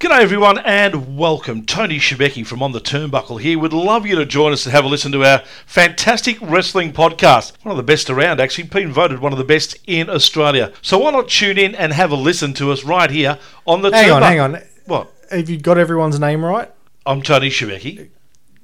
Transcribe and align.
G'day 0.00 0.20
everyone 0.20 0.56
and 0.58 1.18
welcome. 1.18 1.66
Tony 1.66 1.98
Shebeki 1.98 2.46
from 2.46 2.62
On 2.62 2.72
the 2.72 2.80
Turnbuckle 2.80 3.38
here. 3.38 3.58
Would 3.58 3.74
love 3.74 4.06
you 4.06 4.16
to 4.16 4.24
join 4.24 4.50
us 4.50 4.64
and 4.64 4.72
have 4.72 4.86
a 4.86 4.88
listen 4.88 5.12
to 5.12 5.22
our 5.24 5.40
fantastic 5.66 6.38
wrestling 6.40 6.94
podcast. 6.94 7.52
One 7.62 7.70
of 7.72 7.76
the 7.76 7.82
best 7.82 8.08
around 8.08 8.40
actually, 8.40 8.64
been 8.64 8.92
voted 8.94 9.18
one 9.20 9.32
of 9.32 9.38
the 9.38 9.44
best 9.44 9.76
in 9.86 10.08
Australia. 10.08 10.72
So 10.80 10.98
why 11.00 11.10
not 11.10 11.28
tune 11.28 11.58
in 11.58 11.74
and 11.74 11.92
have 11.92 12.12
a 12.12 12.16
listen 12.16 12.54
to 12.54 12.72
us 12.72 12.82
right 12.82 13.10
here 13.10 13.38
on 13.66 13.82
the 13.82 13.90
Hang 13.90 14.06
Turnbuckle. 14.08 14.14
on, 14.16 14.22
hang 14.22 14.40
on. 14.40 14.62
What? 14.86 15.12
Have 15.30 15.50
you 15.50 15.58
got 15.58 15.76
everyone's 15.76 16.18
name 16.18 16.42
right? 16.42 16.70
I'm 17.04 17.20
Tony 17.20 17.50
Shebeki. 17.50 18.08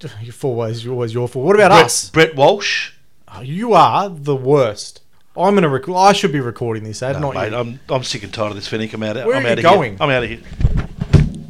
You're 0.22 0.34
always, 0.42 0.84
you're 0.84 0.92
always 0.94 1.12
your 1.14 1.26
fault. 1.28 1.44
What 1.46 1.54
about 1.56 1.70
Brett, 1.70 1.84
us? 1.84 2.10
Brett 2.10 2.34
Walsh. 2.36 2.92
Oh, 3.34 3.40
you 3.40 3.72
are 3.74 4.08
the 4.10 4.36
worst. 4.36 5.02
I'm 5.36 5.54
gonna 5.54 5.68
record. 5.70 5.96
I 5.96 6.12
should 6.12 6.32
be 6.32 6.40
recording 6.40 6.84
this 6.84 7.02
ad, 7.02 7.16
No, 7.20 7.32
not 7.32 7.34
mate, 7.34 7.52
you. 7.52 7.56
I'm, 7.58 7.80
I'm 7.88 8.04
sick 8.04 8.22
and 8.22 8.32
tired 8.32 8.50
of 8.50 8.56
this 8.56 8.68
Finnick. 8.68 8.92
I'm 8.94 9.02
out, 9.02 9.16
Where 9.16 9.36
I'm 9.36 9.44
are 9.46 9.48
out 9.48 9.58
you 9.58 9.66
of 9.68 9.74
going? 9.74 9.92
here. 9.92 10.02
I'm 10.02 10.10
out 10.10 10.22
of 10.22 10.28
here. 10.28 10.40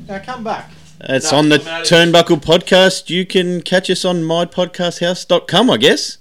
Now 0.08 0.18
come 0.20 0.44
back. 0.44 0.70
It's 1.00 1.30
No, 1.32 1.38
on 1.38 1.48
the 1.50 1.60
I'm 1.60 1.68
out 1.68 1.80
of- 1.82 1.86
Turnbuckle 1.88 2.42
podcast. 2.42 3.10
You 3.10 3.26
can 3.26 3.60
catch 3.62 3.90
us 3.90 4.04
on 4.04 4.22
mypodcasthouse.com, 4.22 5.70
I 5.70 5.76
guess. 5.76 6.18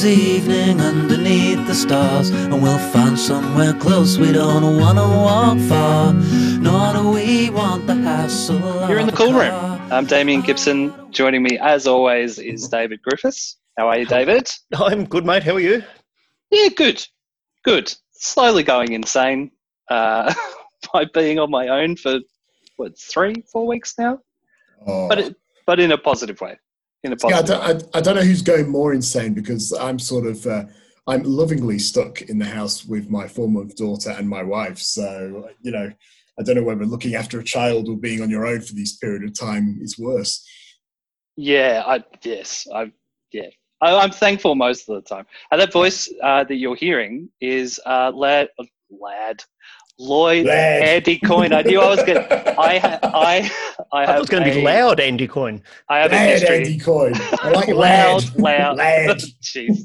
Cool 0.00 0.10
evening 0.10 0.80
underneath 0.80 1.66
the 1.66 1.74
stars, 1.74 2.30
and 2.30 2.62
we'll 2.62 2.78
find 2.78 3.18
somewhere 3.18 3.72
close. 3.72 4.16
We 4.16 4.30
don't 4.30 4.78
wanna 4.78 5.02
walk 5.02 5.58
far, 5.58 6.12
nor 6.12 6.92
do 6.92 7.10
we 7.10 7.50
want 7.50 7.88
the 7.88 7.96
hassle. 7.96 8.60
You're 8.88 9.00
in 9.00 9.06
the 9.06 9.12
cool 9.12 9.32
room. 9.32 9.52
I'm 9.90 10.06
Damien 10.06 10.42
Gibson. 10.42 10.94
Joining 11.10 11.42
me, 11.42 11.58
as 11.58 11.88
always, 11.88 12.38
is 12.38 12.68
Davydd 12.68 13.02
Griffiths. 13.02 13.56
How 13.76 13.88
are 13.88 13.98
you, 13.98 14.06
David? 14.06 14.48
I'm 14.76 15.04
good, 15.04 15.26
mate. 15.26 15.42
How 15.42 15.54
are 15.54 15.60
you? 15.60 15.82
Yeah, 16.52 16.68
good. 16.68 17.04
Good. 17.64 17.92
Slowly 18.12 18.62
going 18.62 18.92
insane 18.92 19.50
uh, 19.90 20.32
by 20.92 21.06
being 21.12 21.40
on 21.40 21.50
my 21.50 21.66
own 21.66 21.96
for, 21.96 22.20
what, 22.76 22.96
three, 22.96 23.42
four 23.50 23.66
weeks 23.66 23.94
now? 23.98 24.20
Oh. 24.86 25.08
But, 25.08 25.18
it, 25.18 25.36
but 25.66 25.80
in 25.80 25.90
a 25.90 25.98
positive 25.98 26.40
way. 26.40 26.56
In 27.04 27.12
a 27.12 27.16
yeah, 27.28 27.38
I 27.38 27.42
don't, 27.42 27.62
I, 27.94 27.98
I 27.98 28.00
don't 28.00 28.16
know 28.16 28.22
who's 28.22 28.42
going 28.42 28.68
more 28.68 28.92
insane 28.92 29.32
because 29.32 29.72
I'm 29.72 29.98
sort 29.98 30.26
of 30.26 30.44
uh, 30.46 30.64
I'm 31.06 31.22
lovingly 31.22 31.78
stuck 31.78 32.22
in 32.22 32.38
the 32.38 32.44
house 32.44 32.84
with 32.84 33.08
my 33.08 33.28
former 33.28 33.64
daughter 33.76 34.10
and 34.10 34.28
my 34.28 34.42
wife. 34.42 34.78
So 34.78 35.48
you 35.62 35.70
know, 35.70 35.92
I 36.38 36.42
don't 36.42 36.56
know 36.56 36.62
whether 36.62 36.84
looking 36.84 37.14
after 37.14 37.40
a 37.40 37.44
child 37.44 37.88
or 37.88 37.96
being 37.96 38.22
on 38.22 38.30
your 38.30 38.46
own 38.46 38.60
for 38.60 38.74
this 38.74 38.96
period 38.96 39.24
of 39.24 39.38
time 39.38 39.78
is 39.80 39.98
worse. 39.98 40.46
Yeah, 41.36 41.82
I, 41.86 42.04
yes. 42.22 42.66
I, 42.74 42.92
yeah. 43.32 43.48
I, 43.80 43.96
I'm 43.96 44.10
thankful 44.10 44.54
most 44.54 44.88
of 44.88 44.96
the 44.96 45.08
time. 45.08 45.24
And 45.50 45.60
that 45.60 45.72
voice 45.72 46.12
uh, 46.22 46.44
that 46.44 46.56
you're 46.56 46.76
hearing 46.76 47.28
is 47.40 47.80
uh, 47.86 48.10
Lad, 48.14 48.48
Lad, 48.90 49.42
Lloyd 49.98 50.46
Lad. 50.46 50.82
Andy 50.82 51.18
Coyne. 51.18 51.52
I 51.52 51.62
knew 51.62 51.80
I 51.80 51.88
was 51.88 52.02
going 52.04 52.14
to. 52.22 52.60
I, 52.60 52.78
ha- 52.78 52.98
I, 53.02 53.50
I 53.92 54.02
I 54.02 54.06
have 54.06 54.20
was 54.20 54.28
going 54.28 54.44
to 54.44 54.50
be 54.50 54.62
loud, 54.62 55.00
Andy 55.00 55.26
Coyne. 55.26 55.62
I 55.88 55.98
have 55.98 56.12
a 56.12 56.18
history. 56.18 56.56
Andy 56.58 56.78
Coyne. 56.78 57.14
I 57.16 57.50
like 57.50 57.68
loud, 57.74 58.38
lad. 58.38 58.76
loud. 58.76 59.16
Jeez. 59.42 59.80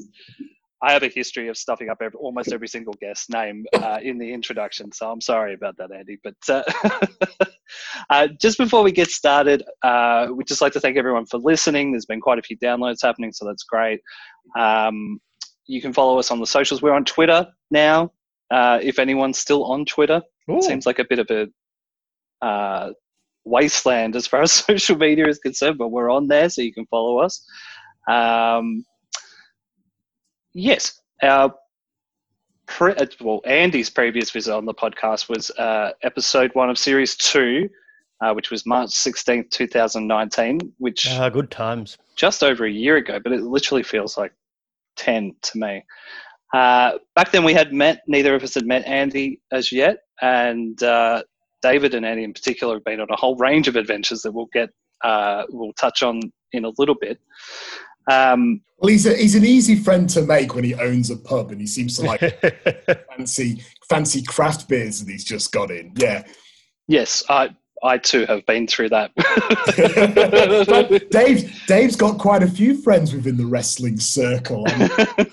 I 0.84 0.92
have 0.92 1.04
a 1.04 1.08
history 1.08 1.48
of 1.48 1.56
stuffing 1.56 1.90
up 1.90 2.00
every, 2.02 2.20
almost 2.20 2.52
every 2.52 2.68
single 2.68 2.94
guest 3.00 3.30
name 3.30 3.66
uh, 3.74 4.00
in 4.04 4.18
the 4.18 4.34
introduction, 4.34 4.92
so 4.92 5.10
I'm 5.10 5.22
sorry 5.22 5.54
about 5.54 5.78
that, 5.78 5.94
Andy. 5.94 6.20
But 6.22 6.36
uh, 6.50 6.62
uh, 8.10 8.28
just 8.42 8.58
before 8.58 8.84
we 8.84 8.92
get 8.92 9.08
started, 9.10 9.64
uh, 9.82 10.28
we'd 10.34 10.46
just 10.46 10.62
like 10.62 10.74
to 10.74 10.82
thank 10.82 10.98
everyone 10.98 11.26
for 11.26 11.38
listening. 11.38 11.94
There's 11.94 12.06
been 12.06 12.20
quite 12.20 12.38
a 12.38 12.42
few 12.42 12.58
downloads 12.58 13.02
happening, 13.02 13.32
so 13.32 13.46
that's 13.46 13.64
great. 13.64 14.02
Um, 14.60 15.22
you 15.68 15.82
can 15.82 15.94
follow 15.94 16.20
us 16.20 16.32
on 16.32 16.42
the 16.42 16.46
socials. 16.48 16.82
We're 16.82 16.92
on 16.92 17.06
Twitter 17.06 17.48
now. 17.72 18.12
Uh, 18.52 18.80
if 18.82 19.00
anyone's 19.00 19.38
still 19.38 19.64
on 19.66 19.86
Twitter, 19.86 20.22
it 20.48 20.64
seems 20.64 20.86
like 20.86 21.00
a 21.00 21.06
bit 21.06 21.20
of 21.20 21.30
a 21.32 21.48
uh, 22.46 22.92
wasteland 23.46 24.16
as 24.16 24.28
far 24.28 24.42
as 24.42 24.52
social 24.68 24.98
media 24.98 25.28
is 25.28 25.40
concerned, 25.40 25.78
but 25.78 25.90
we're 25.90 26.12
on 26.12 26.28
there, 26.28 26.50
so 26.50 26.62
you 26.62 26.74
can 26.74 26.86
follow 26.88 27.18
us. 27.20 27.44
Um, 28.10 28.86
yes, 30.54 31.02
our 31.22 31.54
pre- 32.68 32.96
uh, 32.96 33.06
well, 33.22 33.42
Andy's 33.46 33.90
previous 33.90 34.32
visit 34.32 34.54
on 34.54 34.66
the 34.66 34.74
podcast 34.74 35.30
was 35.30 35.50
uh, 35.52 35.92
episode 36.04 36.52
one 36.54 36.70
of 36.70 36.78
series 36.78 37.16
two, 37.16 37.70
uh, 38.22 38.34
which 38.34 38.52
was 38.52 38.66
March 38.66 38.92
sixteenth, 38.92 39.50
two 39.50 39.68
thousand 39.68 40.08
nineteen, 40.08 40.60
which 40.78 41.08
Ah, 41.12 41.30
good 41.30 41.50
times. 41.50 41.98
just 42.16 42.44
over 42.44 42.66
a 42.66 42.72
year 42.72 42.98
ago, 42.98 43.20
but 43.24 43.32
it 43.32 43.42
literally 43.42 43.84
feels 43.84 44.18
like 44.18 44.34
10 44.98 45.36
to 45.42 45.58
me. 45.58 45.84
Uh, 46.54 47.00
back 47.16 47.32
then, 47.32 47.44
we 47.44 47.54
had 47.54 47.74
met, 47.74 48.04
neither 48.08 48.36
of 48.36 48.44
us 48.44 48.54
had 48.54 48.66
met 48.66 48.86
Andy 48.86 49.42
as 49.52 49.72
yet, 49.72 49.98
and 50.22 50.82
uh, 50.84 51.24
Davydd 51.64 51.96
and 51.96 52.06
Andy 52.06 52.24
in 52.24 52.34
particular 52.34 52.76
have 52.76 52.84
been 52.84 53.00
on 53.00 53.08
a 53.10 53.16
whole 53.16 53.36
range 53.38 53.68
of 53.68 53.76
adventures 53.76 54.22
that 54.22 54.32
we'll 54.32 54.50
get, 54.54 54.70
uh, 55.04 55.44
we'll 55.50 55.74
touch 55.74 56.04
on 56.04 56.22
in 56.52 56.66
a 56.66 56.72
little 56.78 56.96
bit. 56.96 57.20
Um, 58.10 58.62
Well, 58.78 58.90
he's 58.90 59.06
a, 59.06 59.16
he's 59.16 59.36
an 59.36 59.46
easy 59.46 59.76
friend 59.76 60.10
to 60.10 60.22
make 60.22 60.54
when 60.54 60.64
he 60.64 60.76
owns 60.76 61.10
a 61.10 61.18
pub 61.18 61.52
and 61.52 61.60
he 61.60 61.68
seems 61.68 61.98
to 61.98 62.06
like 62.06 62.20
fancy 63.10 63.64
fancy 63.90 64.22
craft 64.24 64.68
beers 64.68 65.00
that 65.00 65.10
he's 65.12 65.24
just 65.24 65.52
got 65.52 65.72
in. 65.72 65.94
Yeah. 65.96 66.24
yes, 66.88 67.24
I, 67.30 67.56
I 67.84 67.98
too 67.98 68.26
have 68.28 68.46
been 68.46 68.66
through 68.66 68.90
that. 68.90 69.12
Dave, 71.12 71.62
Dave's 71.68 71.96
got 71.98 72.18
quite 72.18 72.42
a 72.42 72.48
few 72.48 72.82
friends 72.82 73.14
within 73.14 73.36
the 73.36 73.46
wrestling 73.46 74.00
circle. 74.00 74.64
I 74.68 75.28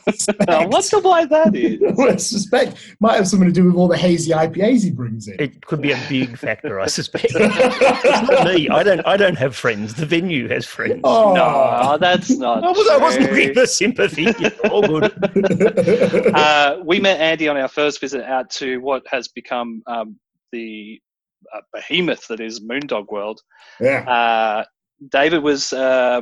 I 0.49 0.66
wonder 0.66 0.99
why 1.00 1.27
that 1.27 1.55
is. 1.55 1.78
would 1.81 2.21
suspect 2.21 2.97
might 2.99 3.16
have 3.16 3.28
something 3.28 3.49
to 3.49 3.53
do 3.53 3.65
with 3.65 3.77
all 3.77 3.87
the 3.87 3.97
hazy 3.97 4.33
IPAs 4.33 4.83
he 4.83 4.91
brings 4.91 5.28
in. 5.28 5.37
it 5.39 5.65
could 5.65 5.81
be 5.81 5.93
a 5.93 6.06
big 6.09 6.37
factor, 6.37 6.81
I 6.81 6.87
suspect. 6.87 7.27
it's 7.31 8.31
not 8.31 8.44
me. 8.47 8.69
I 8.69 8.83
don't. 8.83 9.00
I 9.06 9.16
don't 9.16 9.39
have 9.39 9.55
friends. 9.55 9.94
The 9.94 10.06
venue 10.06 10.49
has 10.49 10.66
friends. 10.66 11.00
oh, 11.05 11.34
No, 11.34 11.99
that's 11.99 12.31
not. 12.31 12.65
I, 12.65 12.71
was, 12.71 12.89
I 12.89 12.97
wasn't 12.97 13.31
looking 13.31 13.55
for 13.55 13.66
sympathy. 13.66 14.27
All 14.69 14.83
good. 14.83 15.12
uh, 16.34 16.81
we 16.84 16.99
met 16.99 17.21
Andy 17.21 17.49
on 17.49 17.56
our 17.56 17.69
first 17.69 18.00
visit 18.00 18.25
out 18.25 18.50
to 18.50 18.78
what 18.78 19.06
has 19.09 19.28
become 19.28 19.83
um, 19.87 20.16
the 20.53 21.00
uh, 21.55 21.61
behemoth 21.72 22.27
that 22.28 22.41
is 22.41 22.61
Moon 22.61 22.87
Dog 22.87 23.11
World. 23.11 23.41
yeah. 23.81 24.03
Uh, 24.09 24.65
Davydd 25.09 25.43
was 25.43 25.72
uh, 25.72 26.21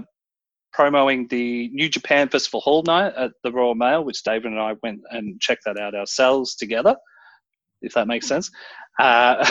promoting 0.72 1.26
the 1.28 1.68
New 1.72 1.88
Japan 1.88 2.28
Festival 2.28 2.60
Hall 2.60 2.82
night 2.84 3.12
at 3.16 3.32
the 3.42 3.50
Royal 3.50 3.74
Mail, 3.74 4.04
which 4.04 4.22
Davydd 4.22 4.46
and 4.46 4.60
I 4.60 4.74
went 4.82 5.00
and 5.10 5.40
checked 5.40 5.62
that 5.64 5.78
out 5.78 5.94
ourselves 5.94 6.54
together, 6.54 6.94
if 7.82 7.94
that 7.94 8.06
makes 8.06 8.26
sense. 8.26 8.50
Uh, 9.00 9.44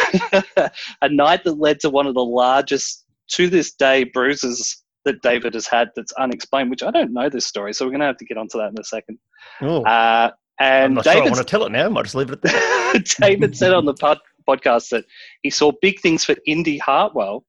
a 1.01 1.09
night 1.09 1.43
that 1.43 1.59
led 1.59 1.79
to 1.81 1.89
one 1.89 2.07
of 2.07 2.13
the 2.13 2.23
largest, 2.23 3.05
to 3.31 3.49
this 3.49 3.73
day, 3.73 4.05
bruises 4.05 4.83
that 5.03 5.21
Davydd 5.21 5.53
has 5.53 5.67
had 5.67 5.89
that's 5.95 6.11
unexplained, 6.13 6.69
which 6.69 6.83
I 6.83 6.91
don't 6.91 7.11
know 7.13 7.29
this 7.29 7.45
story, 7.45 7.73
so 7.73 7.85
we're 7.85 7.91
going 7.91 8.01
to 8.01 8.07
have 8.07 8.17
to 8.17 8.25
get 8.25 8.37
onto 8.37 8.57
that 8.59 8.69
in 8.71 8.79
a 8.79 8.83
second. 8.83 9.17
Oh, 9.61 9.83
Uh, 9.83 10.31
I'm 10.59 10.65
and 10.85 10.95
not 10.95 11.03
sure 11.03 11.13
I 11.13 11.19
want 11.25 11.35
to 11.35 11.43
tell 11.43 11.65
it 11.65 11.71
now. 11.71 11.85
I 11.85 11.89
might 11.89 12.03
just 12.03 12.15
leave 12.15 12.29
it 12.29 12.33
at 12.33 12.41
that. 12.43 13.03
Davydd 13.21 13.55
said 13.55 13.73
on 13.73 13.85
the 13.85 13.93
pod- 13.93 14.19
podcast 14.47 14.89
that 14.89 15.05
he 15.43 15.49
saw 15.49 15.71
big 15.81 15.99
things 15.99 16.23
for 16.23 16.35
Indi 16.45 16.77
Hartwell, 16.77 17.45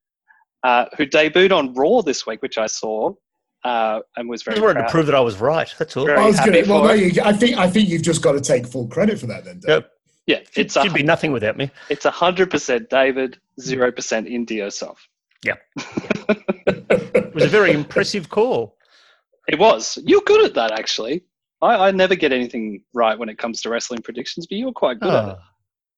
uh, 0.65 0.87
who 0.97 1.07
debuted 1.07 1.57
on 1.57 1.75
Raw 1.75 2.03
this 2.03 2.27
week, 2.27 2.43
which 2.43 2.59
I 2.59 2.67
saw, 2.67 3.13
uh, 3.65 4.01
and 4.17 4.29
was 4.29 4.43
I 4.43 4.45
very 4.45 4.57
just 4.57 4.67
wanted 4.67 4.83
to 4.87 4.91
prove 4.91 5.07
that 5.07 5.15
I 5.15 5.21
was 5.21 5.39
right. 5.39 5.73
That's 5.79 5.97
all. 5.97 6.07
Very 6.07 6.19
I 6.19 6.27
was 6.27 6.39
happy 6.39 6.63
gonna, 6.63 6.73
well, 6.73 6.85
no, 6.85 6.93
you, 6.93 7.23
I 7.23 7.33
think 7.33 7.57
I 7.57 7.69
think 7.69 7.89
you've 7.89 8.03
just 8.03 8.23
got 8.23 8.33
to 8.33 8.41
take 8.41 8.67
full 8.67 8.87
credit 8.89 9.19
for 9.19 9.27
that 9.27 9.45
then. 9.45 9.61
Dave. 9.61 9.69
Yep. 9.69 9.91
Yeah, 10.27 10.41
it 10.57 10.71
should 10.71 10.93
be 10.93 11.03
nothing 11.03 11.33
without 11.33 11.57
me. 11.57 11.71
it's 11.89 12.05
a 12.05 12.11
hundred 12.11 12.51
percent 12.51 12.91
Davydd, 12.91 13.37
zero 13.61 13.91
percent 13.91 14.29
Indy 14.29 14.57
yourself. 14.57 15.07
Yeah. 15.45 15.55
It 16.69 17.35
was 17.35 17.45
a 17.45 17.49
very 17.49 17.73
impressive 17.73 18.29
call. 18.29 18.77
It 19.49 19.59
was. 19.59 19.99
You're 20.05 20.23
good 20.23 20.45
at 20.45 20.55
that, 20.55 20.73
actually. 20.73 21.25
I, 21.63 21.89
I 21.89 21.91
never 21.91 22.15
get 22.15 22.33
anything 22.33 22.83
right 22.95 23.19
when 23.19 23.29
it 23.29 23.39
comes 23.39 23.63
to 23.63 23.71
wrestling 23.71 24.03
predictions, 24.03 24.47
but 24.47 24.57
you're 24.59 24.73
quite 24.73 24.99
good 25.01 25.13
at 25.13 25.29
it 25.29 25.37
Ah, 25.39 25.43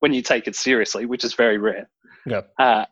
when 0.00 0.12
you 0.12 0.23
take 0.23 0.47
it 0.47 0.56
seriously, 0.56 1.06
which 1.06 1.25
is 1.25 1.35
very 1.35 1.58
rare. 1.58 1.88
Yeah. 2.26 2.43
Uh, 2.58 2.85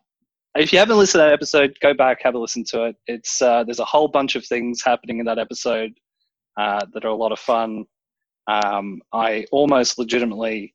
if 0.55 0.73
you 0.73 0.79
haven't 0.79 0.97
listened 0.97 1.19
to 1.21 1.25
that 1.25 1.33
episode, 1.33 1.77
go 1.81 1.93
back, 1.93 2.21
have 2.23 2.33
a 2.35 2.39
listen 2.39 2.63
to 2.65 2.85
it. 2.85 2.95
It's 3.07 3.41
uh, 3.41 3.63
there's 3.63 3.79
a 3.79 3.85
whole 3.85 4.07
bunch 4.07 4.35
of 4.35 4.45
things 4.45 4.81
happening 4.83 5.19
in 5.19 5.25
that 5.25 5.37
episode 5.39 5.93
uh, 6.57 6.85
that 6.93 7.05
are 7.05 7.09
a 7.09 7.15
lot 7.15 7.31
of 7.31 7.39
fun. 7.39 7.85
Um, 8.47 9.01
I 9.13 9.45
almost 9.51 9.99
legitimately 9.99 10.73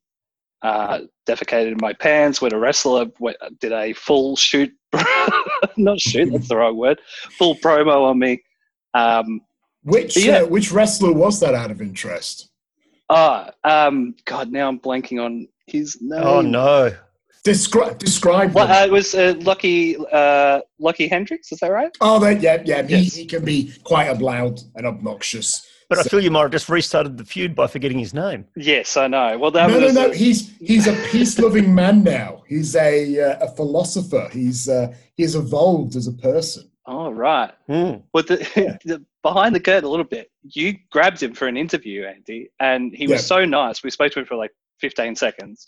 uh, 0.63 1.01
defecated 1.29 1.73
in 1.73 1.79
my 1.81 1.93
pants 1.93 2.41
when 2.41 2.55
a 2.55 2.59
wrestler 2.59 3.07
w- 3.07 3.37
did 3.61 3.73
a 3.73 3.93
full 3.95 4.37
shoot, 4.37 4.73
not 5.77 5.99
shoot, 6.01 6.31
that's 6.33 6.49
the 6.49 6.57
wrong 6.57 6.77
word, 6.77 7.01
full 7.37 7.57
promo 7.57 8.09
on 8.09 8.19
me. 8.19 8.43
Um, 8.95 9.41
Which 9.83 10.17
Yeah. 10.17 10.43
uh, 10.43 10.47
which 10.47 10.71
wrestler 10.71 11.13
was 11.13 11.41
that 11.41 11.55
out 11.55 11.71
of 11.73 11.83
interest? 11.83 12.49
Oh, 13.11 13.51
um, 13.65 14.15
God, 14.25 14.51
now 14.53 14.69
I'm 14.69 14.79
blanking 14.79 15.23
on 15.23 15.49
his 15.67 15.99
name. 16.01 16.23
Oh 16.23 16.41
no. 16.41 16.95
Describe 17.45 17.99
describe. 17.99 18.55
Well, 18.55 18.67
them. 18.67 18.77
uh, 18.77 18.87
it 18.87 18.91
was 18.91 19.15
uh, 19.15 19.35
Lucky 19.41 19.97
uh, 20.13 20.61
Lucky 20.79 21.09
Hendricks. 21.09 21.53
Is 21.53 21.59
that 21.61 21.71
right? 21.71 21.95
oh, 22.01 22.19
that 22.21 22.41
yeah, 22.41 22.63
yeah. 22.65 22.83
He, 22.83 22.97
Yes. 22.97 23.15
he 23.15 23.27
can 23.27 23.45
be 23.45 23.73
quite 23.85 24.11
loud 24.19 24.61
and 24.75 24.87
obnoxious. 24.87 25.67
But 25.91 25.99
I 25.99 26.03
feel 26.05 26.21
you 26.21 26.31
might 26.31 26.43
have 26.43 26.51
just 26.51 26.71
restarted 26.71 27.19
the 27.19 27.25
feud 27.25 27.55
by 27.55 27.67
forgetting 27.67 27.99
his 27.99 28.15
name. 28.15 28.47
Yes, 28.57 28.97
I 28.97 29.07
know. 29.07 29.37
Well, 29.39 29.51
that 29.51 29.69
no, 29.69 29.79
no, 29.79 29.87
was 29.87 29.95
no. 29.95 30.11
He's 30.13 30.57
he's 30.59 30.87
a 30.87 30.95
peace-loving 31.11 31.73
man 31.75 32.03
now. 32.03 32.43
He's 32.49 32.75
a 32.75 33.21
uh, 33.21 33.47
a 33.47 33.55
philosopher. 33.55 34.29
He's 34.33 34.67
uh, 34.67 34.95
he's 35.15 35.35
evolved 35.35 35.97
as 35.97 36.07
a 36.07 36.13
person. 36.13 36.71
Oh, 36.87 37.11
right. 37.11 37.51
Hmm. 37.67 37.97
Well, 38.13 38.25
the, 38.25 38.79
the, 38.85 39.05
behind 39.23 39.55
the 39.55 39.61
curtain 39.61 39.85
a 39.85 39.89
little 39.89 40.05
bit, 40.05 40.31
you 40.43 40.77
grabbed 40.91 41.23
him 41.23 41.35
for 41.35 41.47
an 41.49 41.57
interview, 41.57 42.05
Andy, 42.05 42.51
and 42.61 42.95
he 42.95 43.07
was 43.07 43.27
so 43.27 43.45
nice. 43.45 43.83
We 43.83 43.91
spoke 43.91 44.13
to 44.13 44.21
him 44.21 44.27
for 44.27 44.37
like 44.37 44.53
15 44.81 45.17
seconds, 45.17 45.67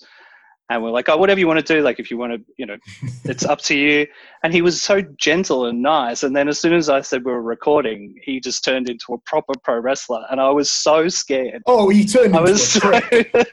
and 0.68 0.82
we're 0.82 0.90
like, 0.90 1.08
"Oh, 1.08 1.16
whatever 1.16 1.40
you 1.40 1.46
want 1.46 1.64
to 1.64 1.74
do, 1.74 1.82
like 1.82 1.98
if 2.00 2.10
you 2.10 2.18
want 2.18 2.32
to, 2.32 2.40
you 2.56 2.66
know, 2.66 2.76
it's 3.24 3.44
up 3.44 3.60
to 3.62 3.76
you." 3.76 4.06
And 4.42 4.52
he 4.52 4.62
was 4.62 4.80
so 4.80 5.02
gentle 5.16 5.66
and 5.66 5.82
nice. 5.82 6.22
And 6.22 6.34
then 6.34 6.48
as 6.48 6.60
soon 6.60 6.72
as 6.72 6.88
I 6.88 7.00
said 7.00 7.24
we 7.24 7.32
were 7.32 7.42
recording, 7.42 8.14
he 8.22 8.40
just 8.40 8.64
turned 8.64 8.88
into 8.88 9.14
a 9.14 9.18
proper 9.18 9.54
pro 9.62 9.78
wrestler, 9.78 10.24
and 10.30 10.40
I 10.40 10.50
was 10.50 10.70
so 10.70 11.08
scared. 11.08 11.62
Oh, 11.66 11.88
he 11.88 12.04
turned 12.04 12.34
I 12.36 12.40
into 12.40 12.52
was 12.52 12.76
a 12.76 12.80
so. 12.80 13.00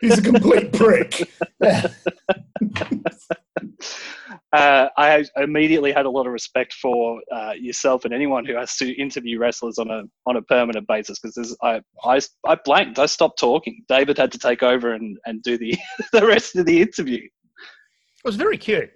He's 0.01 0.19
a 0.19 0.21
complete 0.21 0.73
prick. 0.73 1.29
Yeah. 1.61 1.87
uh, 4.53 4.89
I 4.97 5.25
immediately 5.37 5.91
had 5.91 6.05
a 6.05 6.09
lot 6.09 6.25
of 6.25 6.33
respect 6.33 6.73
for 6.73 7.21
uh, 7.31 7.53
yourself 7.53 8.05
and 8.05 8.13
anyone 8.13 8.45
who 8.45 8.55
has 8.55 8.75
to 8.77 8.91
interview 8.99 9.39
wrestlers 9.39 9.77
on 9.77 9.89
a 9.89 10.03
on 10.25 10.35
a 10.35 10.41
permanent 10.41 10.87
basis 10.87 11.19
because 11.19 11.55
I, 11.61 11.81
I 12.03 12.21
I 12.45 12.55
blanked. 12.55 12.99
I 12.99 13.05
stopped 13.05 13.39
talking. 13.39 13.83
Davydd 13.89 14.17
had 14.17 14.31
to 14.31 14.39
take 14.39 14.63
over 14.63 14.93
and, 14.93 15.17
and 15.25 15.41
do 15.43 15.57
the 15.57 15.75
the 16.11 16.25
rest 16.25 16.55
of 16.55 16.65
the 16.65 16.81
interview. 16.81 17.02
It 17.07 18.25
was 18.25 18.35
very 18.35 18.57
cute. 18.57 18.89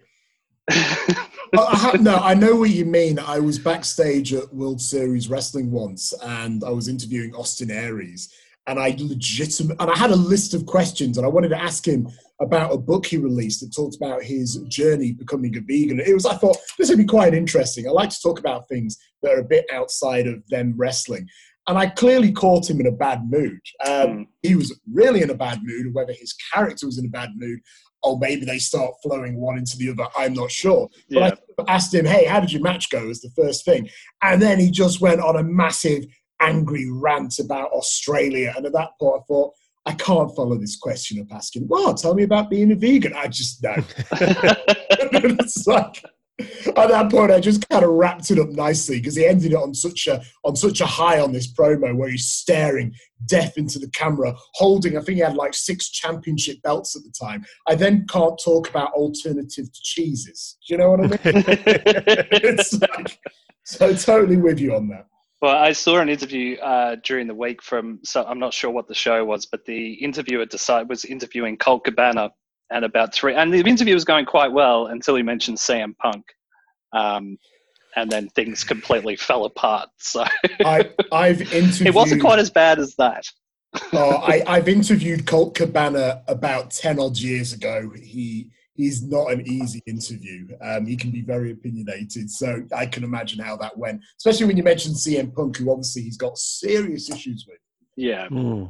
I, 0.70 1.16
I 1.58 1.76
ha- 1.76 1.98
no, 2.00 2.16
I 2.16 2.34
know 2.34 2.56
what 2.56 2.72
you 2.72 2.86
mean. 2.86 3.20
I 3.20 3.40
was 3.40 3.58
backstage 3.58 4.34
at 4.34 4.54
World 4.54 4.82
Series 4.82 5.30
Wrestling 5.30 5.72
once, 5.72 6.14
and 6.22 6.64
I 6.64 6.70
was 6.72 6.88
interviewing 6.88 7.34
Austin 7.34 7.72
Aries, 7.72 8.34
and 8.68 8.80
I 8.80 8.96
legitimate 9.00 9.78
and 9.80 9.90
I 9.90 9.98
had 9.98 10.12
a 10.12 10.16
list 10.16 10.54
of 10.54 10.66
questions, 10.66 11.18
and 11.18 11.26
I 11.26 11.30
wanted 11.30 11.50
to 11.50 11.62
ask 11.62 11.88
him 11.88 12.10
about 12.40 12.74
a 12.74 12.78
book 12.78 13.06
he 13.06 13.18
released 13.18 13.62
that 13.62 13.74
talked 13.74 13.96
about 13.96 14.22
his 14.24 14.58
journey 14.68 15.12
becoming 15.12 15.56
a 15.58 15.62
vegan. 15.62 16.00
It 16.00 16.14
was 16.14 16.26
I 16.26 16.36
thought 16.36 16.58
this 16.78 16.90
would 16.90 16.98
be 16.98 17.06
quite 17.06 17.34
interesting. 17.34 17.88
I 17.88 17.92
like 17.92 18.10
to 18.10 18.22
talk 18.22 18.40
about 18.40 18.68
things 18.68 18.98
that 19.24 19.34
are 19.34 19.40
a 19.40 19.44
bit 19.46 19.66
outside 19.74 20.28
of 20.28 20.48
them 20.50 20.74
wrestling. 20.78 21.28
And 21.70 21.78
I 21.78 21.88
clearly 21.88 22.32
caught 22.32 22.70
him 22.70 22.80
in 22.80 22.88
a 22.88 22.92
bad 22.92 23.30
mood. 23.30 23.60
Um, 23.86 24.08
Mm. 24.08 24.26
He 24.42 24.56
was 24.56 24.80
really 24.94 25.22
in 25.22 25.32
a 25.32 25.36
bad 25.36 25.60
mood, 25.64 25.94
whether 25.94 26.14
his 26.14 26.34
character 26.54 26.86
was 26.86 26.98
in 26.98 27.06
a 27.06 27.10
bad 27.10 27.32
mood, 27.36 27.60
or 28.04 28.18
maybe 28.20 28.46
they 28.46 28.60
start 28.60 28.94
flowing 29.04 29.40
one 29.40 29.58
into 29.58 29.78
the 29.78 29.90
other. 29.90 30.08
I'm 30.18 30.34
not 30.34 30.52
sure. 30.52 30.90
But 31.10 31.24
I 31.24 31.28
Yeah. 31.28 31.36
of 31.58 31.66
asked 31.68 31.94
him, 31.94 32.06
"Hey, 32.06 32.26
how 32.26 32.40
did 32.40 32.52
your 32.52 32.62
match 32.62 32.90
go?" 32.90 33.10
as 33.10 33.22
the 33.22 33.32
first 33.36 33.66
thing, 33.66 33.90
and 34.22 34.42
then 34.42 34.60
he 34.60 34.70
just 34.72 35.02
went 35.02 35.20
on 35.22 35.36
a 35.36 35.44
massive 35.44 36.06
angry 36.40 36.88
rant 36.90 37.40
about 37.40 37.72
Australia. 37.72 38.54
And 38.56 38.66
at 38.66 38.74
that 38.74 38.92
point, 39.00 39.22
I 39.22 39.24
thought, 39.28 39.54
I 39.88 39.94
can't 39.94 40.36
follow 40.36 40.58
this 40.58 40.76
question 40.78 41.20
up 41.22 41.28
asking, 41.36 41.68
"Well, 41.68 41.94
tell 41.94 42.14
me 42.14 42.24
about 42.24 42.50
being 42.50 42.72
a 42.72 42.76
vegan." 42.76 43.14
I 43.16 43.28
just 43.28 43.64
know. 43.64 43.76
it's 44.12 45.66
like 45.66 46.04
at 46.40 46.90
that 46.90 47.10
point, 47.10 47.32
I 47.32 47.40
just 47.40 47.68
kind 47.70 47.84
of 47.84 47.92
wrapped 47.92 48.30
it 48.30 48.40
up 48.40 48.50
nicely 48.50 49.00
because 49.00 49.16
he 49.16 49.26
ended 49.26 49.54
it 49.54 49.56
on 49.56 49.74
such 49.74 50.08
a 50.08 50.22
on 50.44 50.56
such 50.56 50.82
a 50.82 50.86
high 50.86 51.20
on 51.20 51.32
this 51.32 51.52
promo 51.52 51.96
where 51.96 52.10
he's 52.10 52.28
staring 52.28 52.94
death 53.26 53.58
into 53.58 53.80
the 53.80 53.90
camera, 53.90 54.34
holding. 54.54 54.98
I 54.98 55.02
think 55.02 55.16
he 55.16 55.22
had 55.22 55.36
like 55.36 55.54
six 55.54 55.90
championship 55.90 56.62
belts 56.62 56.96
at 56.96 57.04
the 57.04 57.12
time. 57.20 57.44
I 57.68 57.76
then 57.76 58.06
can't 58.10 58.40
talk 58.44 58.70
about 58.70 58.94
alternative 58.94 59.72
to 59.72 59.82
cheeses. 59.82 60.58
Do 60.68 60.74
you 60.74 60.78
know 60.78 60.92
what 60.92 61.00
I 61.00 61.04
mean? 61.04 61.18
it's 61.26 62.74
like, 62.74 63.20
so 63.64 63.94
totally 63.96 64.38
with 64.38 64.60
you 64.60 64.76
on 64.76 64.88
that. 64.90 65.08
Well, 65.42 65.56
I 65.56 65.72
saw 65.72 66.00
an 66.00 66.10
interview 66.10 66.58
uh, 66.58 66.96
during 67.04 67.28
the 67.28 67.36
week 67.36 67.62
from, 67.62 68.00
so 68.04 68.24
I'm 68.24 68.40
not 68.40 68.54
sure 68.54 68.72
what 68.72 68.88
the 68.88 68.96
show 68.96 69.24
was, 69.24 69.46
but 69.46 69.66
the 69.66 69.94
interviewer 69.94 70.46
decided 70.46 70.90
was 70.90 71.06
interviewing 71.06 71.58
Colt 71.58 71.84
Cabana 71.84 72.32
and 72.70 72.86
about 72.86 73.14
three, 73.14 73.34
and 73.34 73.54
the 73.54 73.60
interview 73.60 73.94
was 73.94 74.06
going 74.06 74.26
quite 74.26 74.52
well 74.52 74.88
until 74.88 75.16
he 75.16 75.24
mentioned 75.24 75.58
CM 75.58 75.96
Punk, 75.98 76.26
um, 76.94 77.38
and 77.96 78.12
then 78.12 78.30
things 78.30 78.64
completely 78.64 79.16
fell 79.28 79.46
apart. 79.46 79.90
So 79.98 80.26
I 80.62 80.90
I've 81.12 81.42
interviewed. 81.54 81.88
it 81.88 81.94
wasn't 81.94 82.22
quite 82.22 82.40
as 82.40 82.50
bad 82.50 82.80
as 82.80 82.96
that. 82.96 83.26
Oh, 83.94 84.18
I, 84.18 84.44
I've 84.48 84.68
interviewed 84.68 85.26
Colt 85.26 85.56
Cabana 85.56 86.24
about 86.28 86.72
ten 86.72 87.00
odd 87.00 87.18
years 87.18 87.54
ago. 87.54 87.92
He 87.96 88.50
he's 88.74 89.04
not 89.04 89.32
an 89.32 89.46
easy 89.48 89.82
interview. 89.86 90.48
Um, 90.62 90.86
he 90.86 90.96
can 90.96 91.12
be 91.12 91.22
very 91.22 91.52
opinionated, 91.52 92.30
so 92.30 92.64
I 92.76 92.86
can 92.86 93.04
imagine 93.04 93.44
how 93.44 93.58
that 93.58 93.78
went. 93.78 94.02
Especially 94.18 94.46
when 94.46 94.58
you 94.58 94.64
mentioned 94.64 94.96
CM 94.96 95.34
Punk, 95.34 95.58
who 95.58 95.72
obviously 95.72 96.04
he's 96.04 96.18
got 96.18 96.38
serious 96.38 97.10
issues 97.10 97.46
with. 97.48 97.60
Yeah, 97.96 98.28
Hmm. 98.28 98.66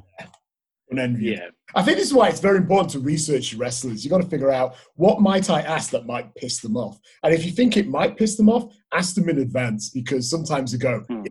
An 0.90 1.00
envy. 1.00 1.26
yeah, 1.32 1.50
I 1.76 1.84
think 1.84 1.98
this 1.98 2.08
is 2.08 2.14
why 2.14 2.30
it's 2.30 2.40
very 2.40 2.58
important 2.58 2.90
to 2.92 3.00
research 3.00 3.52
your 3.52 3.60
wrestlers. 3.60 4.06
You've 4.06 4.12
got 4.12 4.22
to 4.22 4.28
figure 4.30 4.52
out 4.52 4.76
what 4.96 5.20
might 5.22 5.50
I 5.50 5.60
ask 5.62 5.90
that 5.92 6.06
might 6.06 6.34
piss 6.36 6.62
them 6.62 6.78
off. 6.78 6.98
And 7.24 7.34
if 7.34 7.46
you 7.46 7.52
think 7.52 7.76
it 7.76 7.90
might 7.90 8.16
piss 8.16 8.38
them 8.38 8.48
off, 8.48 8.74
ask 8.94 9.14
them 9.16 9.28
in 9.28 9.40
advance 9.40 9.90
because 9.90 10.30
sometimes 10.30 10.72
they 10.72 10.78
go, 10.78 11.02
Hmm. 11.10 11.24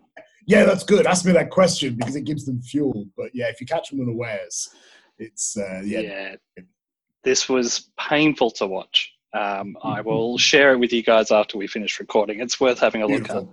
yeah, 0.46 0.64
that's 0.64 0.84
good. 0.84 1.06
Ask 1.06 1.24
me 1.24 1.32
that 1.32 1.48
question 1.50 1.94
because 1.94 2.16
it 2.16 2.24
gives 2.24 2.44
them 2.44 2.60
fuel. 2.60 3.06
But 3.16 3.30
yeah, 3.32 3.46
if 3.48 3.60
you 3.60 3.66
catch 3.66 3.88
them 3.90 4.00
unawares, 4.02 4.68
it's, 5.18 5.56
uh, 5.56 5.80
yeah. 5.84 6.00
yeah. 6.00 6.34
This 7.24 7.48
was 7.48 7.90
painful 7.98 8.50
to 8.52 8.66
watch. 8.66 9.12
Um, 9.32 9.76
I 9.82 10.00
will 10.02 10.38
share 10.38 10.72
it 10.72 10.78
with 10.78 10.92
you 10.92 11.02
guys 11.02 11.30
after 11.30 11.58
we 11.58 11.66
finish 11.66 11.98
recording. 11.98 12.40
It's 12.40 12.60
worth 12.60 12.78
having 12.78 13.02
a 13.02 13.06
look 13.06 13.28
at. 13.30 13.44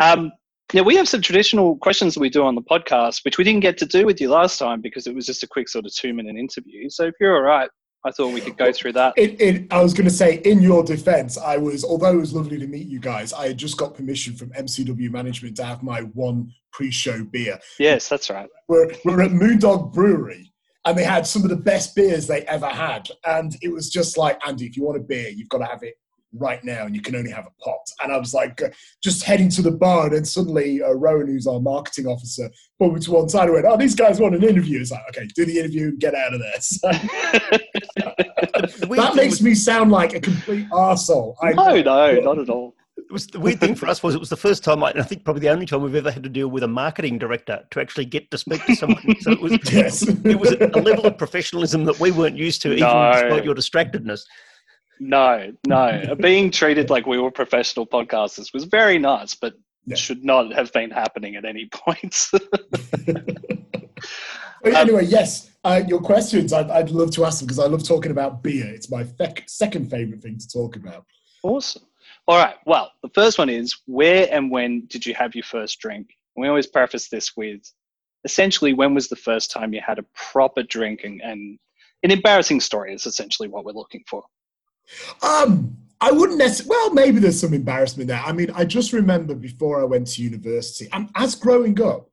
Um, 0.00 0.32
yeah, 0.72 0.82
we 0.82 0.96
have 0.96 1.08
some 1.08 1.22
traditional 1.22 1.76
questions 1.76 2.14
that 2.14 2.20
we 2.20 2.30
do 2.30 2.44
on 2.44 2.54
the 2.54 2.62
podcast, 2.62 3.24
which 3.24 3.38
we 3.38 3.44
didn't 3.44 3.60
get 3.60 3.78
to 3.78 3.86
do 3.86 4.04
with 4.04 4.20
you 4.20 4.30
last 4.30 4.58
time 4.58 4.80
because 4.80 5.06
it 5.06 5.14
was 5.14 5.24
just 5.24 5.42
a 5.42 5.46
quick 5.46 5.68
sort 5.68 5.86
of 5.86 5.94
two 5.94 6.12
minute 6.12 6.36
interview. 6.36 6.90
So 6.90 7.04
if 7.04 7.14
you're 7.20 7.36
all 7.36 7.42
right, 7.42 7.70
I 8.04 8.10
thought 8.10 8.32
we 8.32 8.40
could 8.40 8.56
go 8.56 8.72
through 8.72 8.92
that. 8.94 9.14
It, 9.16 9.40
it, 9.40 9.72
I 9.72 9.82
was 9.82 9.92
going 9.94 10.08
to 10.08 10.14
say, 10.14 10.36
in 10.44 10.62
your 10.62 10.82
defense, 10.84 11.38
I 11.38 11.56
was, 11.56 11.84
although 11.84 12.12
it 12.12 12.20
was 12.20 12.32
lovely 12.32 12.58
to 12.58 12.66
meet 12.66 12.86
you 12.86 13.00
guys, 13.00 13.32
I 13.32 13.48
had 13.48 13.58
just 13.58 13.76
got 13.76 13.94
permission 13.94 14.34
from 14.34 14.50
MCW 14.50 15.10
management 15.10 15.56
to 15.56 15.64
have 15.64 15.82
my 15.82 16.00
one 16.00 16.52
pre 16.72 16.90
show 16.90 17.24
beer. 17.24 17.58
Yes, 17.78 18.08
that's 18.08 18.30
right. 18.30 18.48
we're, 18.68 18.90
we're 19.04 19.22
at 19.22 19.32
Moon 19.32 19.58
Dog 19.58 19.92
Brewery 19.92 20.52
and 20.84 20.96
they 20.96 21.04
had 21.04 21.26
some 21.26 21.42
of 21.42 21.48
the 21.48 21.56
best 21.56 21.96
beers 21.96 22.26
they 22.26 22.42
ever 22.42 22.68
had. 22.68 23.08
And 23.24 23.56
it 23.60 23.72
was 23.72 23.90
just 23.90 24.16
like, 24.16 24.38
Andy, 24.46 24.66
if 24.66 24.76
you 24.76 24.84
want 24.84 24.98
a 24.98 25.02
beer, 25.02 25.28
you've 25.28 25.48
got 25.48 25.58
to 25.58 25.64
have 25.66 25.82
it 25.82 25.94
right 26.32 26.62
now 26.64 26.84
and 26.84 26.94
you 26.94 27.00
can 27.00 27.14
only 27.16 27.30
have 27.30 27.46
a 27.46 27.62
pot. 27.64 27.80
And 28.02 28.12
I 28.12 28.18
was 28.18 28.34
like, 28.34 28.60
uh, 28.62 28.68
just 29.02 29.22
heading 29.22 29.48
to 29.50 29.62
the 29.62 29.70
bar. 29.70 30.06
And 30.06 30.14
then 30.16 30.24
suddenly 30.24 30.82
uh, 30.82 30.92
Rowan, 30.92 31.28
who's 31.28 31.46
our 31.46 31.60
marketing 31.60 32.06
officer, 32.06 32.50
pulled 32.78 32.94
me 32.94 33.00
to 33.00 33.10
one 33.12 33.28
side 33.28 33.44
and 33.44 33.52
went, 33.54 33.66
oh, 33.66 33.76
these 33.76 33.94
guys 33.94 34.20
want 34.20 34.34
an 34.34 34.42
interview. 34.44 34.80
It's 34.80 34.90
like, 34.90 35.02
okay, 35.10 35.26
do 35.34 35.44
the 35.46 35.58
interview 35.58 35.96
get 35.96 36.14
out 36.14 36.34
of 36.34 36.40
there. 36.40 37.60
So 38.68 38.86
that 38.94 39.14
makes 39.14 39.34
was- 39.34 39.42
me 39.42 39.54
sound 39.54 39.90
like 39.90 40.14
a 40.14 40.20
complete 40.20 40.68
arsehole. 40.70 41.34
I 41.42 41.52
no, 41.52 41.80
no, 41.82 42.20
not 42.20 42.38
at 42.38 42.48
all. 42.48 42.74
It 42.96 43.12
was 43.12 43.26
the 43.28 43.38
weird 43.38 43.60
thing 43.60 43.74
for 43.74 43.86
us 43.86 44.02
was 44.02 44.14
it 44.14 44.18
was 44.18 44.30
the 44.30 44.36
first 44.36 44.64
time, 44.64 44.82
I- 44.82 44.90
and 44.90 45.00
I 45.00 45.04
think 45.04 45.24
probably 45.24 45.40
the 45.40 45.50
only 45.50 45.66
time 45.66 45.82
we've 45.82 45.94
ever 45.94 46.10
had 46.10 46.22
to 46.24 46.28
deal 46.28 46.48
with 46.48 46.62
a 46.62 46.68
marketing 46.68 47.18
director 47.18 47.60
to 47.70 47.80
actually 47.80 48.06
get 48.06 48.30
to 48.30 48.38
speak 48.38 48.64
to 48.66 48.74
someone. 48.74 49.02
So 49.20 49.32
it 49.32 49.40
was, 49.40 49.52
Yes. 49.72 50.02
it 50.08 50.38
was 50.38 50.52
a 50.52 50.66
level 50.80 51.06
of 51.06 51.16
professionalism 51.18 51.84
that 51.84 52.00
we 52.00 52.10
weren't 52.10 52.36
used 52.36 52.62
to, 52.62 52.72
even 52.72 52.80
No. 52.84 53.12
despite 53.12 53.44
your 53.44 53.54
distractedness. 53.54 54.22
No, 54.98 55.52
no. 55.66 56.14
Being 56.20 56.50
treated 56.50 56.88
like 56.90 57.06
we 57.06 57.18
were 57.18 57.30
professional 57.30 57.86
podcasters 57.86 58.52
was 58.54 58.64
very 58.64 58.98
nice, 58.98 59.34
but 59.34 59.54
Yeah. 59.86 59.96
should 59.96 60.24
not 60.24 60.52
have 60.54 60.72
been 60.72 60.90
happening 60.90 61.36
at 61.36 61.44
any 61.44 61.66
point. 61.72 62.30
But 64.62 64.74
anyway, 64.74 65.04
yes, 65.04 65.50
uh, 65.64 65.82
your 65.86 66.00
questions, 66.00 66.52
I'd, 66.52 66.70
I'd 66.70 66.90
love 66.90 67.12
to 67.12 67.24
ask 67.24 67.38
them 67.38 67.46
because 67.46 67.60
I 67.60 67.66
love 67.66 67.84
talking 67.86 68.10
about 68.10 68.42
beer. 68.42 68.66
It's 68.66 68.90
my 68.90 69.04
fec- 69.04 69.48
second 69.48 69.88
favorite 69.90 70.20
thing 70.22 70.38
to 70.38 70.48
talk 70.48 70.74
about. 70.76 71.04
awesome. 71.44 71.82
All 72.26 72.36
right. 72.36 72.56
Well, 72.66 72.90
the 73.02 73.10
first 73.10 73.38
one 73.38 73.48
is 73.48 73.76
where 73.86 74.26
and 74.32 74.50
when 74.50 74.86
did 74.86 75.06
you 75.06 75.14
have 75.14 75.36
your 75.36 75.44
first 75.44 75.78
drink? 75.78 76.08
And 76.34 76.42
we 76.42 76.48
always 76.48 76.66
preface 76.66 77.08
this 77.08 77.36
with 77.36 77.60
essentially 78.24 78.72
when 78.72 78.92
was 78.94 79.08
the 79.08 79.14
first 79.14 79.52
time 79.52 79.72
you 79.72 79.80
had 79.86 80.00
a 80.00 80.04
proper 80.14 80.64
drink 80.64 81.02
and, 81.04 81.20
and 81.22 81.58
an 82.02 82.10
embarrassing 82.10 82.60
story 82.60 82.92
is 82.92 83.06
essentially 83.06 83.48
what 83.48 83.64
we're 83.64 83.70
looking 83.72 84.02
for. 84.08 84.24
Um, 85.22 85.76
I 86.00 86.10
wouldn't 86.10 86.38
necessarily. 86.38 86.68
Well, 86.70 86.92
maybe 86.92 87.20
there's 87.20 87.40
some 87.40 87.54
embarrassment 87.54 88.08
there. 88.08 88.22
I 88.24 88.32
mean, 88.32 88.50
I 88.54 88.64
just 88.64 88.92
remember 88.92 89.34
before 89.34 89.80
I 89.80 89.84
went 89.84 90.06
to 90.08 90.22
university, 90.22 90.88
and 90.92 91.10
as 91.16 91.34
growing 91.34 91.80
up, 91.80 92.10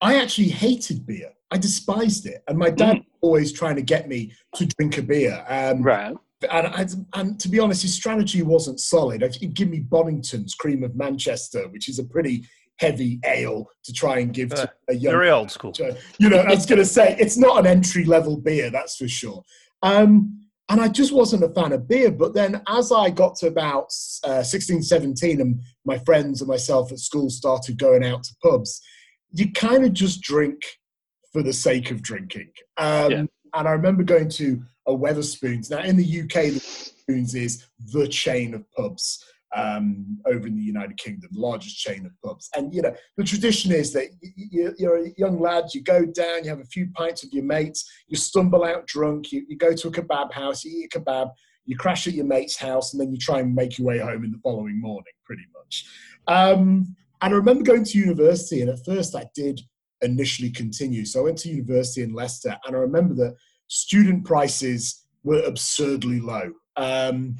I 0.00 0.20
actually 0.20 0.48
hated 0.48 1.06
beer. 1.06 1.32
I 1.50 1.58
despised 1.58 2.26
it, 2.26 2.42
and 2.48 2.58
my 2.58 2.70
dad 2.70 2.96
was 2.96 3.04
always 3.20 3.52
trying 3.52 3.76
to 3.76 3.82
get 3.82 4.08
me 4.08 4.32
to 4.56 4.66
drink 4.66 4.98
a 4.98 5.02
beer. 5.02 5.44
Um, 5.48 5.82
Right. 5.82 6.14
and, 6.50 6.66
I, 6.66 6.86
and 7.14 7.40
to 7.40 7.48
be 7.48 7.60
honest, 7.60 7.82
his 7.82 7.94
strategy 7.94 8.42
wasn't 8.42 8.80
solid. 8.80 9.22
He'd 9.36 9.54
give 9.54 9.70
me 9.70 9.80
Boddington's 9.80 10.54
Cream 10.54 10.82
of 10.82 10.96
Manchester, 10.96 11.68
which 11.68 11.88
is 11.88 11.98
a 11.98 12.04
pretty 12.04 12.44
heavy 12.78 13.20
ale 13.24 13.70
to 13.84 13.92
try 13.92 14.18
and 14.18 14.34
give 14.34 14.50
to 14.50 14.70
a 14.88 14.94
young 14.94 15.12
Very 15.12 15.30
old 15.30 15.50
school. 15.50 15.72
you 16.18 16.28
know, 16.28 16.38
I 16.38 16.50
was 16.50 16.66
going 16.66 16.78
to 16.78 16.84
say 16.84 17.16
it's 17.18 17.38
not 17.38 17.60
an 17.60 17.66
entry 17.66 18.04
level 18.04 18.36
beer, 18.36 18.68
that's 18.70 18.96
for 18.96 19.08
sure. 19.08 19.42
Um, 19.82 20.45
and 20.68 20.80
I 20.80 20.88
just 20.88 21.12
wasn't 21.12 21.44
a 21.44 21.48
fan 21.48 21.72
of 21.72 21.88
beer. 21.88 22.10
But 22.10 22.34
then 22.34 22.62
as 22.68 22.90
I 22.90 23.10
got 23.10 23.36
to 23.36 23.46
about 23.46 23.92
uh, 24.24 24.42
16, 24.42 24.82
17, 24.82 25.40
and 25.40 25.60
my 25.84 25.98
friends 25.98 26.40
and 26.40 26.48
myself 26.48 26.90
at 26.90 26.98
school 26.98 27.30
started 27.30 27.78
going 27.78 28.04
out 28.04 28.24
to 28.24 28.34
pubs, 28.42 28.80
you 29.30 29.52
kind 29.52 29.84
of 29.84 29.92
just 29.92 30.22
drink 30.22 30.60
for 31.32 31.42
the 31.42 31.52
sake 31.52 31.90
of 31.90 32.02
drinking. 32.02 32.50
Um, 32.76 33.10
Yeah. 33.10 33.24
And 33.54 33.66
I 33.66 33.70
remember 33.70 34.02
going 34.02 34.28
to 34.30 34.60
a 34.86 34.92
Wetherspoons. 34.92 35.70
Now, 35.70 35.80
in 35.80 35.96
the 35.96 36.20
UK, 36.22 36.52
the 36.52 36.60
Wetherspoons 37.08 37.34
is 37.34 37.64
the 37.92 38.06
chain 38.08 38.54
of 38.54 38.70
pubs 38.72 39.24
um, 39.56 40.18
over 40.26 40.46
in 40.46 40.54
the 40.54 40.62
United 40.62 40.98
Kingdom, 40.98 41.30
the 41.32 41.40
largest 41.40 41.78
chain 41.78 42.04
of 42.04 42.12
pubs. 42.22 42.48
And, 42.54 42.72
you 42.74 42.82
know, 42.82 42.94
the 43.16 43.24
tradition 43.24 43.72
is 43.72 43.92
that 43.94 44.08
you're 44.20 45.04
a 45.04 45.10
young 45.16 45.40
lad, 45.40 45.64
you 45.74 45.82
go 45.82 46.04
down, 46.04 46.44
you 46.44 46.50
have 46.50 46.60
a 46.60 46.66
few 46.66 46.88
pints 46.94 47.24
with 47.24 47.32
your 47.32 47.44
mates, 47.44 47.90
you 48.06 48.16
stumble 48.16 48.64
out 48.64 48.86
drunk, 48.86 49.32
you, 49.32 49.44
you 49.48 49.56
go 49.56 49.74
to 49.74 49.88
a 49.88 49.90
kebab 49.90 50.32
house, 50.32 50.62
you 50.64 50.78
eat 50.78 50.94
a 50.94 51.00
kebab, 51.00 51.30
you 51.64 51.76
crash 51.76 52.06
at 52.06 52.12
your 52.12 52.26
mate's 52.26 52.56
house, 52.56 52.92
and 52.92 53.00
then 53.00 53.10
you 53.10 53.18
try 53.18 53.40
and 53.40 53.54
make 53.54 53.78
your 53.78 53.86
way 53.88 53.98
home 53.98 54.24
in 54.24 54.30
the 54.30 54.38
following 54.42 54.80
morning, 54.80 55.14
pretty 55.24 55.46
much. 55.54 55.86
Um, 56.28 56.94
and 57.22 57.34
I 57.34 57.36
remember 57.36 57.64
going 57.64 57.84
to 57.84 57.98
university, 57.98 58.60
and 58.60 58.70
at 58.70 58.84
first 58.84 59.16
I 59.16 59.24
did 59.34 59.62
initially 60.02 60.50
continue. 60.50 61.06
So 61.06 61.20
I 61.20 61.24
went 61.24 61.38
to 61.38 61.48
university 61.48 62.02
in 62.02 62.12
Leicester, 62.12 62.56
and 62.66 62.76
I 62.76 62.78
remember 62.78 63.14
that 63.14 63.34
student 63.68 64.24
prices 64.26 65.06
were 65.24 65.42
absurdly 65.42 66.20
low. 66.20 66.52
Um, 66.76 67.36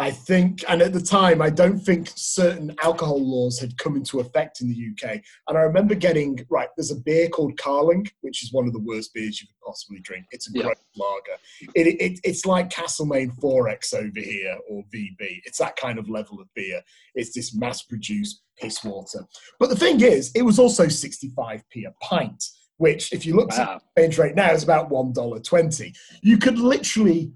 I 0.00 0.12
think, 0.12 0.62
and 0.68 0.80
at 0.80 0.92
the 0.92 1.00
time, 1.00 1.42
I 1.42 1.50
don't 1.50 1.80
think 1.80 2.08
certain 2.14 2.72
alcohol 2.84 3.20
laws 3.20 3.58
had 3.58 3.76
come 3.78 3.96
into 3.96 4.20
effect 4.20 4.60
in 4.60 4.68
the 4.68 4.76
UK. 4.92 5.20
And 5.48 5.58
I 5.58 5.62
remember 5.62 5.96
getting, 5.96 6.38
right, 6.48 6.68
there's 6.76 6.92
a 6.92 7.00
beer 7.00 7.28
called 7.28 7.58
Carling, 7.58 8.08
which 8.20 8.44
is 8.44 8.52
one 8.52 8.68
of 8.68 8.72
the 8.72 8.78
worst 8.78 9.12
beers 9.12 9.40
you 9.40 9.48
could 9.48 9.66
possibly 9.66 9.98
drink. 10.00 10.26
It's 10.30 10.48
a 10.48 10.52
Yeah. 10.54 10.62
great 10.66 10.76
lager. 10.96 11.38
It, 11.74 12.00
it, 12.00 12.20
it's 12.22 12.46
like 12.46 12.70
Castlemaine 12.70 13.32
4X 13.42 13.92
over 13.92 14.20
here 14.20 14.56
or 14.70 14.84
VB. 14.94 15.40
It's 15.44 15.58
that 15.58 15.74
kind 15.74 15.98
of 15.98 16.08
level 16.08 16.40
of 16.40 16.46
beer. 16.54 16.80
It's 17.16 17.34
this 17.34 17.52
mass 17.56 17.82
produced 17.82 18.42
piss 18.56 18.84
water. 18.84 19.26
But 19.58 19.68
the 19.70 19.76
thing 19.76 20.00
is, 20.00 20.30
it 20.36 20.42
was 20.42 20.60
also 20.60 20.84
65p 20.86 21.86
a 21.88 21.92
pint, 22.04 22.44
which, 22.76 23.12
if 23.12 23.26
you 23.26 23.34
look 23.34 23.52
at 23.52 23.80
the 23.96 24.04
exchange 24.04 24.18
rate 24.18 24.36
now, 24.36 24.52
is 24.52 24.62
about 24.62 24.90
$1.20. 24.90 25.92
You 26.22 26.38
could 26.38 26.60
literally 26.60 27.32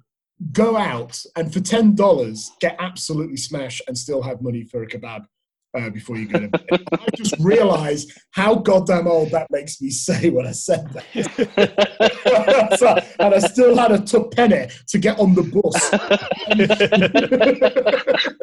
go 0.52 0.76
out 0.76 1.22
and 1.36 1.52
for 1.52 1.60
$10 1.60 2.46
get 2.60 2.76
absolutely 2.78 3.36
smashed 3.36 3.82
and 3.86 3.96
still 3.96 4.22
have 4.22 4.42
money 4.42 4.64
for 4.64 4.82
a 4.82 4.86
kebab. 4.86 5.26
Uh, 5.74 5.88
before 5.88 6.18
you 6.18 6.28
go 6.28 6.38
to 6.38 6.48
bed. 6.48 6.84
I 6.92 7.06
just 7.16 7.34
realised 7.40 8.12
how 8.32 8.56
goddamn 8.56 9.06
old 9.06 9.30
that 9.30 9.46
makes 9.50 9.80
me 9.80 9.88
say 9.88 10.28
when 10.28 10.46
I 10.46 10.52
said 10.52 10.86
that. 10.92 11.06
So- 12.78 12.98
and 13.24 13.34
I 13.34 13.38
still 13.38 13.74
had 13.74 13.90
a 13.90 13.98
tuppenny 13.98 14.68
to 14.88 14.98
get 14.98 15.18
on 15.18 15.34
the 15.34 15.44
bus. 15.44 15.90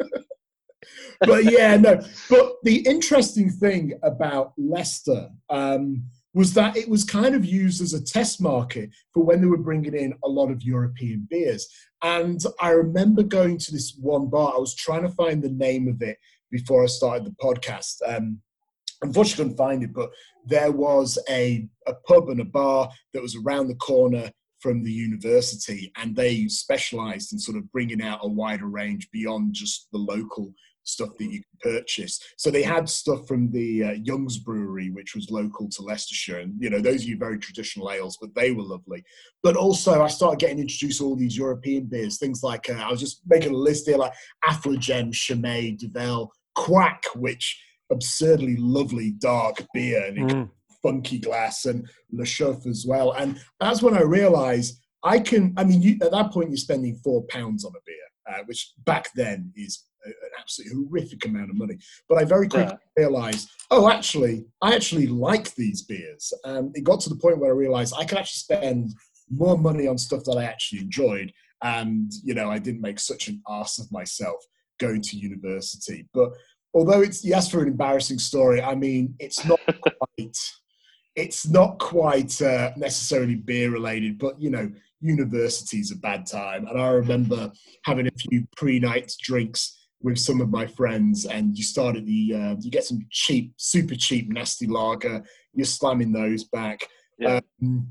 but 1.20 1.44
yeah, 1.44 1.76
no. 1.76 2.00
But 2.28 2.54
the 2.64 2.84
interesting 2.84 3.48
thing 3.48 3.92
about 4.02 4.52
Leicester 4.58 5.30
um, 5.48 6.02
was 6.32 6.54
that 6.54 6.76
it 6.76 6.88
was 6.88 7.04
kind 7.04 7.34
of 7.34 7.44
used 7.44 7.82
as 7.82 7.92
a 7.92 8.02
test 8.02 8.40
market 8.40 8.90
for 9.12 9.24
when 9.24 9.40
they 9.40 9.46
were 9.46 9.56
bringing 9.56 9.94
in 9.94 10.14
a 10.24 10.28
lot 10.28 10.50
of 10.50 10.62
European 10.62 11.26
beers. 11.28 11.66
And 12.02 12.40
I 12.60 12.70
remember 12.70 13.22
going 13.22 13.58
to 13.58 13.72
this 13.72 13.96
one 14.00 14.28
bar. 14.28 14.54
I 14.54 14.58
was 14.58 14.74
trying 14.74 15.02
to 15.02 15.10
find 15.10 15.42
the 15.42 15.50
name 15.50 15.88
of 15.88 16.02
it 16.02 16.18
before 16.50 16.84
I 16.84 16.86
started 16.86 17.24
the 17.24 17.34
podcast. 17.42 17.96
Um, 18.06 18.40
unfortunately, 19.02 19.44
couldn't 19.44 19.56
find 19.56 19.82
it, 19.82 19.92
but 19.92 20.10
there 20.46 20.72
was 20.72 21.18
a, 21.28 21.68
a 21.86 21.94
pub 22.06 22.28
and 22.28 22.40
a 22.40 22.44
bar 22.44 22.90
that 23.12 23.22
was 23.22 23.36
around 23.36 23.68
the 23.68 23.74
corner 23.76 24.30
from 24.60 24.82
the 24.84 24.92
university, 24.92 25.90
and 25.96 26.14
they 26.14 26.46
specialized 26.46 27.32
in 27.32 27.38
sort 27.38 27.56
of 27.56 27.70
bringing 27.72 28.02
out 28.02 28.20
a 28.22 28.28
wider 28.28 28.66
range 28.66 29.10
beyond 29.10 29.54
just 29.54 29.88
the 29.90 29.98
local 29.98 30.52
stuff 30.84 31.10
that 31.18 31.24
you 31.24 31.40
could 31.40 31.72
purchase. 31.72 32.20
So 32.36 32.50
they 32.50 32.62
had 32.62 32.88
stuff 32.88 33.26
from 33.28 33.50
the 33.50 33.84
uh, 33.84 33.90
Young's 33.92 34.38
Brewery, 34.38 34.90
which 34.90 35.14
was 35.14 35.30
local 35.30 35.68
to 35.68 35.82
Leicestershire, 35.82 36.38
and 36.38 36.54
you 36.58 36.70
know 36.70 36.80
those 36.80 37.04
are 37.04 37.08
your 37.08 37.18
very 37.18 37.38
traditional 37.38 37.90
ales, 37.90 38.18
but 38.20 38.34
they 38.34 38.50
were 38.52 38.62
lovely. 38.62 39.02
But 39.42 39.56
also, 39.56 40.02
I 40.02 40.08
started 40.08 40.40
getting 40.40 40.58
introduced 40.58 40.98
to 40.98 41.06
all 41.06 41.16
these 41.16 41.36
European 41.36 41.86
beers, 41.86 42.18
things 42.18 42.42
like 42.42 42.68
uh, 42.68 42.74
I 42.74 42.90
was 42.90 43.00
just 43.00 43.22
making 43.26 43.52
a 43.52 43.56
list 43.56 43.86
here, 43.86 43.98
like 43.98 44.14
Affligem, 44.44 45.12
Chimay, 45.12 45.72
Duvel, 45.72 46.32
Kwak, 46.56 47.04
which 47.14 47.60
absurdly 47.92 48.56
lovely 48.58 49.12
dark 49.12 49.66
beer, 49.74 50.04
and 50.06 50.18
Mm. 50.18 50.50
funky 50.82 51.18
glass 51.18 51.66
and 51.66 51.86
Le 52.10 52.24
Chouffe 52.24 52.66
as 52.66 52.86
well. 52.86 53.12
And 53.12 53.38
that's 53.58 53.82
when 53.82 53.94
I 53.94 54.02
realized 54.02 54.80
I 55.02 55.18
can, 55.18 55.54
I 55.56 55.64
mean, 55.64 55.82
you, 55.82 55.98
at 56.02 56.10
that 56.12 56.30
point, 56.30 56.50
you're 56.50 56.56
spending 56.56 56.96
four 57.02 57.22
pounds 57.28 57.64
on 57.64 57.72
a 57.72 57.80
beer, 57.86 58.34
uh, 58.34 58.42
which 58.46 58.72
back 58.84 59.08
then 59.14 59.52
is 59.56 59.84
an 60.04 60.14
absolutely 60.38 60.84
horrific 60.84 61.24
amount 61.24 61.50
of 61.50 61.56
money. 61.56 61.78
But 62.08 62.18
I 62.18 62.24
very 62.24 62.48
quickly 62.48 62.76
realized, 62.96 63.48
oh, 63.70 63.90
actually, 63.90 64.46
I 64.62 64.74
actually 64.74 65.06
like 65.06 65.54
these 65.54 65.82
beers. 65.82 66.32
And 66.44 66.76
it 66.76 66.84
got 66.84 67.00
to 67.00 67.08
the 67.08 67.16
point 67.16 67.38
where 67.38 67.52
I 67.52 67.56
realized 67.56 67.94
I 67.96 68.04
could 68.04 68.18
actually 68.18 68.56
spend 68.56 68.94
more 69.30 69.58
money 69.58 69.86
on 69.86 69.98
stuff 69.98 70.24
that 70.24 70.36
I 70.36 70.44
actually 70.44 70.80
enjoyed. 70.80 71.32
And, 71.62 72.10
you 72.24 72.34
know, 72.34 72.50
I 72.50 72.58
didn't 72.58 72.80
make 72.80 72.98
such 72.98 73.28
an 73.28 73.42
ass 73.48 73.78
of 73.78 73.90
myself 73.92 74.44
going 74.78 75.02
to 75.02 75.16
university. 75.16 76.08
But 76.14 76.30
although 76.74 77.02
it's, 77.02 77.24
yes, 77.24 77.50
for 77.50 77.62
an 77.62 77.68
embarrassing 77.68 78.18
story, 78.18 78.62
I 78.62 78.74
mean, 78.74 79.14
it's 79.18 79.44
not 79.44 79.60
quite 79.66 80.36
it's 81.16 81.46
not 81.48 81.78
quite 81.78 82.40
uh, 82.40 82.70
necessarily 82.76 83.34
beer 83.34 83.70
related, 83.70 84.18
but 84.18 84.40
you 84.40 84.48
know, 84.48 84.70
university's 85.00 85.90
a 85.90 85.96
bad 85.96 86.26
time. 86.26 86.66
And 86.66 86.80
I 86.80 86.88
remember 86.88 87.52
having 87.84 88.06
a 88.06 88.10
few 88.12 88.46
pre-night 88.56 89.12
drinks 89.22 89.79
with 90.02 90.18
some 90.18 90.40
of 90.40 90.50
my 90.50 90.66
friends, 90.66 91.26
and 91.26 91.56
you 91.56 91.64
start 91.64 91.96
at 91.96 92.06
the 92.06 92.34
uh, 92.34 92.56
you 92.60 92.70
get 92.70 92.84
some 92.84 93.06
cheap, 93.10 93.52
super 93.56 93.94
cheap, 93.94 94.28
nasty 94.30 94.66
lager. 94.66 95.22
You're 95.52 95.66
slamming 95.66 96.12
those 96.12 96.44
back. 96.44 96.80
Yeah. 97.18 97.40
Um, 97.62 97.88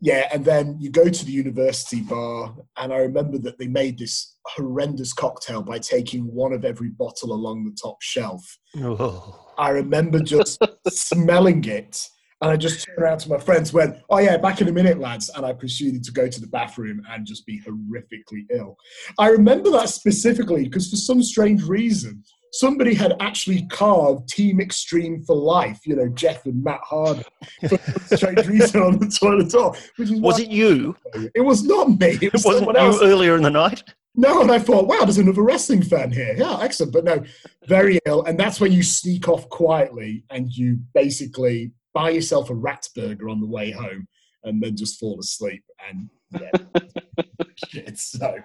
yeah, 0.00 0.28
and 0.32 0.44
then 0.44 0.76
you 0.78 0.90
go 0.90 1.08
to 1.08 1.24
the 1.24 1.32
university 1.32 2.02
bar, 2.02 2.54
and 2.76 2.92
I 2.92 2.98
remember 2.98 3.38
that 3.38 3.58
they 3.58 3.66
made 3.66 3.98
this 3.98 4.36
horrendous 4.46 5.12
cocktail 5.12 5.60
by 5.60 5.78
taking 5.78 6.32
one 6.32 6.52
of 6.52 6.64
every 6.64 6.90
bottle 6.90 7.32
along 7.32 7.64
the 7.64 7.76
top 7.80 8.00
shelf. 8.00 8.44
Oh. 8.80 9.44
I 9.58 9.70
remember 9.70 10.20
just 10.20 10.62
smelling 10.88 11.64
it. 11.64 12.00
And 12.40 12.50
I 12.50 12.56
just 12.56 12.84
turned 12.84 12.98
around 12.98 13.18
to 13.20 13.28
my 13.28 13.38
friends, 13.38 13.72
went, 13.72 13.96
Oh, 14.08 14.18
yeah, 14.18 14.36
back 14.36 14.60
in 14.60 14.68
a 14.68 14.72
minute, 14.72 14.98
lads. 15.00 15.28
And 15.34 15.44
I 15.44 15.52
proceeded 15.52 16.04
to 16.04 16.12
go 16.12 16.28
to 16.28 16.40
the 16.40 16.46
bathroom 16.46 17.02
and 17.10 17.26
just 17.26 17.44
be 17.46 17.60
horrifically 17.60 18.46
ill. 18.52 18.76
I 19.18 19.28
remember 19.28 19.70
that 19.70 19.88
specifically 19.88 20.64
because 20.64 20.88
for 20.88 20.96
some 20.96 21.22
strange 21.22 21.64
reason, 21.64 22.22
somebody 22.52 22.94
had 22.94 23.16
actually 23.20 23.66
carved 23.66 24.28
Team 24.28 24.60
Extreme 24.60 25.24
for 25.24 25.34
Life, 25.36 25.80
you 25.84 25.96
know, 25.96 26.08
Jeff 26.08 26.46
and 26.46 26.62
Matt 26.62 26.80
Hardy, 26.82 27.24
for 27.68 27.76
some 27.78 28.16
strange 28.16 28.46
reason 28.46 28.82
on 28.82 28.98
the 28.98 29.08
toilet 29.08 29.50
door. 29.50 29.74
Which 29.96 30.10
is 30.10 30.20
Was 30.20 30.38
it 30.38 30.48
you? 30.48 30.96
It 31.34 31.40
was 31.40 31.64
not 31.64 31.88
me. 31.98 32.18
It 32.22 32.32
was 32.32 32.44
wasn't 32.44 32.66
someone 32.66 32.76
you 32.76 32.92
else. 32.92 33.02
earlier 33.02 33.36
in 33.36 33.42
the 33.42 33.50
night? 33.50 33.82
No, 34.14 34.42
and 34.42 34.50
I 34.50 34.58
thought, 34.58 34.88
wow, 34.88 35.00
there's 35.00 35.18
another 35.18 35.42
wrestling 35.42 35.82
fan 35.82 36.10
here. 36.10 36.34
Yeah, 36.36 36.58
excellent. 36.60 36.92
But 36.92 37.04
no, 37.04 37.22
very 37.66 38.00
ill. 38.04 38.24
And 38.24 38.38
that's 38.38 38.60
when 38.60 38.72
you 38.72 38.82
sneak 38.82 39.28
off 39.28 39.48
quietly 39.48 40.24
and 40.30 40.50
you 40.50 40.80
basically 40.92 41.72
buy 41.94 42.10
yourself 42.10 42.50
a 42.50 42.54
rat 42.54 42.86
burger 42.94 43.28
on 43.28 43.40
the 43.40 43.46
way 43.46 43.70
home 43.70 44.06
and 44.44 44.62
then 44.62 44.76
just 44.76 44.98
fall 44.98 45.18
asleep. 45.20 45.64
And 45.88 46.08
yeah, 46.40 46.82
shit. 47.68 47.98
So, 47.98 48.36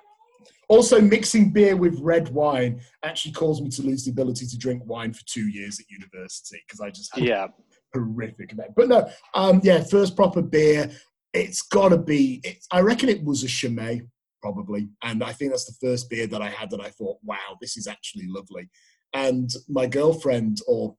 also, 0.70 1.02
mixing 1.02 1.52
beer 1.52 1.76
with 1.76 2.00
red 2.00 2.30
wine 2.30 2.82
actually 3.04 3.34
caused 3.34 3.64
me 3.64 3.70
to 3.72 3.82
lose 3.84 4.06
the 4.06 4.12
ability 4.12 4.48
to 4.48 4.58
drink 4.58 4.82
wine 4.86 5.14
for 5.14 5.24
two 5.26 5.48
years 5.50 5.80
at 5.80 5.86
university 5.90 6.62
because 6.66 6.80
I 6.80 6.90
just 6.90 7.14
had 7.14 7.26
Yeah. 7.26 7.48
horrific 7.94 8.54
event. 8.54 8.72
But 8.76 8.88
no, 8.88 9.10
um, 9.34 9.62
yeah, 9.64 9.84
first 9.84 10.16
proper 10.16 10.42
beer. 10.42 10.90
It's 11.34 11.64
got 11.64 11.90
to 11.90 11.98
be. 11.98 12.42
It's, 12.44 12.68
I 12.72 12.82
reckon 12.82 13.10
it 13.10 13.24
was 13.24 13.44
a 13.44 13.48
Chimay, 13.48 14.02
probably, 14.42 14.88
and 15.04 15.24
I 15.24 15.34
think 15.34 15.52
that's 15.52 15.66
the 15.66 15.88
first 15.88 16.10
beer 16.10 16.28
that 16.28 16.42
I 16.42 16.50
had 16.50 16.70
that 16.72 16.82
I 16.82 16.90
thought, 16.90 17.18
wow, 17.24 17.58
this 17.60 17.76
is 17.76 17.88
actually 17.88 18.28
lovely. 18.28 18.70
And 19.14 19.52
my 19.68 19.86
girlfriend 19.88 20.60
or 20.68 20.96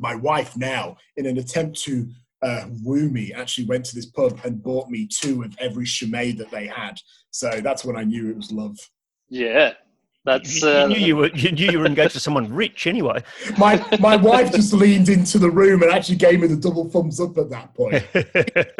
my 0.00 0.14
wife 0.14 0.56
now, 0.56 0.96
in 1.16 1.26
an 1.26 1.38
attempt 1.38 1.78
to 1.82 2.08
uh, 2.42 2.64
woo 2.82 3.08
me, 3.10 3.32
actually 3.32 3.66
went 3.66 3.84
to 3.84 3.94
this 3.94 4.06
pub 4.06 4.40
and 4.44 4.62
bought 4.62 4.88
me 4.88 5.06
two 5.06 5.42
of 5.42 5.54
every 5.60 5.84
Chimay 5.84 6.32
that 6.32 6.50
they 6.50 6.66
had. 6.66 6.98
So 7.30 7.60
that's 7.62 7.84
when 7.84 7.96
I 7.96 8.04
knew 8.04 8.30
it 8.30 8.36
was 8.36 8.50
love. 8.50 8.78
Yeah. 9.28 9.74
That's 10.24 10.62
You, 10.62 10.68
you 10.68 10.74
uh, 10.74 10.86
knew 10.86 10.98
you 10.98 11.16
were 11.16 11.28
you 11.28 11.52
knew 11.52 11.70
you 11.70 11.78
were 11.78 11.86
engaged 11.86 12.12
to 12.12 12.20
someone 12.20 12.52
rich 12.52 12.86
anyway. 12.86 13.22
My 13.58 13.82
my 14.00 14.16
wife 14.16 14.52
just 14.52 14.74
leaned 14.74 15.08
into 15.08 15.38
the 15.38 15.50
room 15.50 15.82
and 15.82 15.90
actually 15.90 16.16
gave 16.16 16.40
me 16.40 16.46
the 16.46 16.56
double 16.56 16.90
thumbs 16.90 17.20
up 17.20 17.38
at 17.38 17.48
that 17.48 17.74
point. 17.74 18.04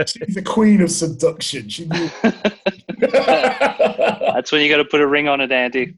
She's 0.07 0.35
the 0.35 0.43
queen 0.45 0.83
of 0.83 0.91
seduction. 0.91 1.71
She 1.71 1.87
knew. 1.87 2.11
that's 2.99 4.53
when 4.53 4.61
you 4.61 4.69
got 4.69 4.77
to 4.79 4.85
put 4.85 5.01
a 5.01 5.07
ring 5.07 5.29
on 5.29 5.41
it, 5.41 5.51
Andy. 5.51 5.97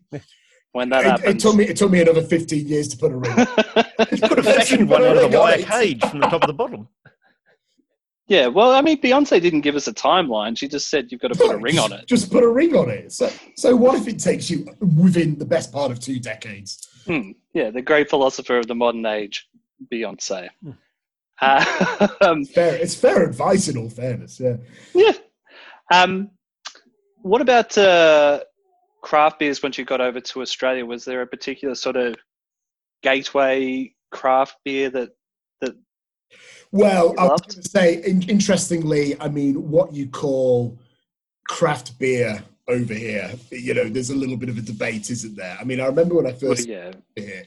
When 0.73 0.89
that 0.89 1.21
It, 1.21 1.37
it 1.37 1.39
took 1.39 1.55
me 1.55 1.65
it 1.65 1.77
took 1.77 1.91
me 1.91 2.01
another 2.01 2.23
15 2.23 2.67
years 2.67 2.89
to 2.89 2.97
put 2.97 3.13
a 3.13 3.17
ring. 3.17 3.35
Could 3.35 4.39
have 4.39 4.45
fashioned 4.45 4.89
one 4.89 5.05
out 5.05 5.17
of 5.17 5.31
the 5.31 5.39
wire 5.39 5.63
cage 5.63 6.01
from 6.05 6.21
the 6.21 6.27
top 6.27 6.43
of 6.43 6.47
the 6.49 6.55
bottom. 6.55 6.89
yeah, 8.27 8.47
well, 8.47 8.73
I 8.73 8.81
mean, 8.81 9.01
Beyonce 9.01 9.41
didn't 9.41 9.61
give 9.61 9.77
us 9.77 9.87
a 9.87 9.93
timeline. 9.93 10.57
She 10.57 10.69
just 10.69 10.89
said 10.89 11.13
you've 11.13 11.21
got 11.21 11.33
to 11.33 11.39
put 11.39 11.55
a 11.55 11.59
ring 11.59 11.79
on 11.79 11.93
it. 11.93 12.07
Just 12.07 12.33
put 12.33 12.43
a 12.43 12.49
ring 12.49 12.75
on 12.75 12.89
it. 12.89 13.13
So, 13.13 13.31
so 13.57 13.77
what 13.77 13.97
if 13.97 14.09
it 14.09 14.19
takes 14.19 14.51
you 14.51 14.67
within 14.81 15.39
the 15.39 15.45
best 15.45 15.73
part 15.73 15.91
of 15.91 16.01
two 16.01 16.19
decades? 16.19 16.89
Hmm. 17.07 17.33
Yeah, 17.53 17.71
the 17.71 17.83
great 17.83 18.09
philosopher 18.09 18.59
of 18.59 18.67
the 18.67 18.75
modern 18.75 19.05
age, 19.05 19.49
Beyonce. 19.93 20.49
Hmm. 20.63 20.71
Uh, 21.41 22.09
um, 22.21 22.45
Fair, 22.45 22.77
it's 22.77 22.95
fair 22.95 23.25
advice 23.25 23.69
in 23.69 23.77
all 23.77 23.91
fairness. 23.91 24.41
Yeah. 24.41 24.57
yeah. 24.95 25.13
Um, 25.93 26.31
what 27.21 27.41
about 27.41 27.77
uh, 27.77 28.41
craft 29.03 29.39
beers 29.39 29.63
once 29.63 29.77
you 29.77 29.85
got 29.85 30.01
over 30.01 30.21
to 30.21 30.41
Australia? 30.41 30.87
Was 30.87 31.05
there 31.05 31.23
a 31.23 31.27
particular 31.27 31.75
sort 31.75 31.97
of 31.97 32.17
gateway 33.03 33.95
craft 34.11 34.57
beer 34.65 34.91
that 34.91 35.11
that 35.61 35.75
Well, 36.71 37.15
I 37.19 37.25
was 37.25 37.41
going 37.43 37.63
to 37.63 37.69
say, 37.69 38.03
in, 38.03 38.23
interestingly, 38.23 39.21
I 39.21 39.29
mean, 39.29 39.71
what 39.71 39.93
you 39.93 40.09
call 40.09 40.79
craft 41.49 41.99
beer 41.99 42.43
over 42.69 42.95
here, 42.95 43.33
you 43.51 43.75
know, 43.75 43.89
there's 43.89 44.11
a 44.11 44.17
little 44.17 44.37
bit 44.37 44.49
of 44.49 44.57
a 44.57 44.63
debate, 44.63 45.11
isn't 45.11 45.37
there? 45.37 45.57
I 45.61 45.65
mean, 45.65 45.81
I 45.81 45.87
remember 45.87 46.15
when 46.15 46.27
I 46.27 46.31
well, 46.31 46.55
first 46.55 46.69
yeah 46.69 46.93
here. 47.17 47.45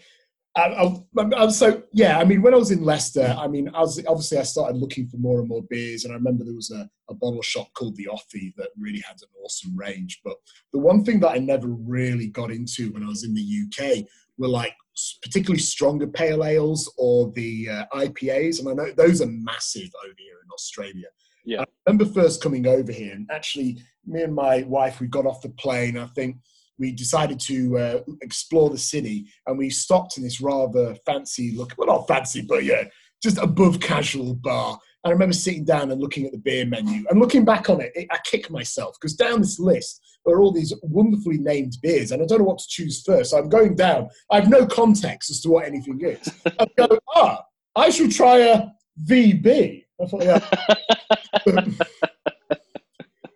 I, 0.57 0.61
I, 0.61 0.95
I 1.17 1.45
was 1.45 1.57
so 1.57 1.83
yeah. 1.91 2.17
I 2.17 2.23
mean, 2.23 2.41
when 2.41 2.53
I 2.53 2.57
was 2.57 2.71
in 2.71 2.83
Leicester, 2.83 3.35
I 3.37 3.47
mean, 3.47 3.69
I 3.73 3.81
was 3.81 4.01
obviously 4.07 4.37
I 4.37 4.43
started 4.43 4.77
looking 4.77 5.07
for 5.07 5.17
more 5.17 5.39
and 5.39 5.49
more 5.49 5.63
beers, 5.69 6.05
and 6.05 6.13
I 6.13 6.15
remember 6.15 6.45
there 6.45 6.55
was 6.55 6.71
a, 6.71 6.89
a 7.09 7.13
bottle 7.13 7.41
shop 7.41 7.67
called 7.73 7.97
the 7.97 8.07
Offie 8.09 8.55
that 8.55 8.69
really 8.79 9.03
had 9.05 9.17
an 9.21 9.27
awesome 9.43 9.75
range. 9.75 10.21
But 10.23 10.37
the 10.71 10.79
one 10.79 11.03
thing 11.03 11.19
that 11.21 11.31
I 11.31 11.39
never 11.39 11.67
really 11.67 12.27
got 12.27 12.51
into 12.51 12.91
when 12.93 13.03
I 13.03 13.07
was 13.07 13.25
in 13.25 13.33
the 13.33 13.41
UK 13.41 14.05
were 14.37 14.47
like 14.47 14.73
particularly 15.21 15.59
stronger 15.59 16.07
pale 16.07 16.45
ales 16.45 16.91
or 16.97 17.31
the 17.33 17.69
uh, 17.69 17.85
IPAs, 17.93 18.59
and 18.59 18.69
I 18.69 18.73
know 18.73 18.91
those 18.93 19.21
are 19.21 19.27
massive 19.27 19.89
over 20.05 20.15
here 20.17 20.37
in 20.41 20.51
Australia. 20.53 21.07
Yeah. 21.43 21.61
I 21.61 21.65
remember 21.85 22.05
first 22.05 22.41
coming 22.41 22.65
over 22.65 22.93
here, 22.93 23.13
and 23.13 23.29
actually, 23.29 23.79
me 24.05 24.21
and 24.21 24.33
my 24.33 24.63
wife, 24.63 25.01
we 25.01 25.07
got 25.07 25.25
off 25.25 25.41
the 25.41 25.49
plane. 25.49 25.97
I 25.97 26.07
think 26.07 26.37
we 26.77 26.91
decided 26.91 27.39
to 27.39 27.77
uh, 27.77 27.99
explore 28.21 28.69
the 28.69 28.77
city 28.77 29.25
and 29.47 29.57
we 29.57 29.69
stopped 29.69 30.17
in 30.17 30.23
this 30.23 30.41
rather 30.41 30.95
fancy 31.05 31.55
look 31.55 31.73
well 31.77 31.87
not 31.87 32.07
fancy 32.07 32.41
but 32.41 32.63
yeah 32.63 32.83
just 33.23 33.37
above 33.37 33.79
casual 33.79 34.35
bar. 34.35 34.77
And 35.03 35.09
i 35.09 35.13
remember 35.13 35.33
sitting 35.33 35.65
down 35.65 35.91
and 35.91 36.01
looking 36.01 36.25
at 36.25 36.31
the 36.31 36.37
beer 36.37 36.65
menu 36.65 37.05
and 37.09 37.19
looking 37.19 37.45
back 37.45 37.69
on 37.69 37.81
it, 37.81 37.91
it 37.95 38.07
i 38.11 38.17
kick 38.23 38.49
myself 38.49 38.95
because 38.99 39.15
down 39.15 39.41
this 39.41 39.59
list 39.59 40.01
are 40.27 40.41
all 40.41 40.51
these 40.51 40.73
wonderfully 40.81 41.37
named 41.37 41.77
beers 41.81 42.11
and 42.11 42.21
i 42.21 42.25
don't 42.25 42.39
know 42.39 42.45
what 42.45 42.59
to 42.59 42.67
choose 42.67 43.03
first. 43.03 43.31
So 43.31 43.37
i'm 43.37 43.49
going 43.49 43.75
down. 43.75 44.09
I 44.31 44.39
have 44.39 44.49
no 44.49 44.65
context 44.65 45.29
as 45.29 45.41
to 45.41 45.49
what 45.49 45.65
anything 45.65 45.99
is. 46.01 46.29
I 46.59 46.67
go 46.77 46.99
ah 47.15 47.43
i 47.75 47.89
should 47.89 48.11
try 48.11 48.37
a 48.39 48.67
vb 49.07 49.83
i 50.01 50.05
thought 50.05 50.23
yeah. 50.23 51.65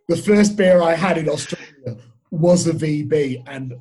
The 0.09 0.17
first 0.17 0.57
beer 0.57 0.81
I 0.81 0.95
had 0.95 1.19
in 1.19 1.29
Australia 1.29 1.68
was 2.39 2.67
a 2.67 2.73
VB, 2.73 3.43
and 3.47 3.73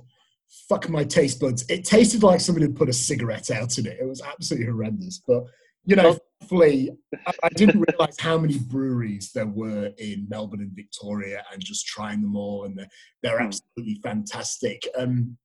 fuck 0.69 0.89
my 0.89 1.05
taste 1.05 1.41
buds. 1.41 1.65
It 1.69 1.85
tasted 1.85 2.23
like 2.23 2.41
somebody 2.41 2.67
had 2.67 2.77
put 2.77 2.89
a 2.89 2.93
cigarette 2.93 3.51
out 3.51 3.79
in 3.79 3.87
it. 3.87 3.99
It 4.01 4.07
was 4.07 4.23
absolutely 4.23 4.67
horrendous. 4.67 5.23
But 5.27 5.45
you 5.85 5.97
know, 5.97 6.19
I, 6.53 7.33
I 7.43 7.49
didn't 7.55 7.85
realize 7.89 8.19
how 8.19 8.37
many 8.39 8.59
breweries 8.59 9.33
there 9.33 9.47
were 9.47 9.91
in 9.99 10.27
Melbourne 10.29 10.61
and 10.61 10.73
Victoria, 10.73 11.43
and 11.53 11.63
just 11.65 11.87
trying 11.87 12.21
them 12.23 12.37
all, 12.37 12.65
and 12.65 12.77
they're, 12.77 12.89
they're 13.23 13.39
Hmm. 13.39 13.47
absolutely 13.47 14.01
fantastic. 14.03 14.87
Um, 14.97 15.37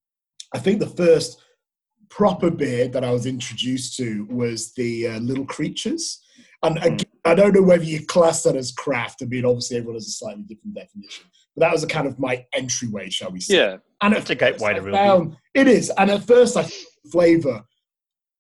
I 0.54 0.60
think 0.60 0.80
the 0.80 0.88
first 0.88 1.42
proper 2.10 2.52
beer 2.52 2.88
that 2.90 3.04
I 3.04 3.12
was 3.12 3.26
introduced 3.26 3.98
to 3.98 4.26
was 4.30 4.74
the 4.74 5.08
uh, 5.08 5.20
Little 5.20 5.46
Creatures. 5.46 6.22
And 6.62 6.78
Hmm. 6.78 6.86
again, 6.86 7.06
I 7.26 7.36
don't 7.36 7.56
know 7.56 7.62
whether 7.64 7.84
you 7.84 8.06
class 8.06 8.44
that 8.44 8.56
as 8.56 8.72
craft. 8.72 9.22
I 9.22 9.26
mean, 9.26 9.46
obviously, 9.46 9.78
everyone 9.78 9.96
has 9.96 10.08
a 10.08 10.12
slightly 10.12 10.44
different 10.44 10.76
definition. 10.76 11.26
But 11.56 11.62
that 11.62 11.72
was 11.72 11.84
a 11.84 11.88
kind 11.88 12.08
of 12.08 12.18
my 12.20 12.46
entryway, 12.54 13.10
shall 13.10 13.32
we 13.32 13.40
say. 13.40 13.58
yeah 13.58 13.78
And 14.02 14.14
That's 14.14 14.26
at 14.26 14.32
a 14.32 14.36
gateway 14.36 14.74
to 14.74 14.82
real 14.82 14.96
found- 14.96 15.38
It 15.54 15.68
is. 15.68 15.92
And 15.98 16.10
at 16.12 16.24
first, 16.24 16.58
I 16.58 16.68
flavour 17.12 17.64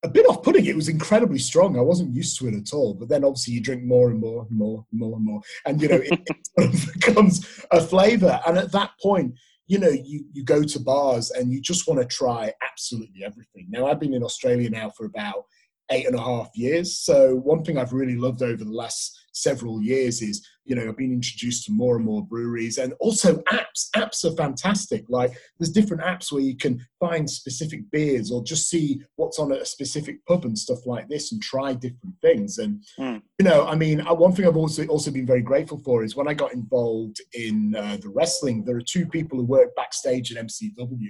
a 0.03 0.09
bit 0.09 0.25
off 0.27 0.43
putting. 0.43 0.65
It 0.65 0.75
was 0.75 0.89
incredibly 0.89 1.39
strong. 1.39 1.77
I 1.77 1.81
wasn't 1.81 2.13
used 2.13 2.37
to 2.39 2.47
it 2.47 2.55
at 2.55 2.73
all. 2.73 2.93
But 2.93 3.09
then 3.09 3.23
obviously, 3.23 3.53
you 3.53 3.61
drink 3.61 3.83
more 3.83 4.09
and 4.09 4.19
more 4.19 4.45
and 4.49 4.57
more 4.57 4.85
and 4.91 4.99
more 4.99 5.15
and 5.15 5.25
more. 5.25 5.41
And, 5.65 5.81
you 5.81 5.87
know, 5.89 5.95
it, 5.97 6.11
it 6.25 6.47
sort 6.59 6.73
of 6.73 6.93
becomes 6.93 7.63
a 7.71 7.79
flavour. 7.81 8.39
And 8.45 8.57
at 8.57 8.71
that 8.73 8.91
point, 9.01 9.35
you 9.67 9.79
know, 9.79 9.89
you, 9.89 10.25
you 10.33 10.43
go 10.43 10.61
to 10.63 10.79
bars 10.79 11.31
and 11.31 11.51
you 11.53 11.61
just 11.61 11.87
want 11.87 12.01
to 12.01 12.05
try 12.05 12.51
absolutely 12.69 13.23
everything. 13.23 13.67
Now, 13.69 13.87
I've 13.87 13.99
been 13.99 14.13
in 14.13 14.23
Australia 14.23 14.69
now 14.69 14.89
for 14.89 15.05
about 15.05 15.45
eight 15.91 16.07
and 16.07 16.15
a 16.15 16.21
half 16.21 16.49
years. 16.55 16.99
So 16.99 17.35
one 17.35 17.63
thing 17.63 17.77
I've 17.77 17.93
really 17.93 18.15
loved 18.15 18.41
over 18.41 18.63
the 18.63 18.71
last 18.71 19.19
several 19.33 19.81
years 19.81 20.21
is, 20.21 20.47
you 20.63 20.75
know, 20.75 20.87
I've 20.87 20.97
been 20.97 21.11
introduced 21.11 21.65
to 21.65 21.71
more 21.71 21.95
and 21.97 22.05
more 22.05 22.25
breweries 22.25 22.77
and 22.77 22.93
also 22.99 23.37
apps. 23.51 23.89
Apps 23.95 24.23
are 24.23 24.35
fantastic. 24.35 25.03
Like 25.09 25.33
there's 25.59 25.71
different 25.71 26.03
apps 26.03 26.31
where 26.31 26.41
you 26.41 26.55
can 26.55 26.85
find 26.99 27.29
specific 27.29 27.81
beers 27.91 28.31
or 28.31 28.43
just 28.43 28.69
see 28.69 29.01
what's 29.15 29.39
on 29.39 29.51
at 29.51 29.61
a 29.61 29.65
specific 29.65 30.25
pub 30.25 30.45
and 30.45 30.57
stuff 30.57 30.85
like 30.85 31.09
this 31.09 31.31
and 31.31 31.41
try 31.41 31.73
different 31.73 32.15
things. 32.21 32.59
And, 32.59 32.83
Hmm. 32.97 33.17
you 33.39 33.45
know, 33.45 33.65
I 33.65 33.75
mean, 33.75 34.01
uh, 34.01 34.13
one 34.13 34.33
thing 34.33 34.47
I've 34.47 34.55
also, 34.57 34.85
also 34.85 35.11
been 35.11 35.25
very 35.25 35.41
grateful 35.41 35.79
for 35.79 36.03
is 36.03 36.15
when 36.15 36.27
I 36.27 36.33
got 36.33 36.53
involved 36.53 37.19
in 37.33 37.75
uh, 37.75 37.97
the 38.01 38.09
wrestling, 38.09 38.63
there 38.63 38.77
are 38.77 38.81
two 38.81 39.05
people 39.05 39.39
who 39.39 39.45
work 39.45 39.75
backstage 39.75 40.31
at 40.31 40.45
MCW, 40.45 41.09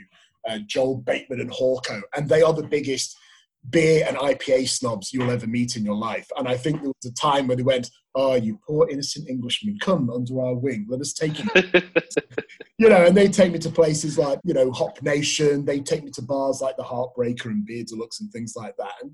uh, 0.49 0.59
Joel 0.65 0.97
Bateman 0.97 1.41
and 1.41 1.51
Hawko, 1.51 2.01
and 2.15 2.27
they 2.27 2.41
are 2.41 2.53
the 2.53 2.67
biggest 2.67 3.15
beer 3.69 4.05
and 4.07 4.17
IPA 4.17 4.69
snobs 4.69 5.13
you'll 5.13 5.31
ever 5.31 5.47
meet 5.47 5.75
in 5.75 5.85
your 5.85 5.95
life. 5.95 6.27
And 6.37 6.47
I 6.47 6.57
think 6.57 6.81
there 6.81 6.89
was 6.89 7.11
a 7.11 7.13
time 7.13 7.47
where 7.47 7.57
they 7.57 7.63
went, 7.63 7.89
"Oh, 8.15 8.35
you 8.35 8.59
poor 8.67 8.89
innocent 8.89 9.29
Englishman, 9.29 9.77
come 9.81 10.09
under 10.09 10.41
our 10.41 10.55
wing. 10.55 10.85
Let 10.89 11.01
us 11.01 11.13
take 11.13 11.39
you." 11.39 11.49
you 12.77 12.89
know, 12.89 13.05
and 13.05 13.15
they 13.15 13.27
take 13.27 13.51
me 13.51 13.59
to 13.59 13.69
places 13.69 14.17
like 14.17 14.39
you 14.43 14.53
know 14.53 14.71
Hop 14.71 15.01
Nation. 15.01 15.65
They 15.65 15.79
take 15.79 16.03
me 16.03 16.11
to 16.11 16.21
bars 16.21 16.61
like 16.61 16.77
the 16.77 16.83
Heartbreaker 16.83 17.45
and 17.45 17.65
Beer 17.65 17.83
Deluxe 17.87 18.21
and 18.21 18.31
things 18.31 18.53
like 18.55 18.75
that. 18.77 18.93
And 19.01 19.11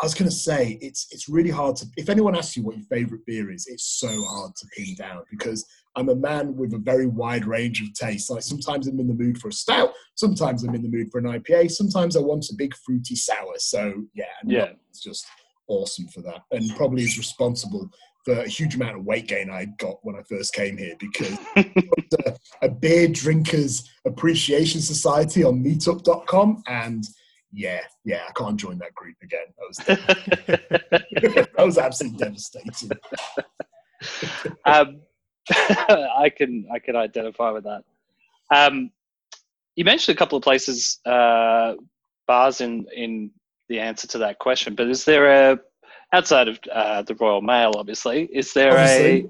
I 0.00 0.04
was 0.04 0.14
going 0.14 0.30
to 0.30 0.36
say 0.36 0.78
it's 0.80 1.08
it's 1.10 1.28
really 1.28 1.50
hard 1.50 1.76
to. 1.76 1.86
If 1.96 2.08
anyone 2.08 2.36
asks 2.36 2.56
you 2.56 2.62
what 2.62 2.76
your 2.76 2.86
favorite 2.86 3.26
beer 3.26 3.50
is, 3.50 3.66
it's 3.66 3.98
so 3.98 4.08
hard 4.24 4.52
to 4.54 4.66
pin 4.76 4.94
down 4.96 5.22
because 5.30 5.66
I'm 5.98 6.08
a 6.10 6.14
man 6.14 6.56
with 6.56 6.74
a 6.74 6.78
very 6.78 7.06
wide 7.06 7.44
range 7.44 7.82
of 7.82 7.92
tastes. 7.92 8.30
Like 8.30 8.42
sometimes 8.42 8.86
I'm 8.86 9.00
in 9.00 9.08
the 9.08 9.14
mood 9.14 9.38
for 9.38 9.48
a 9.48 9.52
stout, 9.52 9.92
sometimes 10.14 10.62
I'm 10.62 10.74
in 10.76 10.82
the 10.82 10.88
mood 10.88 11.10
for 11.10 11.18
an 11.18 11.24
IPA, 11.24 11.72
sometimes 11.72 12.16
I 12.16 12.20
want 12.20 12.48
a 12.50 12.54
big 12.56 12.72
fruity 12.76 13.16
sour. 13.16 13.54
So 13.56 14.04
yeah, 14.14 14.24
Yeah. 14.44 14.70
it's 14.90 15.00
just 15.02 15.26
awesome 15.66 16.06
for 16.08 16.22
that, 16.22 16.42
and 16.52 16.74
probably 16.76 17.02
is 17.02 17.18
responsible 17.18 17.90
for 18.24 18.34
a 18.34 18.48
huge 18.48 18.76
amount 18.76 18.96
of 18.96 19.04
weight 19.04 19.26
gain 19.26 19.50
I 19.50 19.66
got 19.78 19.96
when 20.02 20.14
I 20.14 20.22
first 20.22 20.54
came 20.54 20.78
here 20.78 20.94
because 21.00 21.36
a, 21.56 22.36
a 22.62 22.68
beer 22.68 23.08
drinkers 23.08 23.90
appreciation 24.06 24.80
society 24.80 25.42
on 25.42 25.64
meetup.com 25.64 26.62
and 26.68 27.04
yeah 27.50 27.80
yeah 28.04 28.20
i 28.28 28.32
can't 28.32 28.58
join 28.60 28.76
that 28.76 28.94
group 28.94 29.16
again 29.22 29.46
that 29.56 29.66
was 29.66 29.78
that 31.56 31.64
was 31.64 31.78
absolutely 31.78 32.18
devastating 32.18 32.90
um, 34.66 35.00
I 35.88 36.30
can 36.34 36.66
I 36.72 36.78
can 36.78 36.96
identify 36.96 37.50
with 37.50 37.64
that. 37.64 37.84
Um, 38.54 38.90
you 39.76 39.84
mentioned 39.84 40.16
a 40.16 40.18
couple 40.18 40.36
of 40.36 40.44
places, 40.44 40.98
uh, 41.06 41.74
bars 42.26 42.60
in 42.60 42.86
in 42.94 43.30
the 43.68 43.80
answer 43.80 44.06
to 44.08 44.18
that 44.18 44.38
question, 44.38 44.74
but 44.74 44.88
is 44.88 45.04
there 45.04 45.52
a 45.52 45.58
outside 46.12 46.48
of 46.48 46.58
uh, 46.72 47.02
the 47.02 47.14
Royal 47.14 47.42
Mail, 47.42 47.72
obviously, 47.76 48.24
is 48.32 48.52
there 48.52 48.76
a 48.76 49.26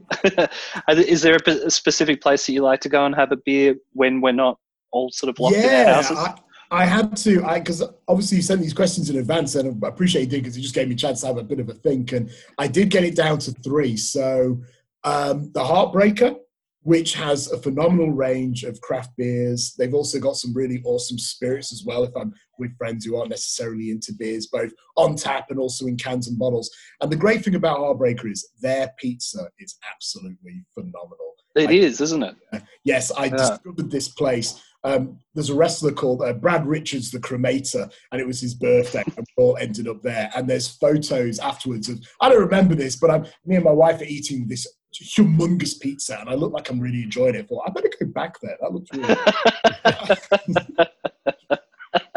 is 0.89 1.23
there 1.23 1.37
a, 1.47 1.71
specific 1.71 2.21
place 2.21 2.47
that 2.47 2.53
you 2.53 2.63
like 2.63 2.81
to 2.81 2.89
go 2.89 3.05
and 3.05 3.15
have 3.15 3.33
a 3.33 3.37
beer 3.37 3.77
when 3.93 4.21
we're 4.21 4.33
not 4.33 4.59
all 4.91 5.11
sort 5.11 5.31
of 5.31 5.39
locked 5.39 5.57
in 5.57 5.65
our 5.65 5.95
houses? 5.95 6.19
I, 6.19 6.35
I 6.71 6.85
had 6.85 7.17
to 7.19 7.41
because 7.55 7.83
obviously 8.07 8.37
you 8.37 8.43
sent 8.43 8.61
these 8.61 8.75
questions 8.75 9.09
in 9.09 9.17
advance 9.17 9.55
and 9.55 9.83
i 9.83 9.89
appreciate 9.89 10.23
you 10.23 10.29
did 10.29 10.43
because 10.43 10.57
it 10.57 10.61
just 10.61 10.75
gave 10.75 10.89
me 10.89 10.95
a 10.95 10.99
chance 10.99 11.23
to 11.23 11.29
have 11.29 11.39
a 11.39 11.43
bit 11.43 11.61
of 11.61 11.69
a 11.71 11.75
think 11.75 12.13
and 12.13 12.31
i 12.59 12.67
did 12.67 12.91
get 12.91 13.05
it 13.05 13.17
down 13.17 13.39
to 13.39 13.53
three 13.53 13.97
so 13.97 14.61
um, 15.09 15.51
the 15.53 15.61
heartbreaker 15.61 16.37
which 16.83 17.13
has 17.13 17.53
a 17.53 17.59
phenomenal 17.59 18.11
range 18.13 18.65
of 18.65 18.81
craft 18.81 19.11
beers. 19.19 19.75
They've 19.77 19.93
also 19.93 20.19
got 20.19 20.37
some 20.37 20.55
really 20.55 20.81
awesome 20.87 21.19
spirits 21.19 21.71
as 21.71 21.83
well. 21.85 22.03
If 22.05 22.17
I'm 22.17 22.33
with 22.59 22.77
friends 22.79 23.05
who 23.05 23.17
aren't 23.17 23.29
necessarily 23.29 23.91
into 23.91 24.15
beers, 24.15 24.47
both 24.47 24.73
on 24.97 25.15
tap 25.17 25.51
and 25.51 25.59
also 25.59 25.87
in 25.87 25.99
cans 25.99 26.29
and 26.29 26.39
bottles. 26.39 26.71
And 27.03 27.13
the 27.13 27.17
great 27.17 27.45
thing 27.45 27.57
about 27.57 27.79
Heartbreaker 27.79 28.31
is 28.31 28.49
their 28.63 28.91
pizza 28.99 29.51
is 29.59 29.77
absolutely 29.93 30.65
phenomenal. 30.73 31.35
It 31.57 31.69
I- 31.69 31.73
is, 31.75 32.01
isn't 32.01 32.23
it? 32.23 32.37
Yes, 32.85 33.11
I 33.13 33.27
Yeah. 33.27 33.37
discovered 33.37 33.91
this 33.91 34.09
place. 34.09 34.59
Um, 34.85 35.19
there's 35.35 35.51
a 35.51 35.55
wrestler 35.55 35.93
called 35.93 36.23
uh, 36.23 36.33
Brad 36.33 36.67
Richards, 36.67 37.11
the 37.11 37.19
cremator, 37.19 37.91
and 38.13 38.21
it 38.21 38.27
was 38.27 38.41
his 38.41 38.55
birthday, 38.55 39.03
and 39.05 39.27
we 39.37 39.45
all 39.45 39.57
ended 39.59 39.89
up 39.89 40.03
there. 40.03 40.31
And 40.35 40.49
there's 40.49 40.69
photos 40.69 41.39
afterwards 41.41 41.89
of, 41.89 42.01
I 42.21 42.29
don't 42.29 42.41
remember 42.41 42.77
this, 42.77 42.97
but 42.97 43.11
I'm, 43.11 43.27
me 43.45 43.57
and 43.57 43.65
my 43.65 43.73
wife 43.73 44.01
are 44.01 44.05
eating 44.05 44.47
this 44.47 44.67
humongous 44.95 45.79
pizza, 45.81 46.19
and 46.21 46.29
I 46.29 46.35
look 46.35 46.53
like 46.53 46.71
I'm 46.71 46.81
really 46.81 47.03
enjoying 47.03 47.35
it. 47.35 47.45
I 47.45 47.47
thought, 47.47 47.65
I 47.67 47.71
better 47.71 47.91
go 48.01 48.07
back 48.07 48.41
there. 48.41 48.57
That 48.61 48.73
looks 48.73 48.91
really 48.93 49.15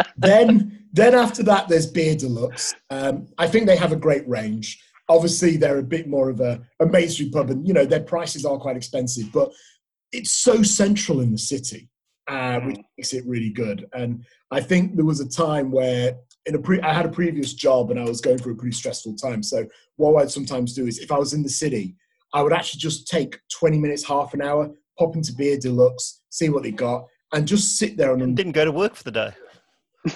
then, 0.18 0.86
then 0.94 1.16
after 1.16 1.44
that, 1.44 1.68
there's 1.68 1.88
Beer 1.88 2.16
Deluxe. 2.16 2.74
Um, 2.90 3.28
I 3.38 3.48
think 3.48 3.66
they 3.66 3.78
have 3.78 3.92
a 3.92 3.98
great 3.98 4.28
range. 4.28 4.82
Obviously, 5.10 5.58
they're 5.58 5.80
a 5.80 5.84
bit 5.84 6.08
more 6.08 6.30
of 6.30 6.40
a, 6.40 6.62
a 6.80 6.86
mainstream 6.86 7.32
pub, 7.32 7.50
and 7.50 7.68
you 7.68 7.74
know 7.74 7.86
their 7.86 8.04
prices 8.04 8.46
are 8.46 8.58
quite 8.58 8.78
expensive, 8.78 9.32
but 9.32 9.52
it's 10.12 10.32
so 10.32 10.62
central 10.64 11.22
in 11.22 11.32
the 11.32 11.38
city, 11.38 11.90
uh, 12.28 12.60
which 12.62 12.78
makes 12.98 13.14
it 13.14 13.26
really 13.26 13.50
good. 13.50 13.86
And 13.94 14.26
I 14.52 14.62
think 14.62 14.96
there 14.96 15.06
was 15.06 15.20
a 15.20 15.30
time 15.30 15.72
where 15.72 16.16
in 16.46 16.56
a 16.56 16.60
pre- 16.60 16.82
I 16.82 16.94
had 16.94 17.06
a 17.06 17.10
previous 17.10 17.54
job 17.54 17.92
and 17.92 18.00
I 18.00 18.04
was 18.04 18.22
going 18.22 18.38
through 18.38 18.54
a 18.54 18.58
pretty 18.58 18.76
stressful 18.76 19.16
time. 19.16 19.44
So 19.44 19.66
what 19.98 20.22
I'd 20.22 20.32
sometimes 20.32 20.74
do 20.74 20.88
is 20.88 21.00
if 21.00 21.12
I 21.12 21.18
was 21.18 21.34
in 21.34 21.44
the 21.44 21.50
city, 21.50 21.96
I 22.34 22.44
would 22.44 22.54
actually 22.54 22.80
just 22.80 23.08
take 23.08 23.40
20 23.60 23.78
minutes, 23.78 24.06
half 24.06 24.34
an 24.34 24.42
hour, 24.42 24.72
pop 24.98 25.16
into 25.16 25.34
Beer 25.34 25.58
Deluxe, 25.58 26.22
see 26.30 26.50
what 26.50 26.64
they 26.64 26.72
got, 26.72 27.06
and 27.34 27.48
just 27.48 27.78
sit 27.78 27.98
there 27.98 28.14
and 28.14 28.36
Didn't 28.36 28.54
go 28.54 28.66
to 28.66 28.72
work 28.72 28.96
for 28.96 29.04
the 29.04 29.12
day. 29.12 29.34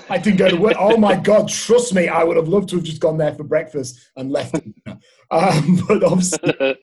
I 0.10 0.18
didn't 0.18 0.38
go 0.38 0.50
to 0.50 0.56
work. 0.56 0.76
Oh 0.80 0.98
my 0.98 1.16
God, 1.16 1.48
trust 1.48 1.94
me, 1.94 2.08
I 2.08 2.24
would 2.24 2.38
have 2.38 2.48
loved 2.48 2.70
to 2.70 2.78
have 2.78 2.86
just 2.86 3.02
gone 3.02 3.18
there 3.18 3.34
for 3.34 3.44
breakfast 3.44 4.00
and 4.16 4.32
left. 4.32 4.56
um, 5.32 5.80
but 5.88 6.04
obviously, 6.04 6.54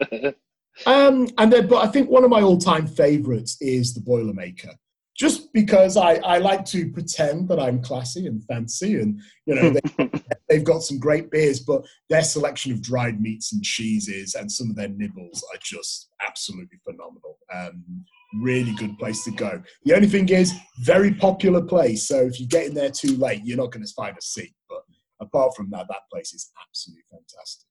um, 0.87 1.29
and 1.39 1.53
then, 1.53 1.67
but 1.67 1.85
I 1.85 1.89
think 1.89 2.09
one 2.09 2.23
of 2.25 2.31
my 2.31 2.43
all-time 2.43 2.87
favorites 2.87 3.57
is 3.61 3.95
the 3.95 4.01
Boilermaker. 4.01 4.75
Just 5.17 5.53
because 5.53 5.97
I, 5.97 6.15
I 6.25 6.39
like 6.39 6.65
to 6.67 6.91
pretend 6.91 7.49
that 7.49 7.61
I'm 7.61 7.83
classy 7.83 8.27
and 8.27 8.43
fancy, 8.45 9.01
and 9.01 9.21
you 9.47 9.55
know 9.55 9.71
they, 9.71 10.11
they've 10.49 10.65
got 10.65 10.83
some 10.83 10.99
great 10.99 11.31
beers, 11.31 11.61
but 11.61 11.85
their 12.09 12.23
selection 12.23 12.73
of 12.73 12.81
dried 12.81 13.21
meats 13.21 13.53
and 13.53 13.63
cheeses 13.63 14.35
and 14.35 14.51
some 14.51 14.71
of 14.71 14.77
their 14.77 14.89
nibbles 14.89 15.45
are 15.53 15.59
just 15.63 16.09
absolutely 16.27 16.79
phenomenal. 16.85 17.39
Um, 17.55 18.05
really 18.41 18.73
good 18.75 18.99
place 18.99 19.25
to 19.25 19.31
go. 19.31 19.63
The 19.85 19.95
only 19.95 20.09
thing 20.09 20.29
is, 20.29 20.55
very 20.81 21.13
popular 21.13 21.63
place. 21.63 22.07
So 22.07 22.23
if 22.23 22.41
you 22.41 22.47
get 22.47 22.67
in 22.67 22.75
there 22.75 22.91
too 22.91 23.17
late, 23.17 23.43
you're 23.45 23.59
not 23.59 23.73
going 23.73 23.85
to 23.85 23.93
find 23.93 24.17
a 24.17 24.23
seat. 24.23 24.55
But 24.69 24.83
apart 25.21 25.55
from 25.57 25.71
that, 25.71 25.87
that 25.89 26.09
place 26.11 26.33
is 26.33 26.51
absolutely 26.67 27.05
fantastic. 27.11 27.69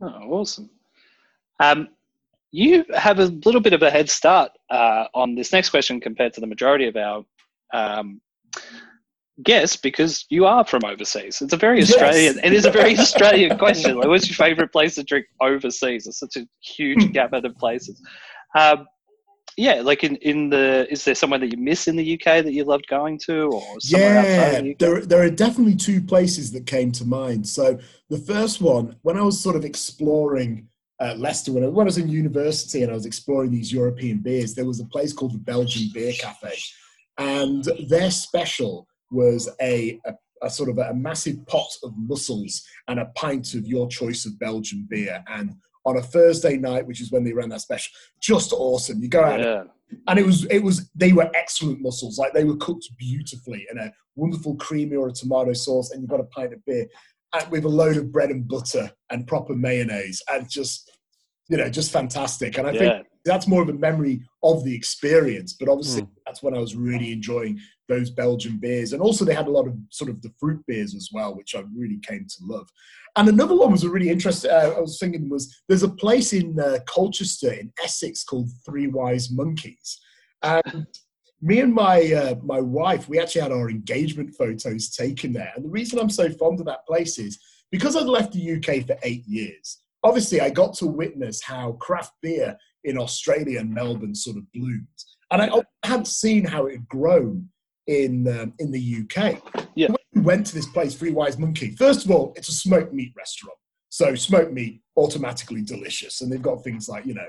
Oh, 0.00 0.32
awesome. 0.32 0.70
Um, 1.60 1.88
you 2.52 2.84
have 2.94 3.18
a 3.18 3.24
little 3.44 3.60
bit 3.60 3.72
of 3.72 3.82
a 3.82 3.90
head 3.90 4.08
start 4.10 4.52
uh, 4.70 5.06
on 5.14 5.34
this 5.34 5.52
next 5.52 5.70
question 5.70 6.00
compared 6.00 6.34
to 6.34 6.40
the 6.40 6.46
majority 6.46 6.86
of 6.86 6.96
our 6.96 7.24
um, 7.72 8.20
guests 9.42 9.76
because 9.76 10.26
you 10.28 10.44
are 10.44 10.62
from 10.64 10.84
overseas. 10.84 11.40
It's 11.40 11.54
a 11.54 11.56
very 11.56 11.78
Yes. 11.80 11.92
Australian. 11.92 12.38
It 12.44 12.52
is 12.52 12.66
a 12.66 12.70
very 12.70 12.96
Australian 12.98 13.58
question. 13.58 13.96
Like, 13.96 14.08
what's 14.08 14.28
your 14.28 14.36
favourite 14.36 14.70
place 14.70 14.96
to 14.96 15.02
drink 15.02 15.26
overseas? 15.40 16.06
It's 16.06 16.18
such 16.18 16.36
a 16.36 16.46
huge 16.60 17.12
gamut 17.14 17.46
of 17.46 17.56
places. 17.56 18.00
Um, 18.56 18.86
yeah, 19.56 19.80
like 19.82 20.04
in, 20.04 20.16
in 20.16 20.48
the 20.50 20.86
is 20.90 21.04
there 21.04 21.14
somewhere 21.14 21.38
that 21.40 21.50
you 21.50 21.58
miss 21.58 21.88
in 21.88 21.96
the 21.96 22.14
UK 22.14 22.42
that 22.44 22.52
you 22.52 22.64
loved 22.64 22.86
going 22.88 23.18
to, 23.26 23.44
or 23.52 23.80
somewhere 23.80 24.24
Yeah, 24.24 24.60
the 24.60 24.70
UK? 24.70 24.78
there, 24.78 25.00
there 25.06 25.22
are 25.22 25.30
definitely 25.30 25.76
two 25.76 26.00
places 26.00 26.52
that 26.52 26.66
came 26.66 26.90
to 26.92 27.04
mind. 27.04 27.46
So 27.46 27.78
the 28.08 28.18
first 28.18 28.60
one, 28.62 28.96
when 29.02 29.18
I 29.18 29.22
was 29.22 29.38
sort 29.40 29.56
of 29.56 29.64
exploring 29.64 30.68
uh, 31.02 31.14
Leicester, 31.16 31.52
when 31.52 31.64
I, 31.64 31.68
when 31.68 31.84
I 31.84 31.90
was 31.92 31.98
in 31.98 32.08
university 32.08 32.82
and 32.82 32.92
I 32.92 32.94
was 32.94 33.06
exploring 33.06 33.50
these 33.50 33.72
European 33.72 34.18
beers, 34.18 34.54
there 34.54 34.64
was 34.66 34.80
a 34.80 34.86
place 34.86 35.12
called 35.12 35.34
the 35.34 35.38
Belgian 35.38 35.90
Beer 35.92 36.12
Cafe, 36.12 36.54
and 37.18 37.64
their 37.88 38.10
special 38.10 38.86
was 39.10 39.48
a, 39.60 40.00
a, 40.06 40.14
a 40.42 40.50
sort 40.50 40.68
of 40.68 40.78
a, 40.78 40.94
massive 40.94 41.44
pot 41.46 41.68
of 41.82 41.92
mussels 41.96 42.62
and 42.88 43.00
a 43.00 43.06
pint 43.16 43.54
of 43.54 43.66
your 43.66 43.88
choice 43.88 44.24
of 44.24 44.38
Belgian 44.38 44.86
beer. 44.88 45.22
And 45.28 45.54
on 45.84 45.96
a 45.96 46.02
Thursday 46.02 46.56
night, 46.56 46.86
which 46.86 47.00
is 47.00 47.10
when 47.10 47.24
they 47.24 47.32
ran 47.32 47.48
that 47.50 47.60
special, 47.60 47.92
just 48.20 48.52
awesome. 48.52 49.02
You 49.02 49.08
go 49.08 49.24
out 49.24 49.40
Yeah. 49.40 49.64
and 50.08 50.18
it 50.18 50.24
was 50.24 50.44
it 50.46 50.60
was 50.60 50.88
they 50.94 51.12
were 51.12 51.30
excellent 51.34 51.80
mussels 51.82 52.16
like 52.18 52.32
they 52.32 52.44
were 52.44 52.56
cooked 52.56 52.88
beautifully 52.96 53.66
in 53.70 53.78
a 53.78 53.92
wonderful 54.14 54.54
creamy 54.56 54.96
or 54.96 55.08
a 55.08 55.12
tomato 55.12 55.52
sauce 55.52 55.90
and 55.90 56.00
you 56.00 56.08
got 56.08 56.20
a 56.20 56.24
pint 56.24 56.52
of 56.54 56.64
beer 56.64 56.86
and 57.34 57.50
with 57.50 57.64
a 57.64 57.68
load 57.68 57.96
of 57.96 58.12
bread 58.12 58.30
and 58.30 58.48
butter 58.48 58.90
and 59.10 59.26
proper 59.26 59.54
mayonnaise 59.54 60.22
and 60.30 60.48
just 60.48 60.90
you 61.52 61.58
know 61.58 61.68
just 61.68 61.92
fantastic. 61.92 62.56
And 62.56 62.66
i 62.66 62.72
think 62.72 63.06
that's 63.26 63.46
more 63.46 63.62
of 63.62 63.68
a 63.68 63.74
memory 63.74 64.22
of 64.42 64.64
the 64.64 64.74
experience 64.74 65.52
but 65.52 65.68
obviously 65.68 66.04
that's 66.26 66.42
when 66.42 66.56
i 66.56 66.58
was 66.58 66.74
really 66.74 67.12
enjoying 67.12 67.60
those 67.88 68.10
belgian 68.10 68.56
beers. 68.58 68.94
And 68.94 69.02
also 69.02 69.24
they 69.24 69.34
had 69.34 69.48
a 69.48 69.56
lot 69.58 69.68
of 69.68 69.74
sort 69.90 70.10
of 70.10 70.22
the 70.22 70.32
fruit 70.40 70.64
beers 70.66 70.94
as 70.94 71.10
well 71.12 71.36
which 71.36 71.54
i 71.54 71.62
really 71.76 72.00
came 72.02 72.26
to 72.26 72.36
love. 72.40 72.68
And 73.14 73.28
another 73.28 73.54
one 73.54 73.70
was 73.70 73.84
a 73.84 73.90
really 73.90 74.08
interesting 74.08 74.50
uh, 74.50 74.74
i 74.78 74.80
was 74.80 74.98
thinking 74.98 75.28
was 75.28 75.54
there's 75.68 75.82
a 75.82 75.96
place 76.04 76.32
in 76.32 76.58
uh, 76.58 76.78
colchester 76.86 77.52
in 77.52 77.70
essex 77.84 78.24
called 78.24 78.48
three 78.64 78.86
wise 78.86 79.30
monkeys. 79.30 80.00
And 80.42 80.86
me 81.42 81.60
and 81.60 81.74
my 81.74 81.98
uh, 82.22 82.34
my 82.42 82.60
wife 82.62 83.10
we 83.10 83.20
actually 83.20 83.42
had 83.42 83.52
our 83.52 83.68
engagement 83.68 84.34
photos 84.34 84.88
taken 84.88 85.34
there. 85.34 85.52
And 85.54 85.66
the 85.66 85.76
reason 85.78 85.98
i'm 85.98 86.16
so 86.22 86.30
fond 86.30 86.60
of 86.60 86.66
that 86.66 86.86
place 86.86 87.18
is 87.18 87.38
because 87.70 87.94
i'd 87.94 88.06
left 88.16 88.32
the 88.32 88.54
uk 88.56 88.86
for 88.86 88.96
eight 89.02 89.24
years 89.26 89.81
obviously 90.04 90.40
i 90.40 90.50
got 90.50 90.74
to 90.74 90.86
witness 90.86 91.42
how 91.42 91.72
craft 91.72 92.12
beer 92.22 92.56
in 92.84 92.98
australia 92.98 93.60
and 93.60 93.72
melbourne 93.72 94.14
sort 94.14 94.36
of 94.36 94.50
bloomed 94.52 94.86
and 95.30 95.42
i 95.42 95.48
hadn't 95.84 96.06
seen 96.08 96.44
how 96.44 96.66
it 96.66 96.72
had 96.72 96.88
grown 96.88 97.48
in 97.86 98.26
um, 98.28 98.52
in 98.58 98.70
the 98.70 98.96
uk 99.02 99.42
Yeah. 99.74 99.88
when 99.88 99.96
we 100.14 100.20
went 100.20 100.46
to 100.46 100.54
this 100.54 100.66
place 100.66 100.94
Free 100.94 101.10
wise 101.10 101.38
monkey 101.38 101.74
first 101.76 102.04
of 102.04 102.10
all 102.10 102.32
it's 102.36 102.48
a 102.48 102.52
smoked 102.52 102.92
meat 102.92 103.12
restaurant 103.16 103.58
so 103.88 104.14
smoked 104.14 104.52
meat 104.52 104.82
automatically 104.96 105.62
delicious 105.62 106.20
and 106.20 106.30
they've 106.30 106.42
got 106.42 106.62
things 106.62 106.88
like 106.88 107.04
you 107.06 107.14
know 107.14 107.26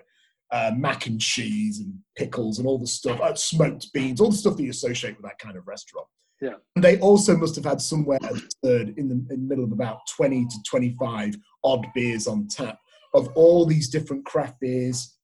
uh, 0.54 0.72
mac 0.78 1.08
and 1.08 1.20
cheese 1.20 1.80
and 1.80 1.92
pickles 2.16 2.60
and 2.60 2.68
all 2.68 2.78
the 2.78 2.86
stuff, 2.86 3.20
uh, 3.22 3.34
smoked 3.34 3.92
beans, 3.92 4.22
all 4.22 4.30
the 4.30 4.38
stuff 4.38 4.56
that 4.56 4.62
you 4.62 4.70
associate 4.70 5.18
with 5.18 5.26
that 5.26 5.40
kind 5.40 5.58
of 5.58 5.68
restaurant. 5.68 6.06
Yeah. 6.42 6.54
And 6.76 6.84
they 6.84 7.00
also 7.00 7.36
must 7.36 7.56
have 7.56 7.66
had 7.66 7.82
somewhere 7.82 8.20
absurd 8.22 8.94
in 8.98 9.10
the, 9.10 9.16
in 9.16 9.28
the 9.30 9.38
middle 9.38 9.64
of 9.64 9.72
about 9.72 10.02
20 10.16 10.46
to 10.46 10.56
25 10.70 11.34
odd 11.64 11.86
beers 11.94 12.28
on 12.28 12.48
tap 12.48 12.80
of 13.14 13.28
all 13.36 13.66
these 13.66 13.90
different 13.90 14.26
craft 14.26 14.60
beers 14.60 15.16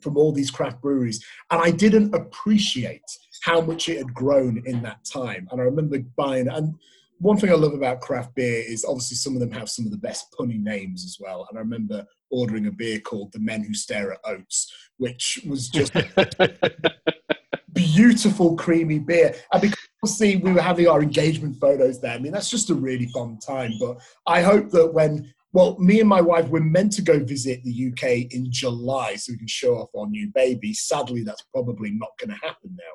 from 0.00 0.16
all 0.16 0.32
these 0.32 0.50
craft 0.50 0.80
breweries. 0.80 1.24
And 1.50 1.60
I 1.60 1.70
didn't 1.70 2.14
appreciate 2.14 3.02
how 3.42 3.60
much 3.60 3.88
it 3.88 3.98
had 3.98 4.14
grown 4.14 4.62
in 4.66 4.82
that 4.82 5.04
time. 5.04 5.48
And 5.50 5.60
I 5.60 5.64
remember 5.64 5.98
buying, 6.16 6.48
and 6.48 6.74
one 7.18 7.36
thing 7.36 7.50
I 7.50 7.54
love 7.54 7.74
about 7.74 8.00
craft 8.00 8.34
beer 8.34 8.62
is 8.66 8.84
obviously 8.84 9.16
some 9.16 9.34
of 9.34 9.40
them 9.40 9.50
have 9.52 9.68
some 9.68 9.84
of 9.84 9.90
the 9.90 9.98
best 9.98 10.34
punny 10.38 10.62
names 10.62 11.04
as 11.04 11.18
well. 11.20 11.46
And 11.50 11.58
I 11.58 11.62
remember 11.62 12.06
ordering 12.30 12.66
a 12.66 12.70
beer 12.70 13.00
called 13.00 13.32
The 13.32 13.40
Men 13.40 13.64
Who 13.64 13.74
Stare 13.74 14.12
at 14.12 14.20
Oats, 14.24 14.72
which 14.98 15.40
was 15.46 15.68
just 15.68 15.92
beautiful, 17.72 18.56
creamy 18.56 18.98
beer. 18.98 19.34
And 19.52 19.62
because 19.62 19.88
obviously 20.02 20.36
we 20.36 20.52
were 20.52 20.62
having 20.62 20.86
our 20.86 21.02
engagement 21.02 21.56
photos 21.60 22.00
there, 22.00 22.14
I 22.14 22.18
mean, 22.18 22.32
that's 22.32 22.50
just 22.50 22.70
a 22.70 22.74
really 22.74 23.06
fun 23.06 23.38
time. 23.38 23.72
But 23.80 24.00
I 24.26 24.42
hope 24.42 24.70
that 24.70 24.92
when, 24.92 25.32
well, 25.52 25.78
me 25.78 26.00
and 26.00 26.08
my 26.08 26.20
wife 26.20 26.48
were 26.48 26.60
meant 26.60 26.92
to 26.92 27.02
go 27.02 27.18
visit 27.18 27.62
the 27.64 27.92
UK 27.92 28.32
in 28.32 28.50
July 28.50 29.16
so 29.16 29.32
we 29.32 29.38
can 29.38 29.46
show 29.46 29.76
off 29.76 29.88
our 29.96 30.06
new 30.06 30.30
baby. 30.34 30.74
Sadly, 30.74 31.22
that's 31.22 31.44
probably 31.54 31.90
not 31.90 32.10
going 32.18 32.30
to 32.30 32.46
happen 32.46 32.76
now. 32.76 32.94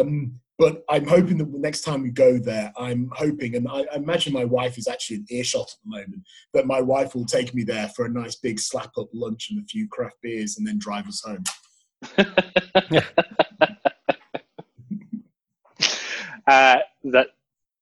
Um, 0.00 0.40
but 0.58 0.84
I'm 0.88 1.06
hoping 1.06 1.38
that 1.38 1.50
the 1.50 1.58
next 1.58 1.80
time 1.80 2.02
we 2.02 2.10
go 2.10 2.38
there, 2.38 2.72
I'm 2.78 3.10
hoping, 3.12 3.56
and 3.56 3.66
I, 3.66 3.86
I 3.92 3.96
imagine 3.96 4.32
my 4.32 4.44
wife 4.44 4.78
is 4.78 4.86
actually 4.86 5.16
in 5.16 5.26
earshot 5.30 5.62
at 5.62 5.76
the 5.84 5.90
moment, 5.90 6.22
that 6.52 6.66
my 6.66 6.80
wife 6.80 7.14
will 7.14 7.24
take 7.24 7.54
me 7.54 7.64
there 7.64 7.88
for 7.88 8.04
a 8.04 8.10
nice 8.10 8.36
big 8.36 8.60
slap 8.60 8.92
up 8.98 9.08
lunch 9.12 9.48
and 9.50 9.60
a 9.60 9.66
few 9.66 9.88
craft 9.88 10.16
beers 10.22 10.58
and 10.58 10.66
then 10.66 10.78
drive 10.78 11.08
us 11.08 11.22
home. 11.24 11.44
Uh, 16.46 16.76
that 17.04 17.28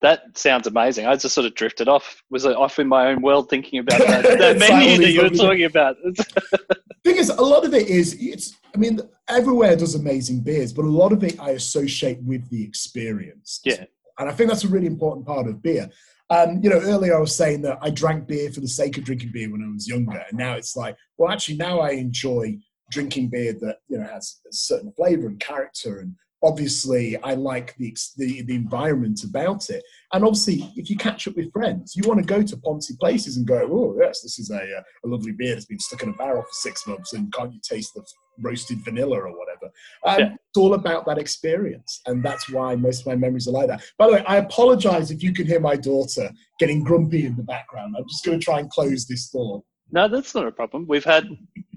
that 0.03 0.37
sounds 0.37 0.67
amazing. 0.67 1.07
I 1.07 1.15
just 1.17 1.35
sort 1.35 1.47
of 1.47 1.55
drifted 1.55 1.89
off, 1.89 2.23
was 2.29 2.45
I 2.45 2.53
off 2.53 2.79
in 2.79 2.89
my 2.89 3.07
own 3.07 3.23
world 3.23 3.49
thinking 3.49 3.79
about 3.79 3.99
that, 4.07 4.23
that 4.25 4.57
It's 4.57 4.61
like 4.61 4.71
all 4.71 4.79
menu 4.79 4.99
that 4.99 5.13
you 5.13 5.23
were 5.23 5.31
talking 5.31 5.65
about. 5.65 5.97
thing 7.05 7.17
is, 7.17 7.31
a 7.31 7.41
lot 7.41 7.65
of 7.65 7.73
it 7.75 7.89
is 7.89 8.17
it's. 8.21 8.59
I 8.75 8.79
mean, 8.79 9.01
everywhere 9.29 9.77
does 9.77 9.95
amazing 9.95 10.41
beers, 10.41 10.73
but 10.73 10.85
a 10.85 10.89
lot 10.89 11.13
of 11.13 11.23
it 11.23 11.39
I 11.41 11.51
associate 11.51 12.23
with 12.23 12.49
the 12.51 12.65
experience. 12.65 13.61
Yeah. 13.65 13.85
and 14.19 14.29
I 14.29 14.33
think 14.33 14.51
that's 14.51 14.65
a 14.65 14.69
really 14.69 14.87
important 14.87 15.27
part 15.27 15.47
of 15.47 15.63
beer. 15.63 15.89
Um, 16.31 16.61
you 16.63 16.71
know, 16.71 16.81
earlier 16.81 17.17
I 17.17 17.21
was 17.21 17.37
saying 17.37 17.63
that 17.63 17.79
I 17.83 17.91
drank 17.91 18.27
beer 18.27 18.51
for 18.51 18.61
the 18.61 18.69
sake 18.69 18.97
of 18.97 19.05
drinking 19.05 19.33
beer 19.33 19.53
when 19.53 19.63
I 19.63 19.73
was 19.73 19.87
younger, 19.87 20.25
and 20.29 20.39
now 20.39 20.55
it's 20.55 20.77
like, 20.77 20.97
well, 21.19 21.31
actually, 21.31 21.59
now 21.59 21.81
I 21.81 21.91
enjoy 21.91 22.59
drinking 22.91 23.29
beer 23.29 23.53
that 23.61 23.79
you 23.89 23.99
know 23.99 24.07
has 24.07 24.41
a 24.49 24.53
certain 24.53 24.93
flavor 24.93 25.27
and 25.27 25.39
character, 25.39 26.01
and 26.01 26.15
obviously, 26.43 27.17
I 27.23 27.35
like 27.35 27.75
the 27.77 27.95
the, 28.17 28.43
the 28.43 28.55
environment 28.55 29.25
about 29.25 29.71
it. 29.71 29.83
And 30.13 30.25
obviously, 30.25 30.71
if 30.77 30.91
you 30.91 30.97
catch 30.97 31.27
up 31.27 31.37
with 31.37 31.53
friends, 31.53 31.95
you 31.97 32.07
want 32.07 32.21
to 32.21 32.27
go 32.27 32.43
to 32.43 32.57
poncy 32.57 32.99
places 32.99 33.37
and 33.37 33.47
go, 33.47 33.69
oh 33.71 33.97
yes, 34.01 34.21
this 34.23 34.39
is 34.39 34.51
a, 34.51 34.57
uh, 34.63 34.83
a 35.05 35.09
lovely 35.09 35.33
beer 35.33 35.55
that's 35.55 35.65
been 35.65 35.79
stuck 35.79 36.03
in 36.03 36.11
a 36.11 36.13
barrel 36.15 36.43
for 36.43 36.49
six 36.53 36.87
months, 36.87 37.13
and 37.13 37.33
can't 37.33 37.53
you 37.53 37.61
taste 37.63 37.95
the 37.95 38.05
roasted 38.41 38.85
vanilla 38.85 39.19
or 39.21 39.33
whatever? 39.39 39.73
Um, 40.05 40.19
Yeah. 40.19 40.35
It's 40.35 40.59
all 40.59 40.75
about 40.75 41.07
that 41.07 41.17
experience, 41.19 42.03
and 42.07 42.23
that's 42.23 42.51
why 42.51 42.77
most 42.77 43.01
of 43.01 43.07
my 43.07 43.17
memories 43.17 43.49
are 43.49 43.53
like 43.53 43.69
that. 43.69 43.83
By 43.97 44.07
the 44.07 44.13
way, 44.15 44.25
I 44.27 44.37
apologize 44.37 45.11
if 45.11 45.23
you 45.23 45.33
can 45.33 45.47
hear 45.47 45.61
my 45.61 45.77
daughter 45.77 46.31
getting 46.59 46.85
grumpy 46.85 47.25
in 47.25 47.37
the 47.37 47.43
background. 47.43 47.95
I'm 47.97 48.07
just 48.07 48.25
going 48.25 48.39
to 48.39 48.45
try 48.45 48.59
and 48.61 48.69
close 48.69 49.07
this 49.07 49.31
door. 49.31 49.63
no, 49.91 50.09
that's 50.09 50.35
not 50.35 50.47
a 50.47 50.53
problem. 50.53 50.87
We've 50.87 51.05
had 51.05 51.27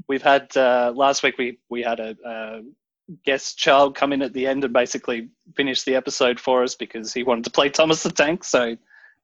we've 0.09 0.21
had 0.21 0.55
uh, 0.57 0.91
last 0.95 1.23
week 1.23 1.37
we 1.37 1.59
we 1.69 1.81
had 1.81 1.99
a, 1.99 2.15
a 2.25 2.61
guest 3.25 3.57
child 3.57 3.95
come 3.95 4.13
in 4.13 4.21
at 4.21 4.33
the 4.33 4.47
end 4.47 4.63
and 4.63 4.73
basically 4.73 5.29
finish 5.55 5.83
the 5.83 5.95
episode 5.95 6.39
for 6.39 6.63
us 6.63 6.75
because 6.75 7.13
he 7.13 7.23
wanted 7.23 7.43
to 7.43 7.51
play 7.51 7.69
Thomas 7.69 8.03
the 8.03 8.11
Tank. 8.11 8.43
So 8.43 8.75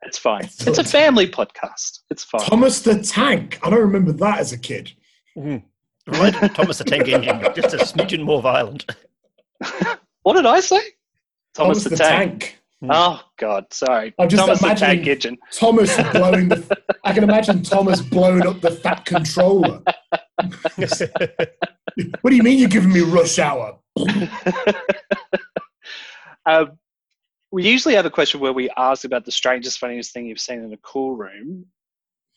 it's 0.03 0.17
fine. 0.17 0.45
It's 0.45 0.77
a 0.77 0.83
family 0.83 1.27
podcast. 1.27 1.99
It's 2.09 2.23
fine. 2.23 2.41
Thomas 2.41 2.81
the 2.81 3.01
Tank. 3.01 3.59
I 3.63 3.69
don't 3.69 3.79
remember 3.79 4.11
that 4.13 4.39
as 4.39 4.51
a 4.51 4.57
kid. 4.57 4.91
Mm-hmm. 5.37 6.11
Related 6.11 6.39
to 6.39 6.49
Thomas 6.49 6.77
the 6.79 6.83
Tank 6.83 7.07
Engine, 7.07 7.39
just 7.55 7.73
a 7.73 7.77
smidgen 7.77 8.23
more 8.23 8.41
violent. 8.41 8.85
what 10.23 10.33
did 10.33 10.45
I 10.45 10.59
say? 10.59 10.79
Thomas, 11.53 11.79
Thomas 11.79 11.83
the, 11.83 11.89
the 11.91 11.95
Tank. 11.97 12.39
Tank. 12.41 12.57
Hmm. 12.81 12.89
Oh 12.91 13.21
God, 13.37 13.71
sorry. 13.71 14.13
I'm 14.17 14.27
just 14.27 14.41
Thomas 14.43 14.59
the 14.59 14.67
Tank 14.67 14.81
imagining- 14.81 15.07
Engine. 15.07 15.37
Thomas 15.51 15.95
blowing 16.11 16.49
the. 16.49 16.77
I 17.03 17.13
can 17.13 17.23
imagine 17.23 17.61
Thomas 17.61 18.01
blowing 18.01 18.47
up 18.47 18.61
the 18.61 18.71
fat 18.71 19.05
controller. 19.05 19.83
What 22.21 22.29
do 22.29 22.35
you 22.35 22.43
mean 22.43 22.59
you're 22.59 22.69
giving 22.69 22.93
me 22.93 23.01
rush 23.01 23.39
hour? 23.39 23.77
Um, 26.45 26.77
we 27.51 27.67
usually 27.67 27.95
have 27.95 28.05
a 28.05 28.09
question 28.09 28.39
where 28.39 28.53
we 28.53 28.69
ask 28.77 29.03
about 29.03 29.25
the 29.25 29.31
strangest, 29.31 29.79
funniest 29.79 30.13
thing 30.13 30.25
you've 30.25 30.39
seen 30.39 30.63
in 30.63 30.73
a 30.73 30.77
cool 30.77 31.15
room. 31.15 31.65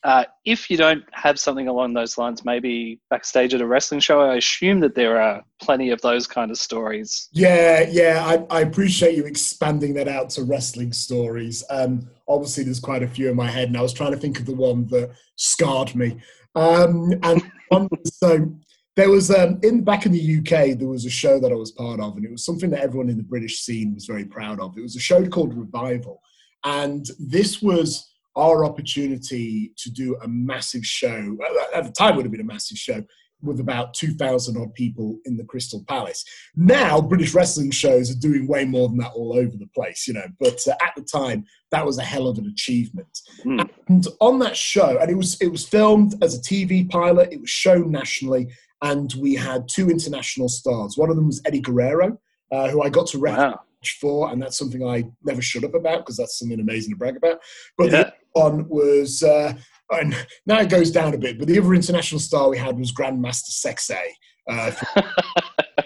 Uh, 0.03 0.25
if 0.43 0.69
you 0.69 0.77
don't 0.77 1.03
have 1.13 1.39
something 1.39 1.67
along 1.67 1.93
those 1.93 2.15
lines, 2.15 2.45
maybe 2.45 2.99
backstage 3.09 3.55
at 3.55 3.61
a 3.61 3.65
wrestling 3.65 3.99
show, 3.99 4.21
I 4.21 4.35
assume 4.35 4.79
that 4.81 4.93
there 4.93 5.19
are 5.19 5.43
plenty 5.59 5.89
of 5.89 5.99
those 6.01 6.27
kind 6.27 6.51
of 6.51 6.59
stories. 6.59 7.27
Yeah, 7.31 7.87
yeah, 7.89 8.23
I, 8.23 8.55
I 8.55 8.61
appreciate 8.61 9.15
you 9.15 9.25
expanding 9.25 9.95
that 9.95 10.07
out 10.07 10.29
to 10.31 10.43
wrestling 10.43 10.93
stories. 10.93 11.63
Um, 11.71 12.07
obviously, 12.27 12.65
there's 12.65 12.79
quite 12.79 13.01
a 13.01 13.07
few 13.07 13.29
in 13.29 13.35
my 13.35 13.49
head, 13.49 13.69
and 13.69 13.77
I 13.77 13.81
was 13.81 13.93
trying 13.93 14.11
to 14.11 14.17
think 14.17 14.37
of 14.37 14.45
the 14.45 14.53
one 14.53 14.85
that 14.87 15.15
scarred 15.37 15.95
me. 15.95 16.17
Um, 16.53 17.11
and 17.23 17.41
so 18.05 18.53
there 18.95 19.09
was 19.09 19.29
um, 19.29 19.59
in 19.61 19.83
back 19.83 20.05
in 20.05 20.11
the 20.11 20.37
UK, 20.39 20.77
there 20.77 20.87
was 20.87 21.05
a 21.05 21.09
show 21.09 21.39
that 21.39 21.51
I 21.51 21.55
was 21.55 21.71
part 21.71 21.99
of, 21.99 22.15
and 22.15 22.25
it 22.25 22.31
was 22.31 22.45
something 22.45 22.69
that 22.71 22.81
everyone 22.81 23.09
in 23.09 23.17
the 23.17 23.23
British 23.23 23.61
scene 23.61 23.93
was 23.93 24.05
very 24.05 24.25
proud 24.25 24.59
of. 24.59 24.77
It 24.77 24.81
was 24.81 24.95
a 24.95 25.01
show 25.01 25.25
called 25.27 25.53
Revival, 25.53 26.21
and 26.63 27.05
this 27.19 27.61
was 27.61 28.11
our 28.35 28.65
opportunity 28.65 29.73
to 29.77 29.89
do 29.89 30.17
a 30.23 30.27
massive 30.27 30.85
show. 30.85 31.37
At 31.73 31.85
the 31.85 31.91
time, 31.91 32.13
it 32.13 32.17
would 32.17 32.25
have 32.25 32.31
been 32.31 32.41
a 32.41 32.45
massive 32.45 32.77
show 32.77 33.03
with 33.41 33.59
about 33.59 33.93
2,000 33.93 34.57
odd 34.57 34.73
people 34.73 35.19
in 35.25 35.37
the 35.37 35.43
Crystal 35.43 35.83
Palace. 35.87 36.23
Now, 36.55 36.99
British 37.01 37.33
wrestling 37.33 37.71
shows 37.71 38.09
are 38.09 38.19
doing 38.19 38.47
way 38.47 38.65
more 38.65 38.87
than 38.87 38.97
that 38.97 39.11
all 39.13 39.37
over 39.37 39.55
the 39.57 39.67
place, 39.75 40.07
you 40.07 40.13
know. 40.13 40.25
But 40.39 40.59
uh, 40.67 40.73
at 40.81 40.93
the 40.95 41.03
time, 41.03 41.45
that 41.71 41.85
was 41.85 41.97
a 41.97 42.03
hell 42.03 42.27
of 42.27 42.37
an 42.37 42.47
achievement. 42.47 43.19
Hmm. 43.43 43.61
And 43.87 44.07
on 44.19 44.39
that 44.39 44.57
show, 44.57 44.97
and 44.99 45.09
it 45.09 45.15
was 45.15 45.39
it 45.41 45.47
was 45.47 45.67
filmed 45.67 46.15
as 46.23 46.35
a 46.35 46.41
TV 46.41 46.89
pilot. 46.89 47.31
It 47.31 47.41
was 47.41 47.49
shown 47.49 47.91
nationally, 47.91 48.47
and 48.81 49.13
we 49.19 49.35
had 49.35 49.67
two 49.67 49.89
international 49.89 50.49
stars. 50.49 50.97
One 50.97 51.09
of 51.09 51.15
them 51.15 51.27
was 51.27 51.41
Eddie 51.45 51.61
Guerrero, 51.61 52.19
uh, 52.51 52.69
who 52.69 52.81
I 52.81 52.89
got 52.89 53.07
to 53.07 53.17
rep 53.19 53.37
Wow. 53.37 53.59
for, 54.01 54.31
and 54.31 54.41
that's 54.41 54.57
something 54.57 54.85
I 54.87 55.05
never 55.23 55.41
shut 55.41 55.63
up 55.63 55.73
about 55.75 55.99
because 55.99 56.17
that's 56.17 56.39
something 56.39 56.59
amazing 56.59 56.93
to 56.93 56.97
brag 56.97 57.17
about. 57.17 57.39
But 57.77 57.85
Yeah. 57.91 57.91
the 57.91 58.07
other 58.07 58.13
one 58.55 58.69
was, 58.69 59.23
uh, 59.23 59.53
and 59.91 60.15
now 60.45 60.59
it 60.59 60.69
goes 60.69 60.91
down 60.91 61.13
a 61.13 61.17
bit, 61.17 61.37
but 61.39 61.47
the 61.47 61.57
other 61.59 61.73
international 61.73 62.19
star 62.19 62.49
we 62.49 62.57
had 62.57 62.77
was 62.77 62.91
Grandmaster 62.91 63.51
Sexay. 63.51 64.07
Uh, 64.49 64.71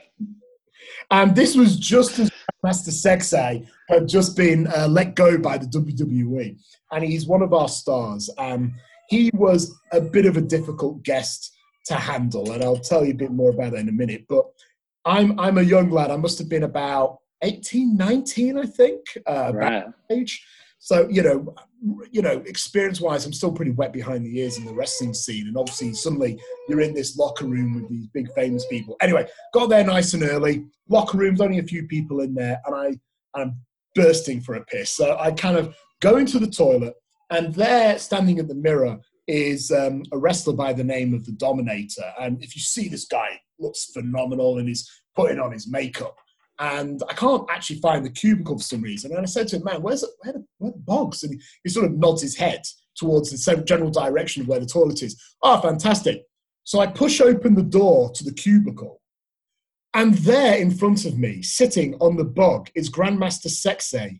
and 1.12 1.36
this 1.36 1.56
was 1.56 1.78
just 1.78 2.20
as 2.20 2.30
Grandmaster 2.64 2.90
Sexay 2.92 3.66
had 3.88 4.08
just 4.08 4.36
been 4.36 4.68
uh, 4.68 4.88
let 4.88 5.16
go 5.16 5.38
by 5.38 5.58
the 5.58 5.66
WWE, 5.68 6.58
and 6.92 7.04
he's 7.04 7.26
one 7.28 7.42
of 7.42 7.54
our 7.54 7.68
stars. 7.68 8.30
Um, 8.38 8.74
he 9.10 9.32
was 9.34 9.74
a 9.92 10.00
bit 10.02 10.26
of 10.26 10.38
a 10.38 10.42
difficult 10.42 11.04
guest 11.04 11.56
to 11.86 11.96
handle, 11.96 12.52
and 12.52 12.64
I'll 12.64 12.78
tell 12.78 13.06
you 13.06 13.12
a 13.12 13.16
bit 13.16 13.32
more 13.32 13.52
about 13.52 13.72
that 13.74 13.80
in 13.80 13.90
a 13.90 13.94
minute. 13.94 14.26
But 14.28 14.46
I'm 15.06 15.40
I'm 15.40 15.58
a 15.58 15.64
young 15.64 15.90
lad. 15.90 16.12
I 16.12 16.18
must 16.18 16.38
have 16.40 16.50
been 16.50 16.64
about 16.64 17.20
18, 17.42 17.96
19, 17.96 18.58
I 18.58 18.66
think, 18.66 19.00
uh, 19.26 19.52
Right. 19.54 19.86
age. 20.12 20.46
So 20.80 21.08
you 21.10 21.22
know, 21.24 21.54
you 22.12 22.22
know, 22.22 22.42
experience-wise, 22.46 23.26
I'm 23.26 23.34
still 23.34 23.52
pretty 23.52 23.72
wet 23.72 23.92
behind 23.92 24.26
the 24.26 24.40
ears 24.40 24.58
in 24.58 24.66
the 24.66 24.74
wrestling 24.74 25.14
scene, 25.14 25.48
and 25.48 25.58
obviously, 25.58 25.94
suddenly 25.94 26.40
you're 26.68 26.82
in 26.82 26.94
this 26.94 27.18
locker 27.18 27.46
room 27.46 27.76
with 27.76 27.90
these 27.90 28.08
big 28.08 28.32
famous 28.34 28.66
people. 28.68 28.96
Anyway, 29.02 29.28
got 29.54 29.70
there 29.70 29.84
nice 29.84 30.14
and 30.14 30.24
early. 30.24 30.66
Locker 30.88 31.18
room's 31.18 31.42
only 31.42 31.60
a 31.60 31.64
few 31.64 31.86
people 31.88 32.22
in 32.22 32.34
there, 32.34 32.62
and 32.66 32.76
I 32.76 33.40
I'm 33.40 33.56
bursting 33.96 34.40
for 34.42 34.56
a 34.56 34.66
piss. 34.66 34.92
So 34.92 35.18
I 35.20 35.32
kind 35.32 35.58
of 35.58 35.76
go 36.02 36.18
into 36.18 36.40
the 36.40 36.48
toilet, 36.50 36.94
and 37.30 37.54
there, 37.56 37.98
standing 38.00 38.40
at 38.40 38.48
the 38.48 38.56
mirror, 38.56 39.00
is 39.30 39.72
um, 39.72 40.02
a 40.12 40.18
wrestler 40.18 40.54
by 40.54 40.74
the 40.74 40.84
name 40.84 41.14
of 41.14 41.24
the 41.24 41.32
Dominator. 41.34 42.12
And 42.20 42.44
if 42.44 42.56
you 42.56 42.62
see 42.62 42.90
this 42.90 43.06
guy, 43.06 43.40
looks 43.60 43.86
phenomenal, 43.86 44.58
and 44.58 44.68
he's 44.68 44.90
putting 45.16 45.40
on 45.40 45.52
his 45.52 45.68
makeup. 45.68 46.18
And 46.58 47.02
I 47.08 47.14
can't 47.14 47.46
actually 47.50 47.80
find 47.80 48.04
the 48.04 48.10
cubicle 48.10 48.58
for 48.58 48.64
some 48.64 48.82
reason. 48.82 49.12
And 49.12 49.22
I 49.22 49.26
said 49.26 49.48
to 49.50 49.58
him, 49.58 49.64
"Man, 49.64 49.84
where's 49.84 50.02
the, 50.02 50.10
where 50.22 50.34
the, 50.34 50.46
where 50.58 50.72
the 50.72 50.80
bogs?" 50.80 51.24
And 51.24 51.36
he, 51.36 51.42
he 51.64 51.70
sort 51.70 51.86
of 51.86 51.94
nods 51.94 52.24
his 52.24 52.36
head 52.36 52.64
towards 52.96 53.30
the 53.30 53.64
general 53.64 53.92
direction 53.92 54.42
of 54.42 54.48
where 54.48 54.60
the 54.60 54.66
toilet 54.66 55.04
is. 55.04 55.22
Oh, 55.44 55.62
fantastic! 55.62 56.24
So 56.64 56.80
I 56.80 56.88
push 56.88 57.22
open 57.22 57.54
the 57.54 57.62
door 57.62 58.12
to 58.12 58.24
the 58.24 58.34
cubicle, 58.34 59.00
and 59.94 60.16
there 60.16 60.58
in 60.58 60.72
front 60.72 61.06
of 61.06 61.20
me, 61.20 61.44
sitting 61.44 61.94
on 62.00 62.18
the 62.18 62.26
bog, 62.26 62.72
is 62.76 62.90
Grandmaster 62.90 63.48
Sexay 63.48 64.20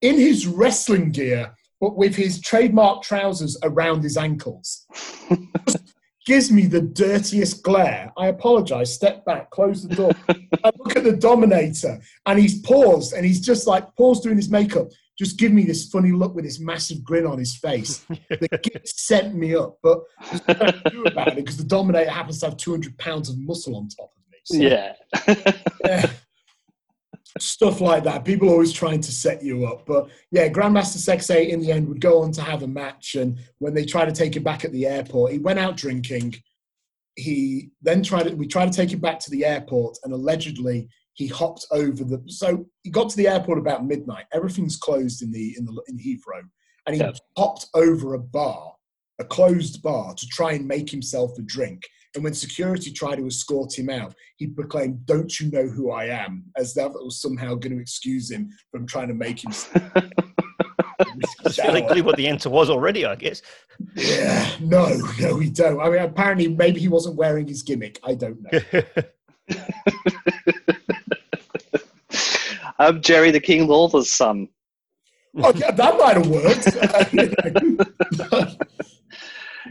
in 0.00 0.16
his 0.16 0.46
wrestling 0.46 1.10
gear, 1.10 1.54
but 1.84 1.98
with 1.98 2.16
his 2.16 2.40
trademark 2.40 3.02
trousers 3.02 3.58
around 3.62 4.02
his 4.02 4.16
ankles. 4.16 4.86
Gives 6.26 6.50
me 6.50 6.64
the 6.64 6.80
dirtiest 6.80 7.62
glare. 7.62 8.10
I 8.16 8.28
apologize, 8.28 8.94
step 8.94 9.22
back, 9.26 9.50
close 9.50 9.86
the 9.86 9.94
door. 9.94 10.12
I 10.64 10.70
look 10.78 10.96
at 10.96 11.04
the 11.04 11.14
Dominator, 11.14 12.00
and 12.24 12.38
he's 12.38 12.62
paused, 12.62 13.12
and 13.12 13.26
he's 13.26 13.42
just 13.42 13.66
like 13.66 13.84
paused 13.96 14.22
doing 14.22 14.36
his 14.38 14.48
makeup. 14.48 14.88
Just 15.18 15.38
give 15.38 15.52
me 15.52 15.64
this 15.64 15.90
funny 15.90 16.12
look 16.12 16.34
with 16.34 16.46
this 16.46 16.58
massive 16.58 17.04
grin 17.04 17.26
on 17.26 17.38
his 17.38 17.54
face. 17.56 17.98
the 18.30 18.58
git 18.62 18.88
sent 18.88 19.34
me 19.34 19.54
up, 19.54 19.76
but 19.82 19.98
there's 20.30 20.48
nothing 20.48 20.66
I 20.66 20.72
can 20.72 20.92
do 20.92 21.02
about 21.04 21.28
it 21.28 21.36
because 21.36 21.58
the 21.58 21.64
Dominator 21.64 22.10
happens 22.10 22.40
to 22.40 22.46
have 22.46 22.56
200 22.56 22.96
pounds 22.96 23.28
of 23.28 23.36
muscle 23.38 23.76
on 23.76 23.88
top 23.88 24.10
of 24.16 24.22
me. 24.32 24.38
So- 24.44 24.56
Yeah. 24.56 24.94
yeah. 25.84 26.10
Stuff 27.40 27.80
like 27.80 28.04
that. 28.04 28.24
People 28.24 28.48
always 28.48 28.72
trying 28.72 29.00
to 29.00 29.10
set 29.10 29.42
you 29.42 29.66
up. 29.66 29.86
But 29.86 30.08
yeah, 30.30 30.48
Grandmaster 30.48 30.98
Sexay 30.98 31.48
in 31.48 31.60
the 31.60 31.72
end 31.72 31.88
would 31.88 32.00
go 32.00 32.22
on 32.22 32.30
to 32.32 32.42
have 32.42 32.62
a 32.62 32.68
match. 32.68 33.16
And 33.16 33.38
when 33.58 33.74
they 33.74 33.84
tried 33.84 34.04
to 34.06 34.12
take 34.12 34.36
him 34.36 34.44
back 34.44 34.64
at 34.64 34.70
the 34.70 34.86
airport, 34.86 35.32
he 35.32 35.38
went 35.38 35.58
out 35.58 35.76
drinking. 35.76 36.36
He 37.16 37.70
then 37.82 38.02
tried 38.04 38.24
to, 38.28 38.34
we 38.36 38.46
tried 38.46 38.70
to 38.70 38.76
take 38.76 38.92
him 38.92 39.00
back 39.00 39.18
to 39.20 39.30
the 39.30 39.44
airport 39.44 39.98
and 40.04 40.12
allegedly 40.12 40.88
he 41.14 41.26
hopped 41.26 41.66
over 41.72 42.04
the, 42.04 42.22
so 42.26 42.66
he 42.84 42.90
got 42.90 43.08
to 43.10 43.16
the 43.16 43.28
airport 43.28 43.58
about 43.58 43.84
midnight. 43.84 44.26
Everything's 44.32 44.76
closed 44.76 45.22
in 45.22 45.32
the, 45.32 45.56
in 45.58 45.64
the, 45.64 45.82
in 45.88 45.98
Heathrow. 45.98 46.42
And 46.86 46.94
he 46.94 47.00
Yeah. 47.02 47.12
hopped 47.36 47.66
over 47.74 48.14
a 48.14 48.18
bar, 48.20 48.74
a 49.18 49.24
closed 49.24 49.82
bar 49.82 50.14
to 50.14 50.26
try 50.28 50.52
and 50.52 50.68
make 50.68 50.90
himself 50.90 51.32
a 51.38 51.42
drink. 51.42 51.82
And 52.14 52.22
when 52.22 52.34
security 52.34 52.92
tried 52.92 53.16
to 53.16 53.26
escort 53.26 53.76
him 53.76 53.90
out, 53.90 54.14
he 54.36 54.46
proclaimed, 54.46 55.04
Don't 55.04 55.40
you 55.40 55.50
know 55.50 55.66
who 55.66 55.90
I 55.90 56.04
am? 56.06 56.44
As 56.56 56.72
that 56.74 56.92
was 56.92 57.20
somehow 57.20 57.54
going 57.56 57.74
to 57.74 57.80
excuse 57.80 58.30
him 58.30 58.50
from 58.70 58.86
trying 58.86 59.08
to 59.08 59.14
make 59.14 59.40
himself. 59.40 59.82
It's 61.44 61.56
fairly 61.56 61.82
clear 61.82 62.04
what 62.04 62.16
the 62.16 62.28
answer 62.28 62.50
was 62.50 62.70
already, 62.70 63.04
I 63.04 63.16
guess. 63.16 63.42
yeah, 63.94 64.48
no, 64.60 64.96
no, 65.20 65.36
we 65.36 65.50
don't. 65.50 65.80
I 65.80 65.90
mean, 65.90 66.02
apparently, 66.02 66.48
maybe 66.48 66.80
he 66.80 66.88
wasn't 66.88 67.16
wearing 67.16 67.48
his 67.48 67.62
gimmick. 67.62 67.98
I 68.04 68.14
don't 68.14 68.40
know. 68.40 68.60
I'm 72.78 73.00
Jerry 73.02 73.30
the 73.30 73.40
King 73.40 73.66
Lawler's 73.66 74.12
son. 74.12 74.48
oh, 75.42 75.52
that 75.52 75.98
might 75.98 76.16
have 76.16 76.28
worked. 76.28 76.68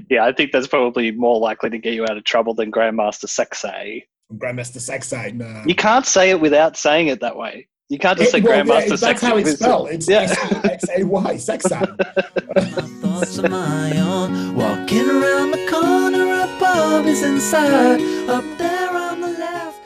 Yeah, 0.10 0.26
I 0.26 0.32
think 0.32 0.52
that's 0.52 0.68
probably 0.68 1.12
more 1.12 1.40
likely 1.40 1.70
to 1.70 1.78
get 1.78 1.94
you 1.94 2.04
out 2.04 2.18
of 2.18 2.24
trouble 2.24 2.54
than 2.54 2.72
Grandmaster 2.72 3.26
Sexay. 3.28 4.04
Grandmaster 4.34 4.78
Sexay, 4.80 5.34
no. 5.34 5.64
You 5.66 5.76
can't 5.76 6.06
say 6.06 6.30
it 6.32 6.40
without 6.42 6.76
saying 6.78 7.08
it 7.08 7.20
that 7.22 7.38
way. 7.38 7.68
You 7.90 8.00
can't 8.00 8.18
just 8.18 8.32
say 8.32 8.40
It- 8.40 8.44
well, 8.46 8.58
yeah, 8.58 8.64
Grandmaster 8.64 8.94
it- 8.94 9.00
that's 9.02 9.22
how 9.22 9.38
it's 9.38 9.50
Sexay. 9.52 9.58
spelled. 9.58 9.90
It's 9.90 10.10
Yeah. 10.10 10.22
S-E-X-A-Y, 10.22 11.34
Sexay. 11.36 12.56
My 12.56 12.82
thoughts 13.02 13.38
of 13.38 13.52
my 13.52 13.98
own. 14.00 14.56
Walking 14.56 15.08
around 15.10 15.52
the 15.52 15.68
corner, 15.70 16.24
a 16.44 16.48
pub 16.60 17.06
is 17.06 17.22
inside. 17.24 18.02
Up 18.30 18.44
there 18.58 18.90
on 18.90 19.22
the 19.22 19.28
left. 19.28 19.80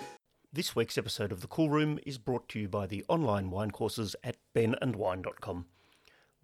This 0.53 0.75
week's 0.75 0.97
episode 0.97 1.31
of 1.31 1.41
The 1.41 1.47
Cool 1.47 1.69
Room 1.69 1.99
is 2.05 2.17
brought 2.17 2.47
to 2.49 2.59
you 2.59 2.67
by 2.69 2.87
the 2.87 3.03
online 3.09 3.49
wine 3.49 3.71
courses 3.71 4.15
at 4.23 4.37
benandwine.com. 4.55 5.65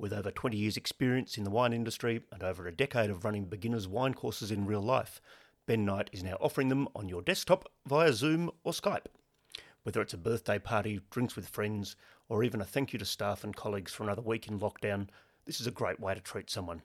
With 0.04 0.12
over 0.12 0.32
20 0.32 0.58
years' 0.58 0.76
experience 0.76 1.38
in 1.38 1.46
the 1.46 1.50
wine 1.50 1.72
industry 1.72 2.24
and 2.30 2.44
over 2.44 2.68
a 2.68 2.76
decade 2.76 3.10
of 3.10 3.24
running 3.24 3.46
beginners' 3.46 3.88
wine 3.88 4.14
courses 4.14 4.52
in 4.52 4.66
real 4.66 4.82
life, 4.82 5.22
Ben 5.66 5.86
Knight 5.86 6.10
is 6.12 6.26
now 6.26 6.36
offering 6.42 6.68
them 6.68 6.90
on 6.94 7.08
your 7.08 7.22
desktop 7.22 7.72
via 7.86 8.12
Zoom 8.12 8.52
or 8.66 8.74
Skype. 8.74 9.06
Whether 9.84 10.02
it's 10.02 10.14
a 10.14 10.18
birthday 10.18 10.60
party, 10.60 11.00
drinks 11.10 11.38
with 11.38 11.48
friends, 11.48 11.96
or 12.28 12.44
even 12.44 12.60
a 12.60 12.66
thank 12.66 12.92
you 12.92 13.00
to 13.00 13.06
staff 13.06 13.46
and 13.46 13.56
colleagues 13.56 13.94
for 13.94 14.04
another 14.04 14.22
week 14.22 14.50
in 14.50 14.60
lockdown, 14.60 15.08
this 15.46 15.62
is 15.62 15.68
a 15.68 15.72
great 15.72 16.02
way 16.02 16.14
to 16.14 16.20
treat 16.20 16.50
someone. 16.50 16.82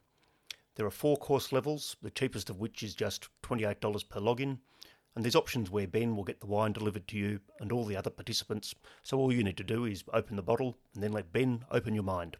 There 0.76 0.86
are 0.86 0.90
four 0.92 1.16
course 1.16 1.50
levels, 1.50 1.96
the 2.00 2.12
cheapest 2.12 2.48
of 2.50 2.60
which 2.60 2.84
is 2.84 2.94
just 2.94 3.30
$28 3.42 4.08
per 4.08 4.20
login, 4.20 4.58
and 5.16 5.24
there's 5.24 5.34
options 5.34 5.72
where 5.72 5.88
Ben 5.88 6.14
will 6.14 6.22
get 6.22 6.38
the 6.38 6.46
wine 6.46 6.70
delivered 6.70 7.08
to 7.08 7.16
you 7.16 7.40
and 7.58 7.72
all 7.72 7.84
the 7.84 7.96
other 7.96 8.10
participants. 8.10 8.76
So 9.02 9.18
all 9.18 9.32
you 9.32 9.42
need 9.42 9.56
to 9.56 9.64
do 9.64 9.86
is 9.86 10.04
open 10.12 10.36
the 10.36 10.42
bottle 10.42 10.76
and 10.94 11.02
then 11.02 11.10
let 11.10 11.32
Ben 11.32 11.64
open 11.72 11.94
your 11.94 12.04
mind. 12.04 12.36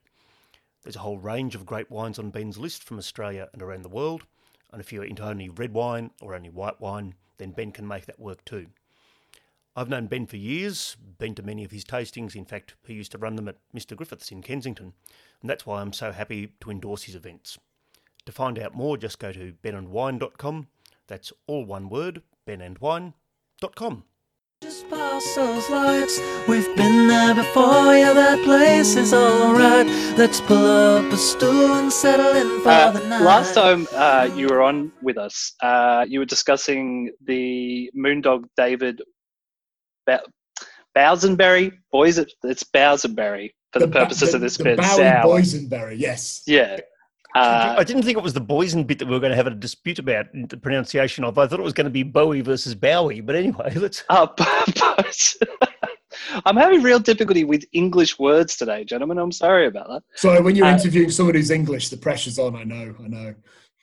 There's 0.83 0.97
a 0.97 1.01
whole 1.01 1.19
range 1.19 1.55
of 1.55 1.67
great 1.67 1.91
wines 1.91 2.19
on 2.19 2.31
Ben's 2.31 2.59
list 2.59 2.83
from 2.85 2.99
Australia 2.99 3.49
and 3.53 3.63
around 3.63 3.83
the 3.83 3.89
world, 3.89 4.25
and 4.73 4.81
if 4.81 4.93
you're 4.93 5.05
into 5.05 5.25
only 5.25 5.49
red 5.49 5.73
wine 5.73 6.11
or 6.21 6.35
only 6.35 6.51
white 6.51 6.81
wine, 6.81 7.15
then 7.39 7.53
Ben 7.53 7.73
can 7.73 7.87
make 7.87 8.07
that 8.07 8.21
work 8.21 8.45
too. 8.45 8.69
I've 9.75 9.89
known 9.89 10.07
Ben 10.07 10.27
for 10.27 10.37
years, 10.37 10.97
been 11.19 11.37
to 11.37 11.43
many 11.43 11.63
of 11.63 11.71
his 11.71 11.85
tastings. 11.85 12.35
In 12.35 12.45
fact, 12.45 12.75
he 12.85 12.95
used 12.95 13.13
to 13.13 13.19
run 13.19 13.37
them 13.37 13.49
at 13.49 13.59
Mr. 13.73 13.97
Griffith's 13.97 14.33
in 14.33 14.43
Kensington, 14.43 14.93
and 15.41 15.49
that's 15.49 15.65
why 15.65 15.81
I'm 15.81 15.93
so 15.93 16.11
happy 16.11 16.53
to 16.61 16.71
endorse 16.71 17.05
his 17.05 17.15
events. 17.15 17.59
To 18.27 18.33
find 18.33 18.59
out 18.59 18.75
more, 18.75 18.97
just 18.97 19.19
go 19.19 19.33
to 19.33 19.55
benandwine.com. 19.63 20.67
That's 21.07 21.33
all 21.47 21.65
one 21.65 21.89
word, 21.89 22.23
benandwine.com. 22.47 24.05
Just 24.79 24.91
past 24.91 25.35
those 25.35 25.69
lights, 25.71 26.21
we've 26.47 26.77
been 26.77 27.09
there 27.09 27.35
before. 27.35 27.97
Yeah, 27.97 28.13
that 28.13 28.45
place 28.45 28.95
is 28.95 29.13
alright. 29.13 29.89
Let's 30.17 30.41
pull 30.41 30.65
up 30.65 31.13
a 31.13 31.17
stool 31.17 31.73
and 31.81 31.93
settle 31.93 32.29
in 32.37 32.61
for 32.63 32.69
Uh, 32.69 32.91
the 32.93 33.09
night. 33.09 33.23
last 33.23 33.55
time 33.55 33.89
uh, 33.93 34.31
you 34.37 34.47
were 34.47 34.63
on 34.63 34.93
with 35.03 35.19
us, 35.19 35.55
uh, 35.65 36.07
you 36.09 36.21
were 36.21 36.25
discussing 36.27 37.11
the 37.25 37.91
Moon 37.93 38.21
Dog 38.21 38.47
David 38.57 39.03
ba- 40.07 40.23
Bowsenberry. 40.97 41.73
Boys, 41.91 42.19
it's 42.19 42.63
Bowsenberry 42.63 43.51
for 43.73 43.81
the, 43.81 43.89
ba- 43.89 43.99
purposes 44.03 44.31
the- 44.31 44.37
of 44.37 44.43
this 44.43 44.59
the 44.59 44.63
bit. 44.65 44.77
Bowie 44.77 44.87
Sour. 44.87 45.25
Boysenberry, 45.25 45.99
yes. 45.99 46.43
Yeah. 46.47 46.77
Uh, 47.35 47.75
I 47.79 47.85
didn't 47.85 48.03
think 48.05 48.17
it 48.17 48.25
was 48.25 48.33
the 48.33 48.41
Boysen 48.41 48.87
bit 48.87 48.99
that 48.99 49.07
we 49.07 49.13
were 49.13 49.21
going 49.21 49.31
to 49.31 49.37
have 49.37 49.47
a 49.47 49.51
dispute 49.51 49.99
about 49.99 50.27
the 50.33 50.57
pronunciation 50.57 51.25
of. 51.25 51.37
I 51.39 51.47
thought 51.47 51.61
it 51.61 51.65
was 51.65 51.75
going 51.75 51.85
to 51.85 51.91
be 51.91 52.03
Bowie 52.03 52.41
versus 52.41 52.75
Bowie, 52.75 53.21
but 53.21 53.37
anyway, 53.37 53.73
let's. 53.77 54.03
uh, 54.09 54.27
but- 54.37 55.35
I'm 56.45 56.57
having 56.57 56.83
real 56.83 56.99
difficulty 56.99 57.45
with 57.45 57.65
English 57.73 58.19
words 58.19 58.57
today, 58.57 58.85
gentlemen. 58.85 59.19
I'm 59.19 59.33
sorry 59.33 59.67
about 59.67 59.89
that. 59.89 60.03
So 60.17 60.41
when 60.43 60.57
you're 60.57 60.67
Uh, 60.67 60.73
interviewing 60.75 61.11
someone 61.11 61.35
who's 61.35 61.51
English, 61.51 61.89
the 61.91 61.97
pressure's 61.97 62.39
on. 62.39 62.57
I 62.57 62.65
know, 62.65 62.95
I 63.03 63.09
know. 63.09 63.35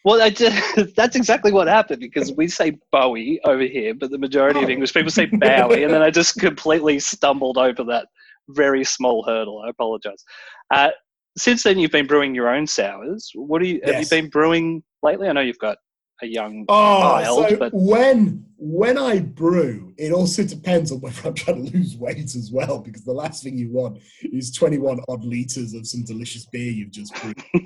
Well, 0.04 0.22
I 0.22 0.30
did, 0.30 0.54
that's 0.96 1.16
exactly 1.16 1.52
what 1.52 1.68
happened 1.68 2.00
because 2.00 2.32
we 2.34 2.48
say 2.48 2.78
Bowie 2.92 3.40
over 3.46 3.64
here, 3.64 3.94
but 3.96 4.12
the 4.12 4.18
majority 4.18 4.60
of 4.60 4.66
Oh. 4.66 4.72
English 4.72 4.94
people 4.94 5.12
say 5.12 5.26
Bowie, 5.26 5.84
and 5.84 5.94
then 5.94 6.02
I 6.02 6.10
just 6.12 6.36
completely 6.40 7.00
stumbled 7.00 7.58
over 7.58 7.84
that 7.86 8.08
very 8.50 8.84
small 8.84 9.24
hurdle. 9.24 9.64
I 9.66 9.70
apologize. 9.70 10.24
Uh, 10.72 10.90
since 11.38 11.64
then, 11.64 11.78
you've 11.78 11.92
been 11.92 12.08
brewing 12.08 12.34
your 12.34 12.50
own 12.50 12.68
sours. 12.68 13.32
What 13.36 13.62
do 13.62 13.68
you 13.68 13.82
have 13.84 13.96
Yes. 13.96 14.12
you 14.12 14.22
been 14.22 14.30
brewing 14.30 14.84
lately? 15.04 15.28
I 15.28 15.34
know 15.34 15.42
you've 15.42 15.60
got 15.60 15.78
a 16.22 16.28
young 16.28 16.66
Oh, 16.70 17.00
child, 17.02 17.50
so 17.50 17.58
but 17.58 17.74
when 17.74 18.46
when 18.58 18.98
I 18.98 19.20
brew, 19.20 19.94
it 19.98 20.14
also 20.14 20.44
depends 20.44 20.92
on 20.92 21.02
whether 21.02 21.28
I'm 21.28 21.34
trying 21.34 21.66
to 21.66 21.72
lose 21.78 21.98
weight 21.98 22.36
as 22.36 22.52
well, 22.52 22.80
because 22.80 23.04
the 23.04 23.12
last 23.14 23.44
thing 23.44 23.58
you 23.58 23.70
want 23.70 24.02
is 24.22 24.52
21 24.52 25.02
odd 25.10 25.26
liters 25.26 25.74
of 25.74 25.86
some 25.86 26.04
delicious 26.06 26.46
beer 26.46 26.72
you've 26.72 26.92
just 26.92 27.14
brewed. 27.22 27.44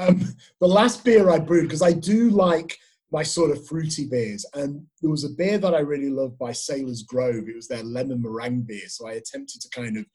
um, 0.00 0.20
the 0.60 0.66
last 0.66 1.04
beer 1.04 1.30
I 1.30 1.38
brewed, 1.38 1.64
because 1.68 1.82
I 1.82 1.92
do 1.92 2.30
like 2.30 2.76
my 3.12 3.22
sort 3.22 3.52
of 3.52 3.64
fruity 3.68 4.06
beers, 4.06 4.44
and 4.54 4.84
there 5.00 5.10
was 5.10 5.22
a 5.22 5.30
beer 5.30 5.58
that 5.58 5.74
I 5.74 5.78
really 5.78 6.10
loved 6.10 6.38
by 6.38 6.50
Sailors 6.50 7.04
Grave. 7.04 7.48
It 7.48 7.54
was 7.54 7.68
their 7.68 7.84
lemon 7.84 8.20
meringue 8.20 8.62
beer, 8.62 8.88
so 8.88 9.06
I 9.06 9.12
attempted 9.12 9.60
to 9.60 9.68
kind 9.70 9.96
of 9.96 10.06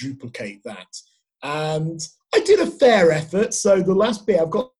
duplicate 0.00 0.62
that, 0.64 0.86
and 1.42 2.00
I 2.36 2.40
did 2.40 2.60
a 2.60 2.66
fair 2.66 3.12
effort. 3.12 3.54
So 3.54 3.82
the 3.82 3.94
last 3.94 4.26
beer 4.26 4.42
I've 4.42 4.50
got 4.50 4.70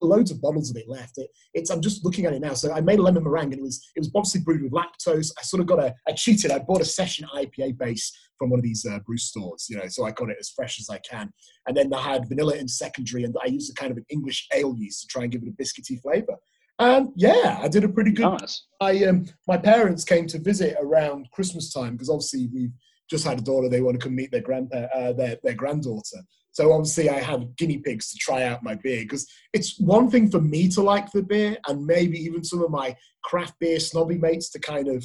loads 0.00 0.30
of 0.30 0.40
bottles 0.40 0.70
of 0.70 0.76
it 0.76 0.88
left. 0.88 1.18
It, 1.18 1.28
it's 1.54 1.70
I'm 1.70 1.80
just 1.80 2.04
looking 2.04 2.24
at 2.24 2.32
it 2.32 2.40
now. 2.40 2.54
So 2.54 2.72
I 2.72 2.80
made 2.80 3.00
a 3.00 3.02
lemon 3.02 3.24
meringue, 3.24 3.52
and 3.52 3.58
it 3.58 3.62
was 3.62 3.84
it 3.96 4.00
was 4.00 4.10
obviously 4.14 4.42
brewed 4.42 4.62
with 4.62 4.72
lactose. 4.72 5.32
I 5.36 5.42
sort 5.42 5.60
of 5.60 5.66
got 5.66 5.80
a 5.80 5.92
I 6.08 6.12
cheated. 6.12 6.52
I 6.52 6.60
bought 6.60 6.80
a 6.80 6.84
session 6.84 7.26
IPA 7.34 7.78
base 7.78 8.12
from 8.38 8.50
one 8.50 8.60
of 8.60 8.64
these 8.64 8.86
uh, 8.88 9.00
brew 9.00 9.18
stores, 9.18 9.66
you 9.68 9.76
know, 9.76 9.86
so 9.88 10.04
I 10.04 10.10
got 10.12 10.30
it 10.30 10.36
as 10.40 10.50
fresh 10.50 10.80
as 10.80 10.90
I 10.90 10.98
can. 10.98 11.32
And 11.66 11.76
then 11.76 11.92
I 11.94 12.00
had 12.00 12.28
vanilla 12.28 12.54
in 12.56 12.68
secondary, 12.68 13.24
and 13.24 13.34
I 13.42 13.46
used 13.48 13.70
a 13.72 13.74
kind 13.74 13.90
of 13.90 13.98
an 13.98 14.06
English 14.08 14.46
ale 14.54 14.74
yeast 14.78 15.02
to 15.02 15.06
try 15.08 15.24
and 15.24 15.32
give 15.32 15.42
it 15.42 15.48
a 15.48 15.62
biscuity 15.62 16.00
flavour. 16.00 16.36
And 16.78 17.10
yeah, 17.16 17.58
I 17.60 17.68
did 17.68 17.84
a 17.84 17.88
pretty 17.88 18.12
good 18.12 18.22
nice. 18.22 18.66
I 18.80 19.04
um, 19.04 19.26
my 19.48 19.56
parents 19.56 20.04
came 20.04 20.28
to 20.28 20.38
visit 20.38 20.76
around 20.80 21.28
Christmas 21.32 21.72
time 21.72 21.92
because 21.92 22.08
obviously 22.08 22.48
we've 22.52 22.72
just 23.12 23.26
had 23.26 23.38
a 23.38 23.42
daughter. 23.42 23.68
They 23.68 23.82
want 23.82 24.00
to 24.00 24.04
come 24.04 24.16
meet 24.16 24.32
their 24.32 24.40
grandpa, 24.40 24.86
uh, 24.94 25.12
their 25.12 25.36
their 25.44 25.54
granddaughter. 25.54 26.20
So 26.52 26.72
obviously 26.72 27.08
I 27.10 27.20
had 27.20 27.56
guinea 27.56 27.78
pigs 27.78 28.10
to 28.10 28.18
try 28.18 28.42
out 28.44 28.62
my 28.62 28.74
beer 28.74 29.02
because 29.02 29.26
it's 29.52 29.78
one 29.78 30.10
thing 30.10 30.30
for 30.30 30.40
me 30.40 30.68
to 30.70 30.82
like 30.82 31.12
the 31.12 31.22
beer, 31.22 31.56
and 31.68 31.86
maybe 31.86 32.18
even 32.18 32.42
some 32.42 32.62
of 32.64 32.70
my 32.70 32.96
craft 33.22 33.54
beer 33.60 33.78
snobby 33.78 34.18
mates 34.18 34.50
to 34.50 34.58
kind 34.58 34.88
of 34.88 35.04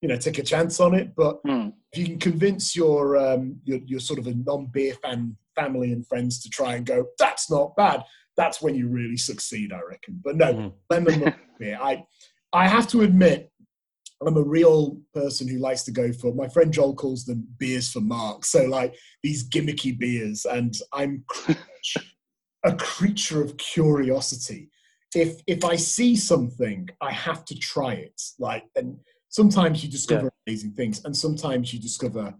you 0.00 0.08
know 0.08 0.16
take 0.16 0.38
a 0.38 0.42
chance 0.52 0.78
on 0.80 0.94
it. 0.94 1.14
But 1.16 1.40
Hmm. 1.44 1.68
if 1.92 1.98
you 1.98 2.04
can 2.06 2.18
convince 2.20 2.76
your 2.76 3.16
um, 3.18 3.60
your, 3.64 3.80
your 3.84 4.00
sort 4.00 4.20
of 4.20 4.26
a 4.28 4.34
non-beer 4.34 4.94
fan 5.02 5.36
family 5.56 5.92
and 5.92 6.06
friends 6.06 6.40
to 6.42 6.48
try 6.48 6.76
and 6.76 6.86
go, 6.86 7.06
that's 7.18 7.50
not 7.50 7.76
bad. 7.76 8.04
That's 8.36 8.62
when 8.62 8.74
you 8.76 8.86
really 8.88 9.16
succeed, 9.16 9.72
I 9.72 9.80
reckon. 9.92 10.20
But 10.24 10.36
no, 10.36 10.54
Mhm. 10.54 10.72
lemon 10.88 11.34
beer. 11.58 11.78
I 11.82 12.04
I 12.52 12.66
have 12.68 12.86
to 12.88 13.02
admit, 13.02 13.49
I'm 14.26 14.36
a 14.36 14.42
real 14.42 15.00
person 15.14 15.48
who 15.48 15.58
likes 15.58 15.82
to 15.84 15.90
go 15.90 16.12
for. 16.12 16.34
My 16.34 16.48
friend 16.48 16.72
Joel 16.72 16.94
calls 16.94 17.24
them 17.24 17.46
beers 17.58 17.90
for 17.90 18.00
Mark. 18.00 18.44
So 18.44 18.64
like 18.66 18.94
these 19.22 19.48
gimmicky 19.48 19.98
beers, 19.98 20.44
and 20.44 20.74
I'm 20.92 21.24
a 22.64 22.74
creature 22.76 23.42
of 23.42 23.56
curiosity. 23.56 24.70
If 25.14 25.40
if 25.46 25.64
I 25.64 25.76
see 25.76 26.16
something, 26.16 26.88
I 27.00 27.12
have 27.12 27.44
to 27.46 27.58
try 27.58 27.94
it. 27.94 28.20
Like, 28.38 28.64
and 28.76 28.98
sometimes 29.28 29.82
you 29.82 29.90
discover 29.90 30.30
amazing 30.46 30.72
things, 30.72 31.04
and 31.04 31.16
sometimes 31.16 31.72
you 31.72 31.80
discover 31.80 32.34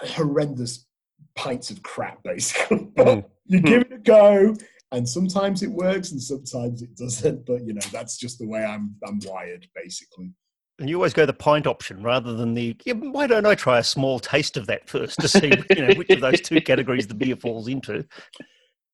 horrendous 0.00 0.86
pints 1.34 1.70
of 1.70 1.82
crap, 1.82 2.22
basically. 2.22 2.88
But 2.94 3.06
Mhm. 3.06 3.24
you 3.46 3.60
give 3.60 3.82
it 3.82 3.92
a 3.92 3.98
go, 3.98 4.54
and 4.92 5.08
sometimes 5.08 5.62
it 5.62 5.70
works, 5.70 6.12
and 6.12 6.22
sometimes 6.22 6.82
it 6.82 6.96
doesn't. 6.96 7.44
But 7.46 7.66
you 7.66 7.74
know, 7.74 7.86
that's 7.92 8.16
just 8.16 8.38
the 8.38 8.46
way 8.46 8.64
I'm 8.64 8.94
I'm 9.06 9.20
wired, 9.24 9.66
basically. 9.74 10.32
And 10.78 10.88
you 10.88 10.96
always 10.96 11.12
go 11.12 11.26
the 11.26 11.32
pint 11.32 11.66
option 11.66 12.02
rather 12.02 12.34
than 12.34 12.54
the. 12.54 12.76
Yeah, 12.84 12.94
why 12.94 13.26
don't 13.26 13.46
I 13.46 13.54
try 13.54 13.78
a 13.78 13.84
small 13.84 14.20
taste 14.20 14.56
of 14.56 14.66
that 14.68 14.88
first 14.88 15.20
to 15.20 15.28
see 15.28 15.52
you 15.76 15.86
know 15.86 15.94
which 15.94 16.10
of 16.10 16.20
those 16.20 16.40
two 16.40 16.60
categories 16.60 17.06
the 17.06 17.14
beer 17.14 17.36
falls 17.36 17.68
into? 17.68 18.04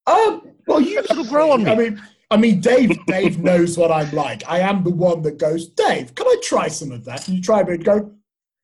Um, 0.07 0.53
well, 0.67 0.81
you 0.81 0.99
It'll 0.99 1.25
grow 1.25 1.53
on 1.53 1.65
me. 1.65 1.71
I 1.71 1.75
mean, 1.75 2.03
I 2.31 2.37
mean, 2.37 2.61
Dave. 2.61 3.05
Dave 3.07 3.39
knows 3.39 3.79
what 3.79 3.93
I'm 3.93 4.11
like. 4.13 4.43
I 4.49 4.61
am 4.61 4.83
the 4.83 4.91
one 4.91 5.23
that 5.23 5.39
goes, 5.39 5.69
Dave. 5.69 6.15
Can 6.15 6.27
I 6.27 6.37
try 6.43 6.69
some 6.69 6.91
of 6.91 7.05
that? 7.05 7.29
And 7.29 7.37
you 7.37 7.43
try 7.43 7.61
a 7.61 7.65
bit, 7.65 7.75
and 7.77 7.85
go, 7.85 8.15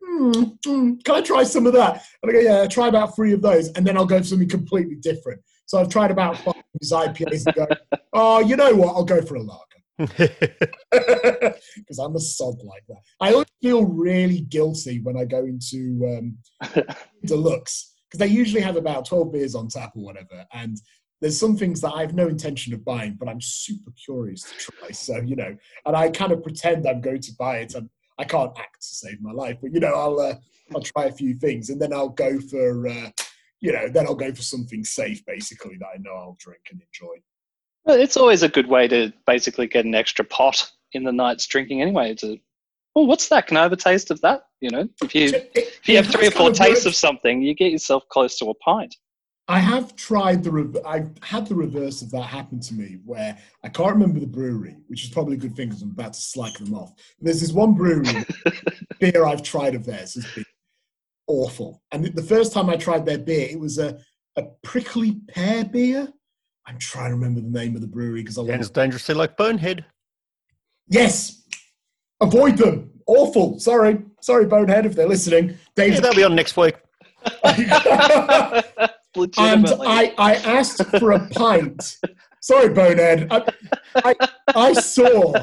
hmm, 0.02 0.42
hmm, 0.64 0.94
can 1.04 1.14
I 1.14 1.20
try 1.20 1.44
some 1.44 1.66
of 1.66 1.72
that? 1.74 2.04
And 2.22 2.30
I 2.30 2.34
go, 2.34 2.40
yeah, 2.40 2.66
try 2.66 2.88
about 2.88 3.14
three 3.14 3.32
of 3.32 3.42
those, 3.42 3.68
and 3.72 3.86
then 3.86 3.96
I'll 3.96 4.06
go 4.06 4.18
for 4.18 4.24
something 4.24 4.48
completely 4.48 4.96
different. 4.96 5.40
So 5.70 5.78
I've 5.78 5.88
tried 5.88 6.10
about 6.10 6.36
five 6.36 6.56
of 6.56 6.64
these 6.80 6.90
IPAs 6.90 7.46
and 7.46 7.54
go, 7.54 7.66
oh, 8.12 8.40
you 8.40 8.56
know 8.56 8.74
what? 8.74 8.96
I'll 8.96 9.04
go 9.04 9.22
for 9.22 9.36
a 9.36 9.40
lager 9.40 9.64
because 11.76 11.98
I'm 12.00 12.16
a 12.16 12.18
sod 12.18 12.60
like 12.64 12.82
that. 12.88 12.96
I 13.20 13.30
always 13.34 13.46
feel 13.62 13.84
really 13.84 14.40
guilty 14.40 14.98
when 14.98 15.16
I 15.16 15.24
go 15.24 15.44
into 15.44 16.18
um, 16.18 16.84
deluxe 17.24 17.94
because 18.08 18.18
they 18.18 18.26
usually 18.26 18.62
have 18.62 18.74
about 18.74 19.04
12 19.04 19.32
beers 19.32 19.54
on 19.54 19.68
tap 19.68 19.92
or 19.94 20.02
whatever. 20.02 20.44
And 20.52 20.76
there's 21.20 21.38
some 21.38 21.56
things 21.56 21.80
that 21.82 21.92
I 21.92 22.00
have 22.00 22.14
no 22.14 22.26
intention 22.26 22.74
of 22.74 22.84
buying, 22.84 23.16
but 23.16 23.28
I'm 23.28 23.40
super 23.40 23.92
curious 23.92 24.42
to 24.42 24.72
try. 24.72 24.90
So, 24.90 25.18
you 25.18 25.36
know, 25.36 25.56
and 25.86 25.94
I 25.94 26.10
kind 26.10 26.32
of 26.32 26.42
pretend 26.42 26.84
I'm 26.88 27.00
going 27.00 27.20
to 27.20 27.32
buy 27.38 27.58
it. 27.58 27.76
And 27.76 27.88
I 28.18 28.24
can't 28.24 28.58
act 28.58 28.80
to 28.80 28.88
save 28.88 29.22
my 29.22 29.30
life, 29.30 29.58
but, 29.62 29.72
you 29.72 29.78
know, 29.78 29.94
I'll, 29.94 30.18
uh, 30.18 30.34
I'll 30.74 30.82
try 30.82 31.04
a 31.04 31.12
few 31.12 31.34
things 31.34 31.70
and 31.70 31.80
then 31.80 31.92
I'll 31.92 32.08
go 32.08 32.40
for, 32.40 32.88
uh, 32.88 33.10
you 33.60 33.72
know, 33.72 33.88
then 33.88 34.06
I'll 34.06 34.14
go 34.14 34.32
for 34.32 34.42
something 34.42 34.84
safe, 34.84 35.24
basically, 35.26 35.76
that 35.78 35.88
I 35.94 35.98
know 35.98 36.14
I'll 36.14 36.36
drink 36.38 36.62
and 36.70 36.80
enjoy. 36.80 37.14
Well, 37.84 38.00
it's 38.00 38.16
always 38.16 38.42
a 38.42 38.48
good 38.48 38.68
way 38.68 38.88
to 38.88 39.12
basically 39.26 39.66
get 39.66 39.84
an 39.84 39.94
extra 39.94 40.24
pot 40.24 40.70
in 40.92 41.04
the 41.04 41.12
night's 41.12 41.46
drinking 41.46 41.82
anyway. 41.82 42.14
To, 42.16 42.38
oh, 42.96 43.04
what's 43.04 43.28
that? 43.28 43.46
Can 43.46 43.56
I 43.56 43.62
have 43.62 43.72
a 43.72 43.76
taste 43.76 44.10
of 44.10 44.20
that? 44.22 44.42
You 44.60 44.70
know, 44.70 44.88
if 45.02 45.14
you 45.14 45.32
if 45.54 45.88
you 45.88 45.96
have 45.96 46.06
three 46.06 46.26
or 46.26 46.30
four 46.30 46.50
tastes 46.52 46.86
of 46.86 46.94
something, 46.94 47.42
you 47.42 47.54
get 47.54 47.72
yourself 47.72 48.04
close 48.10 48.38
to 48.38 48.46
a 48.46 48.54
pint. 48.54 48.94
I 49.48 49.58
have 49.58 49.96
tried 49.96 50.44
the. 50.44 50.50
Re- 50.50 50.82
I've 50.86 51.10
had 51.22 51.46
the 51.46 51.54
reverse 51.54 52.02
of 52.02 52.10
that 52.12 52.22
happen 52.22 52.60
to 52.60 52.74
me, 52.74 52.98
where 53.04 53.36
I 53.64 53.68
can't 53.68 53.92
remember 53.92 54.20
the 54.20 54.26
brewery, 54.26 54.76
which 54.86 55.02
is 55.02 55.10
probably 55.10 55.34
a 55.34 55.38
good 55.38 55.56
thing 55.56 55.68
because 55.68 55.82
I'm 55.82 55.90
about 55.90 56.12
to 56.12 56.20
slack 56.20 56.54
them 56.54 56.74
off. 56.74 56.92
There's 57.20 57.40
this 57.40 57.52
one 57.52 57.74
brewery 57.74 58.24
beer 59.00 59.24
I've 59.24 59.42
tried 59.42 59.74
of 59.74 59.84
theirs 59.84 60.14
has 60.14 60.26
been 60.34 60.44
awful, 61.30 61.82
and 61.92 62.04
the 62.04 62.22
first 62.22 62.52
time 62.52 62.68
I 62.68 62.76
tried 62.76 63.06
their 63.06 63.18
beer, 63.18 63.48
it 63.50 63.58
was 63.58 63.78
a 63.78 63.98
a 64.36 64.42
prickly 64.62 65.20
pear 65.28 65.64
beer. 65.64 66.08
I'm 66.66 66.78
trying 66.78 67.10
to 67.10 67.14
remember 67.14 67.40
the 67.40 67.48
name 67.48 67.74
of 67.74 67.80
the 67.80 67.86
brewery 67.86 68.22
because 68.22 68.38
I 68.38 68.42
want. 68.42 68.52
Sounds 68.52 68.70
dangerously 68.70 69.14
like 69.14 69.36
Bonehead. 69.36 69.84
Yes, 70.88 71.42
avoid 72.20 72.56
them. 72.56 72.90
Awful. 73.06 73.58
Sorry, 73.58 74.02
sorry, 74.20 74.46
Bonehead, 74.46 74.86
if 74.86 74.94
they're 74.94 75.08
listening. 75.08 75.56
Dave, 75.74 75.94
Yeah, 75.94 76.00
they'll 76.00 76.14
be 76.14 76.24
on 76.24 76.34
next 76.34 76.56
week. 76.56 76.76
and 77.44 78.64
I, 79.36 80.14
I 80.16 80.40
asked 80.44 80.84
for 80.98 81.12
a 81.12 81.28
pint. 81.30 81.98
Sorry, 82.40 82.72
Bonehead. 82.72 83.28
I, 83.30 83.44
I, 83.96 84.14
I 84.54 84.72
saw 84.74 85.34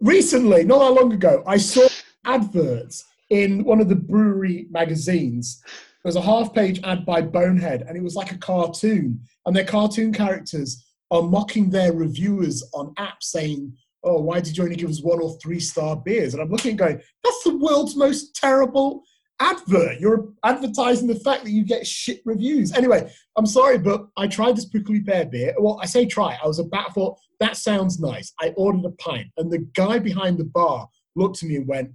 recently, 0.00 0.64
not 0.64 0.78
that 0.78 1.00
long 1.00 1.12
ago, 1.12 1.42
I 1.46 1.58
saw 1.58 1.86
adverts 2.24 3.04
in 3.30 3.64
one 3.64 3.80
of 3.80 3.88
the 3.88 3.96
brewery 3.96 4.66
magazines. 4.70 5.62
There 6.02 6.08
was 6.08 6.16
a 6.16 6.22
half 6.22 6.52
page 6.54 6.80
ad 6.84 7.06
by 7.06 7.22
Bonehead, 7.22 7.82
and 7.82 7.96
it 7.96 8.02
was 8.02 8.16
like 8.16 8.32
a 8.32 8.38
cartoon. 8.38 9.20
And 9.46 9.54
their 9.54 9.64
cartoon 9.64 10.12
characters 10.12 10.84
are 11.10 11.22
mocking 11.22 11.70
their 11.70 11.92
reviewers 11.92 12.62
on 12.74 12.94
apps 12.94 13.24
saying, 13.24 13.76
Oh, 14.02 14.20
why 14.20 14.40
did 14.40 14.56
you 14.56 14.64
only 14.64 14.76
give 14.76 14.88
us 14.88 15.02
one 15.02 15.20
or 15.20 15.36
three 15.42 15.60
star 15.60 15.94
beers? 15.94 16.32
And 16.32 16.42
I'm 16.42 16.50
looking 16.50 16.70
and 16.70 16.78
going, 16.78 17.00
That's 17.22 17.44
the 17.44 17.56
world's 17.56 17.96
most 17.96 18.34
terrible 18.34 19.02
advert. 19.40 20.00
You're 20.00 20.28
advertising 20.44 21.06
the 21.06 21.20
fact 21.20 21.44
that 21.44 21.50
you 21.50 21.64
get 21.64 21.86
shit 21.86 22.20
reviews. 22.24 22.72
Anyway, 22.72 23.10
I'm 23.36 23.46
sorry, 23.46 23.78
but 23.78 24.06
I 24.16 24.26
tried 24.26 24.56
this 24.56 24.66
prickly 24.66 25.00
pear 25.00 25.26
beer. 25.26 25.54
Well, 25.58 25.78
I 25.82 25.86
say 25.86 26.06
try. 26.06 26.38
I 26.42 26.46
was 26.46 26.58
about 26.58 26.94
thought 26.94 27.18
that 27.40 27.56
sounds 27.56 27.98
nice. 27.98 28.32
I 28.40 28.50
ordered 28.56 28.84
a 28.84 28.90
pint, 28.92 29.28
and 29.36 29.50
the 29.50 29.66
guy 29.74 29.98
behind 29.98 30.38
the 30.38 30.44
bar 30.44 30.88
looked 31.16 31.42
at 31.42 31.48
me 31.48 31.56
and 31.56 31.66
went, 31.66 31.90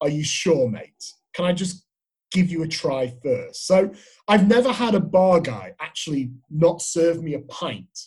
"Are 0.00 0.08
you 0.08 0.24
sure, 0.24 0.68
mate? 0.68 1.12
Can 1.34 1.44
I 1.44 1.52
just 1.52 1.84
give 2.32 2.50
you 2.50 2.62
a 2.62 2.68
try 2.68 3.12
first? 3.22 3.66
So 3.66 3.92
I've 4.28 4.48
never 4.48 4.72
had 4.72 4.94
a 4.94 5.00
bar 5.00 5.40
guy 5.40 5.74
actually 5.80 6.32
not 6.50 6.82
serve 6.82 7.22
me 7.22 7.34
a 7.34 7.40
pint 7.40 7.98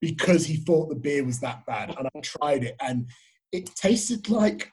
because 0.00 0.46
he 0.46 0.56
thought 0.56 0.88
the 0.88 0.96
beer 0.96 1.24
was 1.24 1.40
that 1.40 1.64
bad, 1.66 1.94
and 1.96 2.08
I 2.14 2.20
tried 2.20 2.64
it, 2.64 2.76
and 2.80 3.08
it 3.52 3.66
tasted 3.76 4.28
like 4.28 4.70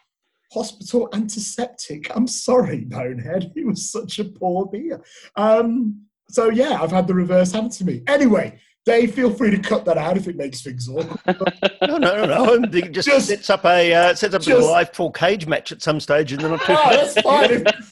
hospital 0.51 1.09
antiseptic. 1.13 2.15
I'm 2.15 2.27
sorry, 2.27 2.85
Bonehead. 2.85 3.53
It 3.55 3.65
was 3.65 3.91
such 3.91 4.19
a 4.19 4.25
poor 4.25 4.65
beer. 4.65 5.03
Um, 5.35 6.05
so 6.29 6.49
yeah, 6.49 6.81
I've 6.81 6.91
had 6.91 7.07
the 7.07 7.13
reverse 7.13 7.51
happen 7.51 7.69
to 7.69 7.85
me. 7.85 8.03
Anyway, 8.07 8.59
Dave, 8.89 9.13
feel 9.13 9.31
free 9.31 9.51
to 9.51 9.59
cut 9.59 9.85
that 9.85 9.97
out 9.97 10.17
if 10.17 10.27
it 10.27 10.35
makes 10.35 10.61
things 10.61 10.89
awkward. 10.89 11.19
No, 11.87 11.97
no, 11.97 12.25
no, 12.25 12.55
no. 12.55 12.63
It 12.77 12.91
just, 12.91 13.07
Just- 13.07 13.27
sets 13.27 13.49
up 13.49 13.65
a 13.65 13.93
uh, 13.93 14.13
sets 14.15 14.33
up 14.35 14.45
a 14.45 14.53
live 14.55 14.93
full 14.93 15.11
cage 15.11 15.47
match 15.47 15.71
at 15.71 15.81
some 15.81 15.99
stage, 15.99 16.31
and 16.33 16.41
then 16.41 16.51
not 16.51 16.61
too. 16.61 16.73
Ah, 16.73 16.89
that's 16.91 17.21
fine. 17.21 17.51
If, 17.51 17.91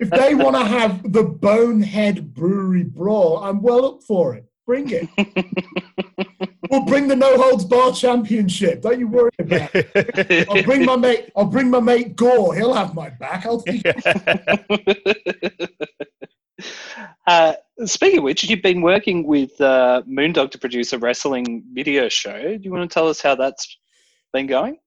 if 0.00 0.10
they 0.10 0.34
want 0.34 0.56
to 0.56 0.64
have 0.64 1.12
the 1.12 1.22
Bonehead 1.22 2.32
Brewery 2.34 2.82
Brawl, 2.84 3.38
I'm 3.38 3.60
well 3.62 3.84
up 3.84 4.02
for 4.02 4.34
it. 4.34 4.46
Bring 4.66 4.88
it. 4.90 5.08
we'll 6.70 6.84
bring 6.86 7.08
the 7.08 7.16
No 7.16 7.36
Holds 7.36 7.64
Bar 7.64 7.92
Championship. 7.92 8.82
Don't 8.82 8.98
you 9.00 9.08
worry 9.08 9.30
about 9.38 9.70
it. 9.74 10.48
I'll 10.48 10.62
bring 10.62 10.84
my 10.84 10.96
mate. 10.96 11.30
I'll 11.36 11.44
bring 11.44 11.70
my 11.70 11.80
mate 11.80 12.14
Gore. 12.16 12.54
He'll 12.54 12.74
have 12.74 12.94
my 12.94 13.10
back. 13.10 13.46
I'll 13.46 13.58
think 13.66 13.82
uh, 17.26 17.52
speaking 17.84 18.18
of 18.18 18.24
which, 18.24 18.44
you've 18.44 18.62
been 18.62 18.82
working 18.82 19.26
with 19.26 19.60
uh, 19.60 20.02
Moon 20.06 20.32
Dog 20.32 20.50
to 20.52 20.58
produce 20.58 20.92
a 20.92 20.98
wrestling 20.98 21.64
video 21.72 22.08
show. 22.08 22.56
Do 22.56 22.60
you 22.62 22.70
want 22.70 22.88
to 22.88 22.92
tell 22.92 23.08
us 23.08 23.20
how 23.20 23.34
that's 23.34 23.78
been 24.32 24.46
going? 24.46 24.78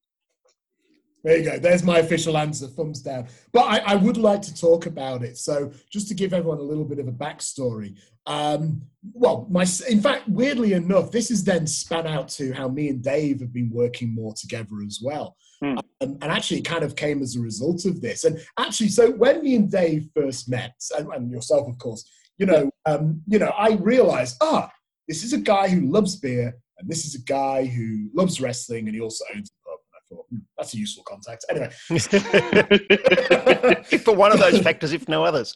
There 1.24 1.38
you 1.38 1.44
go. 1.46 1.58
There's 1.58 1.84
my 1.84 2.00
official 2.00 2.38
answer. 2.38 2.68
Thumbs 2.68 3.02
down. 3.02 3.28
But 3.54 3.62
I, 3.62 3.94
I 3.94 3.96
would 3.96 4.18
like 4.18 4.42
to 4.42 4.54
talk 4.54 4.88
about 4.88 5.24
it. 5.24 5.38
So 5.38 5.72
just 5.90 6.10
to 6.10 6.14
give 6.14 6.34
everyone 6.34 6.58
a 6.58 6.64
little 6.64 6.84
bit 6.84 7.00
of 7.00 7.08
a 7.08 7.14
backstory. 7.14 7.98
Um, 8.26 8.82
well, 9.14 9.48
my 9.50 9.66
in 9.90 10.02
fact, 10.02 10.28
weirdly 10.28 10.74
enough, 10.74 11.12
this 11.12 11.30
has 11.30 11.44
then 11.44 11.66
span 11.66 12.08
out 12.08 12.28
to 12.30 12.54
how 12.54 12.68
me 12.68 12.90
and 12.90 13.02
Dave 13.02 13.40
have 13.40 13.54
been 13.54 13.70
working 13.72 14.14
more 14.14 14.34
together 14.34 14.82
as 14.86 15.00
well. 15.02 15.38
Hmm. 15.62 15.78
Um, 16.02 16.18
and 16.22 16.26
actually, 16.26 16.60
it 16.60 16.66
kind 16.66 16.84
of 16.84 16.96
came 16.96 17.22
as 17.22 17.36
a 17.38 17.42
result 17.42 17.86
of 17.86 18.02
this. 18.02 18.26
And 18.26 18.40
actually, 18.60 18.90
so 18.90 19.12
when 19.12 19.44
me 19.44 19.56
and 19.56 19.72
Dave 19.72 20.10
first 20.14 20.50
met, 20.50 20.76
and, 20.98 21.08
and 21.14 21.32
yourself, 21.32 21.70
of 21.70 21.78
course, 21.78 22.10
you 22.38 22.46
know, 22.46 22.70
um, 22.86 23.22
you 23.28 23.40
know, 23.40 23.52
I 23.58 23.74
realized, 23.74 24.38
ah, 24.42 24.72
this 25.08 25.24
is 25.24 25.34
a 25.34 25.38
guy 25.38 25.68
who 25.68 25.82
loves 25.82 26.16
beer, 26.16 26.56
and 26.78 26.90
this 26.90 27.06
is 27.06 27.16
a 27.16 27.22
guy 27.22 27.66
who 27.66 28.10
loves 28.14 28.40
wrestling, 28.42 28.88
and 28.88 28.96
he 28.96 29.02
also 29.02 29.26
owns 29.36 29.50
a 29.50 29.70
pub. 29.70 29.80
And 29.88 29.96
I 29.96 30.00
thought, 30.10 30.26
hmm, 30.30 30.40
that's 30.58 30.74
a 30.74 30.78
useful 30.78 31.04
contact. 31.04 31.46
Anyway, 31.50 31.70
for 34.00 34.16
one 34.16 34.32
of 34.32 34.40
those 34.40 34.60
factors, 34.60 34.94
if 34.94 35.08
no 35.08 35.24
others. 35.24 35.54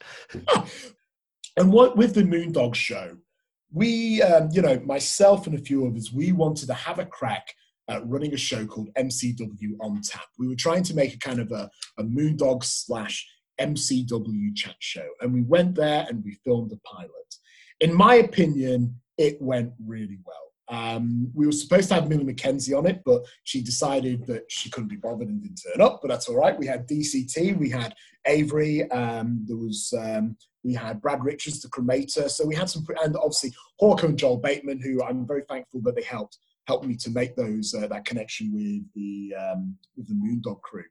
and 1.57 1.71
what 1.71 1.97
with 1.97 2.13
the 2.13 2.23
Moon 2.23 2.51
Dog 2.51 2.75
show, 2.75 3.17
we, 3.71 4.21
um, 4.21 4.49
you 4.51 4.61
know, 4.61 4.79
myself 4.85 5.47
and 5.47 5.57
a 5.57 5.61
few 5.61 5.87
others, 5.87 6.13
we 6.13 6.31
wanted 6.31 6.67
to 6.67 6.73
have 6.73 6.99
a 6.99 7.05
crack 7.05 7.47
at 7.89 8.07
running 8.07 8.33
a 8.33 8.37
show 8.37 8.65
called 8.65 8.89
MCW 8.97 9.77
on 9.81 10.01
Tap. 10.01 10.25
We 10.37 10.47
were 10.47 10.55
trying 10.55 10.83
to 10.83 10.93
make 10.93 11.13
a 11.13 11.19
kind 11.19 11.39
of 11.39 11.51
a, 11.51 11.69
a 11.97 12.03
Moon 12.03 12.35
Dog 12.35 12.63
slash 12.63 13.25
MCW 13.59 14.55
chat 14.55 14.75
show, 14.79 15.07
and 15.21 15.33
we 15.33 15.41
went 15.41 15.75
there 15.75 16.05
and 16.09 16.23
we 16.23 16.33
filmed 16.43 16.71
a 16.71 16.77
pilot. 16.77 17.35
In 17.79 17.93
my 17.93 18.15
opinion, 18.15 18.99
it 19.17 19.41
went 19.41 19.73
really 19.85 20.19
well. 20.25 20.35
Um, 20.69 21.31
we 21.33 21.45
were 21.45 21.53
supposed 21.53 21.87
to 21.89 21.95
have 21.95 22.09
Millie 22.09 22.25
McKenzie 22.25 22.77
on 22.77 22.85
it, 22.85 23.01
but 23.05 23.23
she 23.43 23.61
decided 23.61 24.25
that 24.27 24.43
she 24.49 24.69
couldn't 24.69 24.89
be 24.89 24.97
bothered 24.97 25.29
and 25.29 25.41
didn't 25.41 25.61
turn 25.63 25.81
up. 25.81 25.99
But 26.01 26.09
that's 26.09 26.27
all 26.27 26.35
right. 26.35 26.57
We 26.57 26.67
had 26.67 26.87
DCT, 26.87 27.57
we 27.57 27.69
had 27.69 27.93
Avery, 28.25 28.89
um, 28.91 29.45
there 29.47 29.55
was 29.55 29.93
um, 29.97 30.35
we 30.63 30.73
had 30.73 31.01
Brad 31.01 31.23
Richards, 31.23 31.61
the 31.61 31.69
cremator. 31.69 32.29
So 32.29 32.45
we 32.45 32.55
had 32.55 32.69
some, 32.69 32.85
and 33.01 33.15
obviously 33.15 33.53
Hawker 33.79 34.07
and 34.07 34.17
Joel 34.17 34.37
Bateman, 34.37 34.81
who 34.81 35.01
I'm 35.01 35.25
very 35.25 35.43
thankful 35.47 35.81
that 35.83 35.95
they 35.95 36.03
helped 36.03 36.37
helped 36.67 36.85
me 36.85 36.97
to 36.97 37.09
make 37.09 37.35
those 37.35 37.73
uh, 37.73 37.87
that 37.87 38.03
connection 38.03 38.51
with 38.53 38.83
the 38.93 39.33
um, 39.35 39.77
with 39.95 40.07
the 40.09 40.13
Moon 40.13 40.41
Dog 40.43 40.61
crew. 40.61 40.83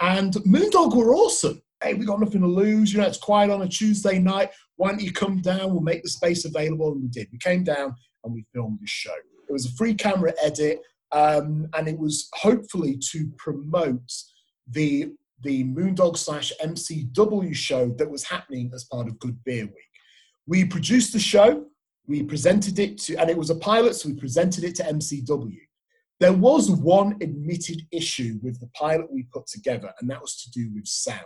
And 0.00 0.36
Moon 0.46 0.70
Dog 0.70 0.94
were 0.94 1.14
awesome. 1.14 1.60
Hey, 1.82 1.94
we 1.94 2.06
got 2.06 2.20
nothing 2.20 2.40
to 2.40 2.46
lose. 2.46 2.92
You 2.92 3.00
know, 3.00 3.06
it's 3.06 3.18
quiet 3.18 3.50
on 3.50 3.62
a 3.62 3.68
Tuesday 3.68 4.18
night. 4.18 4.50
Why 4.76 4.90
don't 4.90 5.02
you 5.02 5.12
come 5.12 5.40
down? 5.40 5.72
We'll 5.72 5.82
make 5.82 6.02
the 6.02 6.08
space 6.08 6.44
available. 6.44 6.92
And 6.92 7.02
we 7.02 7.08
did. 7.08 7.28
We 7.30 7.38
came 7.38 7.64
down 7.64 7.94
and 8.24 8.32
we 8.32 8.46
filmed 8.54 8.78
the 8.80 8.86
show. 8.86 9.14
It 9.48 9.52
was 9.52 9.66
a 9.66 9.74
free 9.74 9.94
camera 9.94 10.32
edit, 10.42 10.80
um, 11.12 11.68
and 11.76 11.86
it 11.86 11.98
was 11.98 12.28
hopefully 12.34 12.98
to 13.12 13.30
promote 13.38 14.12
the 14.68 15.12
the 15.42 15.64
Moon 15.64 15.94
Dog 15.94 16.16
slash 16.16 16.50
MCW 16.62 17.54
show 17.54 17.90
that 17.98 18.10
was 18.10 18.24
happening 18.24 18.70
as 18.74 18.84
part 18.84 19.06
of 19.06 19.18
Good 19.18 19.38
Beer 19.44 19.66
Week. 19.66 19.74
We 20.46 20.64
produced 20.64 21.12
the 21.12 21.18
show, 21.18 21.66
we 22.06 22.22
presented 22.22 22.78
it 22.78 22.98
to, 23.02 23.16
and 23.16 23.28
it 23.28 23.36
was 23.36 23.50
a 23.50 23.56
pilot, 23.56 23.96
so 23.96 24.08
we 24.08 24.14
presented 24.14 24.64
it 24.64 24.74
to 24.76 24.82
MCW. 24.84 25.58
There 26.20 26.32
was 26.32 26.70
one 26.70 27.16
admitted 27.20 27.82
issue 27.92 28.38
with 28.42 28.58
the 28.60 28.68
pilot 28.68 29.12
we 29.12 29.24
put 29.24 29.46
together, 29.46 29.92
and 30.00 30.08
that 30.08 30.22
was 30.22 30.42
to 30.42 30.50
do 30.50 30.72
with 30.74 30.86
sound. 30.86 31.20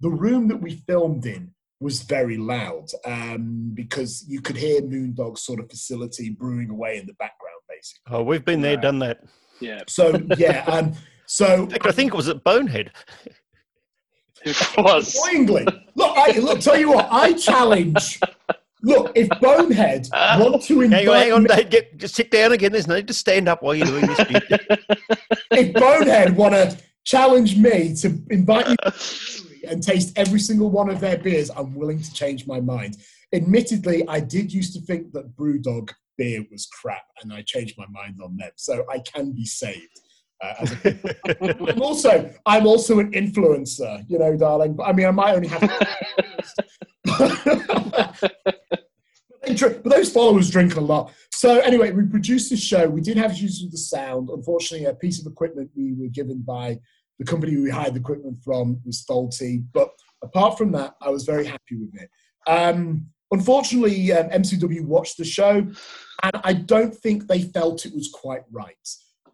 The 0.00 0.10
room 0.10 0.48
that 0.48 0.56
we 0.56 0.76
filmed 0.86 1.26
in 1.26 1.52
was 1.80 2.02
very 2.02 2.36
loud 2.36 2.86
um, 3.06 3.70
because 3.74 4.24
you 4.28 4.40
could 4.40 4.56
hear 4.56 4.82
Moon 4.82 5.14
Dog's 5.14 5.42
sort 5.42 5.60
of 5.60 5.70
facility 5.70 6.30
brewing 6.30 6.70
away 6.70 6.98
in 6.98 7.06
the 7.06 7.14
background, 7.14 7.60
basically. 7.68 8.02
Oh, 8.14 8.22
we've 8.22 8.44
been 8.44 8.60
there, 8.60 8.74
Right. 8.76 8.82
done 8.82 8.98
that. 9.00 9.20
Yeah, 9.60 9.80
So, 9.88 10.18
yeah, 10.38 10.64
um, 10.66 10.92
so 11.26 11.64
In 11.64 11.70
fact, 11.70 11.86
I 11.86 11.92
think 11.92 12.12
it 12.12 12.16
was 12.16 12.28
at 12.28 12.42
Bonehead. 12.44 12.92
it 14.44 14.56
was. 14.78 15.14
Annoyingly. 15.16 15.66
Look, 15.94 16.16
I, 16.16 16.38
look, 16.38 16.60
tell 16.60 16.78
you 16.78 16.90
what, 16.92 17.08
I 17.10 17.32
challenge. 17.34 18.20
Look, 18.82 19.12
if 19.14 19.28
Bonehead 19.40 20.08
want 20.12 20.62
to 20.62 20.80
Hang 20.80 20.92
on, 20.92 21.00
invite 21.00 21.22
hang 21.24 21.32
on, 21.34 21.42
me, 21.42 21.48
Dave. 21.48 21.70
Get, 21.70 21.96
just 21.98 22.14
sit 22.14 22.30
down 22.30 22.52
again. 22.52 22.72
There's 22.72 22.86
no 22.86 22.96
need 22.96 23.08
to 23.08 23.14
stand 23.14 23.48
up 23.48 23.62
while 23.62 23.74
you're 23.74 23.86
doing 23.86 24.06
this. 24.06 24.18
if 25.50 25.74
Bonehead 25.74 26.34
want 26.36 26.54
to 26.54 26.78
challenge 27.04 27.56
me 27.58 27.94
to 27.96 28.18
invite 28.30 28.68
me 28.68 28.76
to 28.76 28.88
a 28.88 28.90
brewery 28.90 29.49
and 29.68 29.82
taste 29.82 30.12
every 30.16 30.40
single 30.40 30.70
one 30.70 30.90
of 30.90 31.00
their 31.00 31.18
beers, 31.18 31.50
I'm 31.50 31.74
willing 31.74 32.00
to 32.00 32.12
change 32.12 32.46
my 32.46 32.60
mind. 32.60 32.96
Admittedly, 33.32 34.06
I 34.08 34.20
did 34.20 34.52
used 34.52 34.74
to 34.74 34.80
think 34.80 35.12
that 35.12 35.36
Brewdog 35.36 35.90
beer 36.18 36.44
was 36.50 36.66
crap, 36.66 37.04
and 37.22 37.32
I 37.32 37.42
changed 37.42 37.76
my 37.78 37.86
mind 37.90 38.20
on 38.22 38.36
them, 38.36 38.50
so 38.56 38.84
I 38.90 38.98
can 39.00 39.32
be 39.32 39.44
saved. 39.44 40.00
Uh, 40.42 40.54
as 40.60 40.72
a, 40.72 41.70
I'm 41.72 41.82
also 41.82 42.32
I'm 42.46 42.66
also 42.66 42.98
an 42.98 43.12
influencer, 43.12 44.04
you 44.08 44.18
know, 44.18 44.36
darling. 44.36 44.74
But 44.74 44.84
I 44.84 44.92
mean, 44.92 45.06
I 45.06 45.10
might 45.10 45.34
only 45.34 45.48
have. 45.48 45.70
But 49.58 49.84
those 49.84 50.12
followers 50.12 50.50
drink 50.50 50.76
a 50.76 50.80
lot. 50.80 51.12
So 51.32 51.58
anyway, 51.60 51.90
we 51.90 52.04
produced 52.04 52.50
this 52.50 52.62
show. 52.62 52.88
We 52.88 53.00
did 53.00 53.16
have 53.16 53.32
issues 53.32 53.60
with 53.62 53.72
the 53.72 53.78
sound. 53.78 54.28
Unfortunately, 54.28 54.86
a 54.86 54.94
piece 54.94 55.20
of 55.20 55.30
equipment 55.30 55.70
we 55.74 55.94
were 55.94 56.08
given 56.08 56.42
by 56.42 56.78
the 57.20 57.26
company 57.26 57.56
we 57.56 57.70
hired 57.70 57.94
the 57.94 58.00
equipment 58.00 58.38
from 58.42 58.80
was 58.84 59.02
faulty. 59.02 59.62
But 59.72 59.90
apart 60.22 60.56
from 60.58 60.72
that, 60.72 60.94
I 61.02 61.10
was 61.10 61.24
very 61.24 61.46
happy 61.46 61.76
with 61.76 61.94
it. 61.94 62.08
Um, 62.48 63.06
unfortunately, 63.30 64.10
um, 64.12 64.30
MCW 64.30 64.84
watched 64.86 65.18
the 65.18 65.24
show, 65.24 65.58
and 66.22 66.32
I 66.42 66.54
don't 66.54 66.94
think 66.94 67.28
they 67.28 67.42
felt 67.42 67.84
it 67.86 67.94
was 67.94 68.10
quite 68.12 68.42
right. 68.50 68.74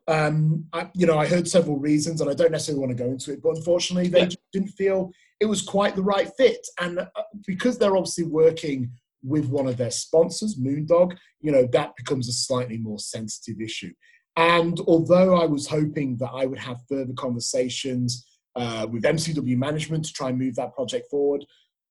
Um, 0.08 0.66
I, 0.72 0.90
you 0.94 1.06
know, 1.06 1.16
I 1.16 1.26
heard 1.28 1.48
several 1.48 1.78
reasons, 1.78 2.20
and 2.20 2.28
I 2.28 2.34
don't 2.34 2.50
necessarily 2.50 2.80
want 2.84 2.96
to 2.96 3.02
go 3.04 3.10
into 3.10 3.32
it. 3.32 3.40
But 3.40 3.56
unfortunately, 3.56 4.08
they 4.08 4.20
Yeah. 4.20 4.26
just 4.26 4.50
didn't 4.52 4.70
feel 4.70 5.12
it 5.40 5.46
was 5.46 5.62
quite 5.62 5.94
the 5.94 6.02
right 6.02 6.30
fit. 6.36 6.66
And 6.80 6.98
uh, 6.98 7.06
because 7.46 7.78
they're 7.78 7.96
obviously 7.96 8.24
working 8.24 8.90
with 9.22 9.46
one 9.46 9.68
of 9.68 9.76
their 9.76 9.90
sponsors, 9.92 10.58
Moon 10.58 10.86
Dog, 10.86 11.14
you 11.40 11.52
know, 11.52 11.66
that 11.72 11.94
becomes 11.96 12.28
a 12.28 12.32
slightly 12.32 12.78
more 12.78 12.98
sensitive 12.98 13.60
issue. 13.60 13.92
And 14.36 14.80
although 14.86 15.36
I 15.36 15.46
was 15.46 15.66
hoping 15.66 16.16
that 16.18 16.30
I 16.32 16.46
would 16.46 16.58
have 16.58 16.80
further 16.88 17.14
conversations 17.14 18.26
uh, 18.54 18.86
with 18.90 19.02
MCW 19.02 19.56
management 19.56 20.04
to 20.06 20.12
try 20.12 20.28
and 20.28 20.38
move 20.38 20.56
that 20.56 20.74
project 20.74 21.10
forward, 21.10 21.44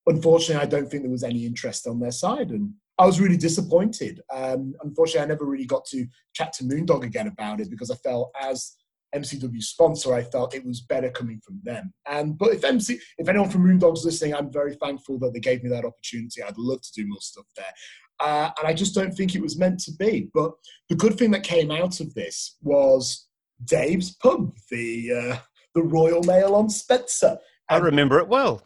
unfortunately, 0.06 0.62
I 0.64 0.70
don't 0.70 0.90
think 0.90 1.04
there 1.04 1.12
was 1.12 1.24
any 1.24 1.46
interest 1.46 1.88
on 1.88 2.00
their 2.00 2.12
side. 2.12 2.52
And 2.52 2.72
I 2.98 3.06
was 3.06 3.20
really 3.20 3.38
disappointed. 3.38 4.22
Um, 4.34 4.76
unfortunately, 4.82 5.22
I 5.22 5.26
never 5.26 5.46
really 5.46 5.66
got 5.66 5.86
to 5.86 6.06
chat 6.34 6.54
to 6.54 6.66
Moon 6.66 6.86
Dog 6.86 7.04
again 7.04 7.28
about 7.28 7.60
it 7.60 7.70
because 7.70 7.92
I 7.92 7.96
felt 7.96 8.32
as 8.40 8.74
MCW 9.16 9.62
sponsor, 9.64 10.14
I 10.14 10.24
felt 10.24 10.54
it 10.54 10.66
was 10.66 10.82
better 10.82 11.10
coming 11.10 11.40
from 11.40 11.60
them. 11.64 11.94
And 12.08 12.38
but 12.38 12.54
if 12.54 12.64
MC, 12.64 13.00
if 13.18 13.28
anyone 13.28 13.50
from 13.50 13.64
Moon 13.64 13.80
Dog's 13.80 14.06
listening, 14.06 14.36
I'm 14.36 14.52
very 14.52 14.76
thankful 14.76 15.18
that 15.20 15.34
they 15.34 15.40
gave 15.40 15.64
me 15.64 15.70
that 15.70 15.86
opportunity. 15.86 16.44
I'd 16.44 16.58
love 16.58 16.82
to 16.82 16.92
do 16.94 17.08
more 17.08 17.22
stuff 17.22 17.46
there. 17.56 17.74
Uh, 18.20 18.50
and 18.58 18.68
I 18.68 18.74
just 18.74 18.96
don't 18.96 19.14
think 19.14 19.36
it 19.36 19.42
was 19.42 19.58
meant 19.58 19.80
to 19.82 19.92
be. 19.94 20.30
But 20.34 20.52
the 20.90 20.96
good 20.96 21.18
thing 21.18 21.32
that 21.32 21.44
came 21.44 21.72
out 21.72 22.00
of 22.00 22.14
this 22.14 22.58
was 22.62 23.28
Dave's 23.64 24.16
pub, 24.16 24.54
the 24.70 25.12
uh, 25.12 25.38
the 25.74 25.84
Royal 25.84 26.24
Mail 26.24 26.56
on 26.56 26.70
Spencer. 26.70 27.38
I 27.70 27.78
remember 27.78 28.20
it 28.20 28.28
well. 28.28 28.62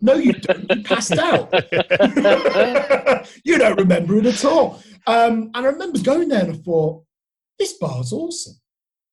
No, 0.00 0.14
you 0.14 0.32
don't. 0.32 0.66
You 0.70 0.82
passed 0.84 1.18
out. 1.18 1.52
you 3.44 3.58
don't 3.58 3.78
remember 3.78 4.16
it 4.18 4.26
at 4.26 4.44
all. 4.44 4.80
Um, 5.06 5.50
and 5.54 5.66
I 5.66 5.70
remember 5.70 5.98
going 5.98 6.28
there 6.28 6.44
and 6.44 6.54
I 6.54 6.56
thought, 6.56 7.04
this 7.58 7.72
bar's 7.74 8.12
awesome. 8.12 8.54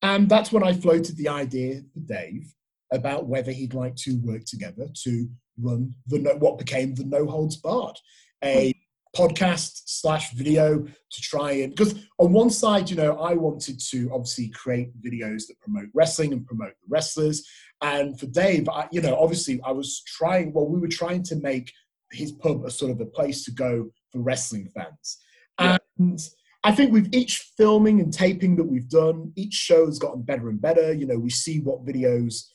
And 0.01 0.30
that's 0.30 0.51
when 0.51 0.63
I 0.63 0.73
floated 0.73 1.17
the 1.17 1.30
idea 1.30 1.82
for 1.91 1.99
Dave 2.01 2.53
about 2.91 3.28
whether 3.28 3.51
he'd 3.51 3.73
like 3.73 3.95
to 3.95 4.19
work 4.23 4.45
together 4.45 4.88
to 5.03 5.28
run 5.59 5.95
the 6.07 6.19
what 6.38 6.59
became 6.59 6.93
the 6.93 7.05
No 7.05 7.26
Holds 7.26 7.57
Barred, 7.57 7.97
a 8.43 8.73
podcast 9.16 9.82
slash 9.86 10.34
video 10.34 10.80
to 10.84 11.22
try 11.22 11.51
and 11.51 11.74
because 11.76 11.95
on 12.20 12.34
one 12.34 12.49
side, 12.49 12.89
you 12.89 12.95
know, 12.95 13.18
I 13.18 13.34
wanted 13.34 13.80
to 13.91 14.09
obviously 14.13 14.49
create 14.49 14.89
videos 15.01 15.47
that 15.47 15.59
promote 15.61 15.88
wrestling 15.93 16.34
and 16.34 16.45
promote 16.45 16.74
the 16.82 16.88
wrestlers, 16.89 17.47
and 17.82 18.20
for 18.20 18.28
Dave, 18.28 18.68
I, 18.70 18.88
you 18.91 19.01
know, 19.01 19.18
obviously 19.18 19.59
I 19.63 19.72
was 19.72 20.03
trying. 20.05 20.53
Well, 20.53 20.68
we 20.68 20.80
were 20.80 20.88
trying 20.88 21.24
to 21.24 21.36
make 21.38 21.72
his 22.11 22.32
pub 22.32 22.63
a 22.66 22.70
sort 22.72 22.91
of 22.91 22.99
a 23.01 23.05
place 23.05 23.43
to 23.45 23.51
go 23.51 23.89
for 24.11 24.20
wrestling 24.22 24.70
fans, 24.76 25.18
Yeah. 25.59 25.78
and. 25.99 26.20
I 26.68 26.72
think 26.72 26.91
with 26.91 27.13
each 27.13 27.51
filming 27.59 27.99
and 27.99 28.11
taping 28.11 28.55
that 28.55 28.63
we've 28.63 28.89
done, 28.89 29.32
each 29.36 29.53
show 29.53 29.86
has 29.86 29.99
gotten 29.99 30.24
better 30.24 30.49
and 30.49 30.59
better. 30.59 30.91
You 30.93 31.05
know, 31.05 31.20
we 31.20 31.30
see 31.30 31.59
what 31.59 31.86
videos 31.86 32.45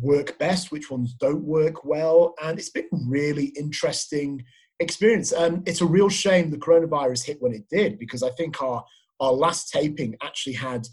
work 0.00 0.38
best, 0.38 0.70
which 0.70 0.92
ones 0.92 1.12
don't 1.14 1.42
work 1.42 1.84
well, 1.84 2.36
and 2.40 2.56
it's 2.56 2.70
been 2.70 2.88
really 3.08 3.46
interesting 3.56 4.44
experience. 4.80 5.32
Um, 5.32 5.62
it's 5.66 5.80
a 5.80 5.86
real 5.86 6.08
shame 6.08 6.50
the 6.50 6.56
coronavirus 6.56 7.26
hit 7.26 7.42
when 7.42 7.52
it 7.52 7.68
did 7.68 7.98
because 7.98 8.22
I 8.22 8.30
think 8.30 8.60
our 8.62 8.84
our 9.20 9.32
last 9.32 9.70
taping 9.72 10.16
actually 10.22 10.54
had 10.54 10.86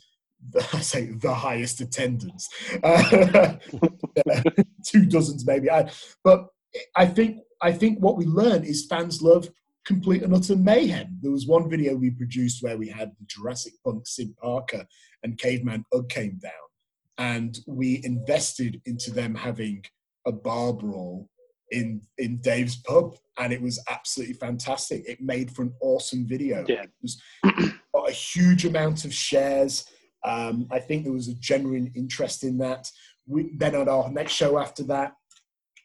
the, 0.52 0.68
I 0.74 0.80
say 0.80 1.06
the 1.06 1.34
highest 1.34 1.82
attendance, 1.82 2.48
uh, 2.84 3.56
two 4.86 5.06
dozens 5.06 5.46
maybe. 5.46 5.70
I, 5.70 5.92
but 6.24 6.48
I 6.96 7.06
think 7.06 7.40
I 7.62 7.72
think 7.72 8.00
what 8.00 8.18
we 8.18 8.26
learn 8.26 8.64
is 8.64 8.86
fans 8.88 9.22
love 9.22 9.50
complete 9.86 10.24
and 10.24 10.36
utter 10.36 10.56
mayhem. 10.56 11.20
There 11.22 11.32
was 11.32 11.48
one 11.48 11.70
video 11.70 11.96
we 11.96 12.10
produced 12.10 12.64
where 12.64 12.78
we 12.78 12.90
had 12.90 13.12
the 13.20 13.26
Jurassic 13.28 13.74
Punk 13.84 14.08
Sid 14.08 14.36
Parker 14.38 14.86
and 15.24 15.38
Caveman 15.38 15.86
Ugg 15.94 16.10
came 16.10 16.40
down, 16.42 16.52
and 17.18 17.60
we 17.68 18.02
invested 18.04 18.82
into 18.86 19.12
them 19.12 19.36
having 19.36 19.84
a 20.26 20.32
bar 20.32 20.74
brawl 20.74 21.30
in 21.72 22.02
in 22.18 22.38
Dave's 22.38 22.76
pub, 22.78 23.16
and 23.38 23.52
it 23.52 23.62
was 23.62 23.82
absolutely 23.90 24.36
fantastic. 24.36 25.08
It 25.08 25.22
made 25.22 25.52
for 25.52 25.64
an 25.64 25.74
awesome 25.82 26.26
video. 26.28 26.64
Yeah. 26.68 26.84
It 26.84 26.92
was 27.02 27.22
got 27.94 28.10
a 28.10 28.14
huge 28.14 28.66
amount 28.66 29.06
of 29.06 29.14
shares. 29.14 29.86
Um, 30.24 30.68
I 30.72 30.80
think 30.80 31.04
there 31.04 31.14
was 31.14 31.28
a 31.28 31.36
genuine 31.36 31.92
interest 31.96 32.44
in 32.44 32.58
that. 32.60 32.90
We, 33.28 33.52
then 33.58 33.76
at 33.76 33.88
our 33.88 34.10
next 34.12 34.34
show 34.34 34.58
after 34.60 34.84
that, 34.84 35.14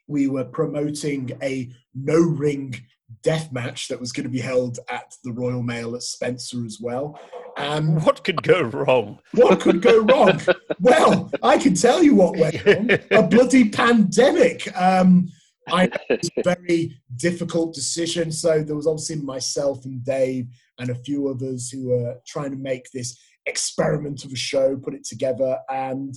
we 0.07 0.29
were 0.29 0.45
promoting 0.45 1.31
a 1.43 1.71
no 1.95 2.19
ring 2.19 2.75
death 3.23 3.53
match 3.53 3.89
that 3.89 4.01
was 4.01 4.13
going 4.13 4.25
to 4.25 4.31
be 4.31 4.41
held 4.41 4.79
at 4.89 5.15
the 5.25 5.33
Royal 5.33 5.63
Mail 5.63 5.95
at 5.95 6.03
Spencer 6.03 6.65
as 6.65 6.79
well. 6.81 7.19
And 7.57 8.03
What 8.05 8.25
could 8.25 8.43
go 8.43 8.63
wrong? 8.63 9.19
what 9.33 9.61
could 9.61 9.83
go 9.83 10.01
wrong? 10.03 10.41
well, 10.81 11.31
I 11.43 11.59
can 11.59 11.75
tell 11.75 12.03
you 12.03 12.15
what 12.15 12.37
went 12.37 12.65
wrong. 12.65 12.91
A 13.11 13.23
bloody 13.23 13.69
pandemic. 13.69 14.69
Um, 14.81 15.29
I 15.69 15.85
it 16.09 16.21
was 16.21 16.31
a 16.37 16.43
very 16.43 17.01
difficult 17.17 17.75
decision. 17.75 18.33
So 18.33 18.63
there 18.63 18.77
was 18.77 18.87
obviously 18.87 19.17
myself 19.17 19.85
and 19.85 20.05
Dave 20.05 20.47
and 20.79 20.91
a 20.91 20.95
few 20.95 21.29
others 21.29 21.71
who 21.71 21.89
were 21.89 22.17
trying 22.27 22.51
to 22.51 22.57
make 22.57 22.91
this 22.93 23.19
experiment 23.47 24.25
of 24.25 24.33
a 24.33 24.37
show, 24.37 24.77
put 24.77 24.95
it 24.95 25.05
together. 25.05 25.59
And 25.69 26.15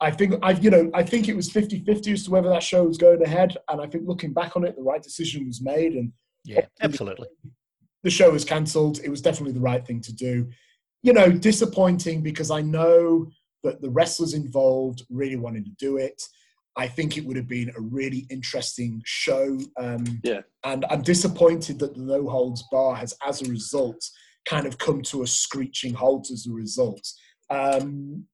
I 0.00 0.10
think 0.10 0.34
I, 0.42 0.52
you 0.52 0.70
know, 0.70 0.90
I 0.94 1.02
think 1.02 1.28
it 1.28 1.36
was 1.36 1.50
50-50 1.50 2.12
as 2.12 2.24
to 2.24 2.30
whether 2.30 2.48
that 2.48 2.62
show 2.62 2.84
was 2.84 2.98
going 2.98 3.22
ahead. 3.22 3.56
And 3.68 3.80
I 3.80 3.86
think 3.86 4.04
looking 4.06 4.32
back 4.32 4.56
on 4.56 4.64
it, 4.64 4.76
the 4.76 4.82
right 4.82 5.02
decision 5.02 5.46
was 5.46 5.62
made. 5.62 5.94
And 5.94 6.12
Yeah, 6.44 6.66
absolutely. 6.82 7.28
the 8.02 8.10
show 8.10 8.30
was 8.30 8.44
cancelled. 8.44 9.00
It 9.02 9.10
was 9.10 9.22
definitely 9.22 9.54
the 9.54 9.60
right 9.60 9.86
thing 9.86 10.00
to 10.02 10.14
do. 10.14 10.50
You 11.02 11.12
know, 11.12 11.30
disappointing 11.30 12.22
because 12.22 12.50
I 12.50 12.62
know 12.62 13.30
that 13.62 13.80
the 13.80 13.90
wrestlers 13.90 14.34
involved 14.34 15.04
really 15.10 15.36
wanted 15.36 15.64
to 15.66 15.72
do 15.78 15.96
it. 15.96 16.22
I 16.76 16.86
think 16.86 17.16
it 17.16 17.24
would 17.24 17.36
have 17.36 17.48
been 17.48 17.70
a 17.76 17.80
really 17.80 18.26
interesting 18.30 19.02
show. 19.04 19.58
Um, 19.78 20.20
Yeah. 20.22 20.40
And 20.64 20.84
I'm 20.90 21.02
disappointed 21.02 21.78
that 21.78 21.94
the 21.94 22.02
No 22.02 22.28
Holds 22.28 22.64
Bar 22.70 22.96
has, 22.96 23.14
as 23.26 23.42
a 23.42 23.50
result, 23.50 24.02
kind 24.46 24.66
of 24.66 24.78
come 24.78 25.02
to 25.02 25.22
a 25.22 25.26
screeching 25.26 25.94
halt 25.94 26.30
as 26.30 26.46
a 26.46 26.52
result. 26.52 27.06
Um, 27.50 28.26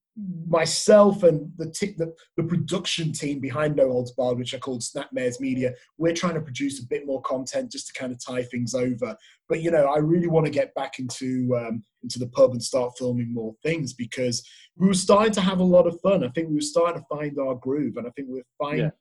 myself 0.47 1.23
and 1.23 1.51
the, 1.57 1.69
t- 1.71 1.95
the 1.97 2.13
the 2.37 2.43
production 2.43 3.11
team 3.11 3.39
behind 3.39 3.75
No 3.75 3.89
Holds 3.91 4.11
Barred, 4.11 4.37
which 4.37 4.53
are 4.53 4.59
called 4.59 4.81
Snapmares 4.81 5.39
Media, 5.39 5.73
we're 5.97 6.13
trying 6.13 6.35
to 6.35 6.41
produce 6.41 6.79
a 6.81 6.87
bit 6.87 7.05
more 7.05 7.21
content 7.21 7.71
just 7.71 7.87
to 7.87 7.99
kind 7.99 8.11
of 8.11 8.23
tie 8.23 8.43
things 8.43 8.75
over. 8.75 9.15
But 9.49 9.61
you 9.61 9.71
know, 9.71 9.85
I 9.85 9.97
really 9.97 10.27
want 10.27 10.45
to 10.45 10.51
get 10.51 10.73
back 10.75 10.99
into 10.99 11.55
um, 11.57 11.83
into 12.03 12.19
the 12.19 12.27
pub 12.27 12.51
and 12.51 12.61
start 12.61 12.93
filming 12.97 13.33
more 13.33 13.55
things 13.63 13.93
because 13.93 14.47
we 14.75 14.87
were 14.87 14.93
starting 14.93 15.33
to 15.33 15.41
have 15.41 15.59
a 15.59 15.63
lot 15.63 15.87
of 15.87 15.99
fun. 16.01 16.23
I 16.23 16.29
think 16.29 16.49
we 16.49 16.55
were 16.55 16.61
starting 16.61 17.01
to 17.01 17.15
find 17.15 17.37
our 17.39 17.55
groove, 17.55 17.97
and 17.97 18.05
I 18.05 18.11
think 18.11 18.27
we're 18.29 18.43
finding 18.59 18.91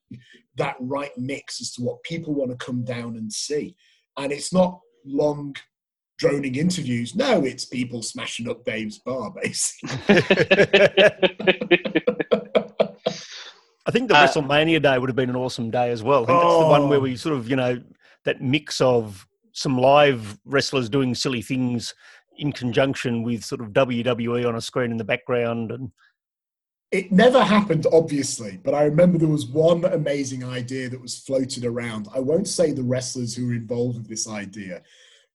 that 0.56 0.76
right 0.80 1.16
mix 1.18 1.60
as 1.60 1.72
to 1.74 1.82
what 1.82 2.02
people 2.04 2.34
want 2.34 2.50
to 2.50 2.64
come 2.64 2.84
down 2.84 3.16
and 3.16 3.30
see. 3.32 3.76
And 4.16 4.32
it's 4.32 4.52
not 4.52 4.80
long 5.04 5.56
droning 6.18 6.54
interviews. 6.54 7.14
No, 7.14 7.44
it's 7.44 7.64
people 7.64 8.02
smashing 8.02 8.48
up 8.48 8.64
Dave's 8.64 8.98
bar, 8.98 9.32
basically. 9.42 9.90
I 13.84 13.90
think 13.90 14.08
the 14.08 14.16
Uh, 14.16 14.26
WrestleMania 14.26 14.80
day 14.82 14.98
would 14.98 15.08
have 15.08 15.16
been 15.16 15.30
an 15.30 15.36
awesome 15.36 15.70
day 15.70 15.90
as 15.90 16.02
well. 16.02 16.22
I 16.24 16.26
think 16.26 16.40
that's 16.40 16.58
the 16.58 16.66
one 16.68 16.88
where 16.88 16.98
Oh. 16.98 17.02
we 17.02 17.16
sort 17.16 17.36
of, 17.36 17.48
you 17.50 17.56
know, 17.56 17.82
that 18.24 18.40
mix 18.40 18.80
of 18.80 19.26
some 19.52 19.76
live 19.76 20.38
wrestlers 20.44 20.88
doing 20.88 21.14
silly 21.14 21.42
things 21.42 21.94
in 22.38 22.52
conjunction 22.52 23.22
with 23.22 23.44
sort 23.44 23.60
of 23.60 23.72
WWE 23.72 24.48
on 24.48 24.54
a 24.56 24.60
screen 24.60 24.90
in 24.92 24.96
the 24.96 25.04
background. 25.04 25.72
And 25.72 25.90
it 26.92 27.10
never 27.10 27.42
happened, 27.42 27.86
obviously, 27.92 28.58
but 28.62 28.72
I 28.74 28.84
remember 28.84 29.18
there 29.18 29.28
was 29.28 29.46
one 29.46 29.84
amazing 29.84 30.44
idea 30.44 30.88
that 30.88 31.00
was 31.02 31.18
floated 31.18 31.64
around. 31.64 32.06
I 32.14 32.20
won't 32.20 32.48
say 32.48 32.70
the 32.70 32.82
wrestlers 32.84 33.34
who 33.34 33.46
were 33.48 33.54
involved 33.54 33.98
with 33.98 34.08
this 34.08 34.28
idea, 34.28 34.82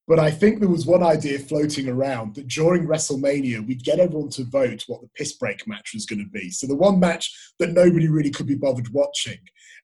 but 0.08 0.20
I 0.20 0.32
think 0.32 0.60
there 0.60 0.70
was 0.70 0.86
one 0.86 1.04
idea 1.04 1.38
floating 1.38 1.90
around 1.90 2.36
that 2.36 2.48
during 2.48 2.88
WrestleMania, 2.88 3.66
we'd 3.68 3.84
get 3.84 4.00
everyone 4.00 4.30
to 4.32 4.46
vote 4.46 4.86
what 4.88 5.02
the 5.02 5.10
piss 5.16 5.34
break 5.34 5.68
match 5.68 5.92
was 5.94 6.06
going 6.06 6.24
to 6.24 6.30
be. 6.30 6.50
So 6.50 6.66
the 6.66 6.76
one 6.76 7.00
match 7.00 7.36
that 7.60 7.74
nobody 7.74 8.08
really 8.08 8.32
could 8.32 8.48
be 8.48 8.56
bothered 8.56 8.94
watching. 8.94 9.40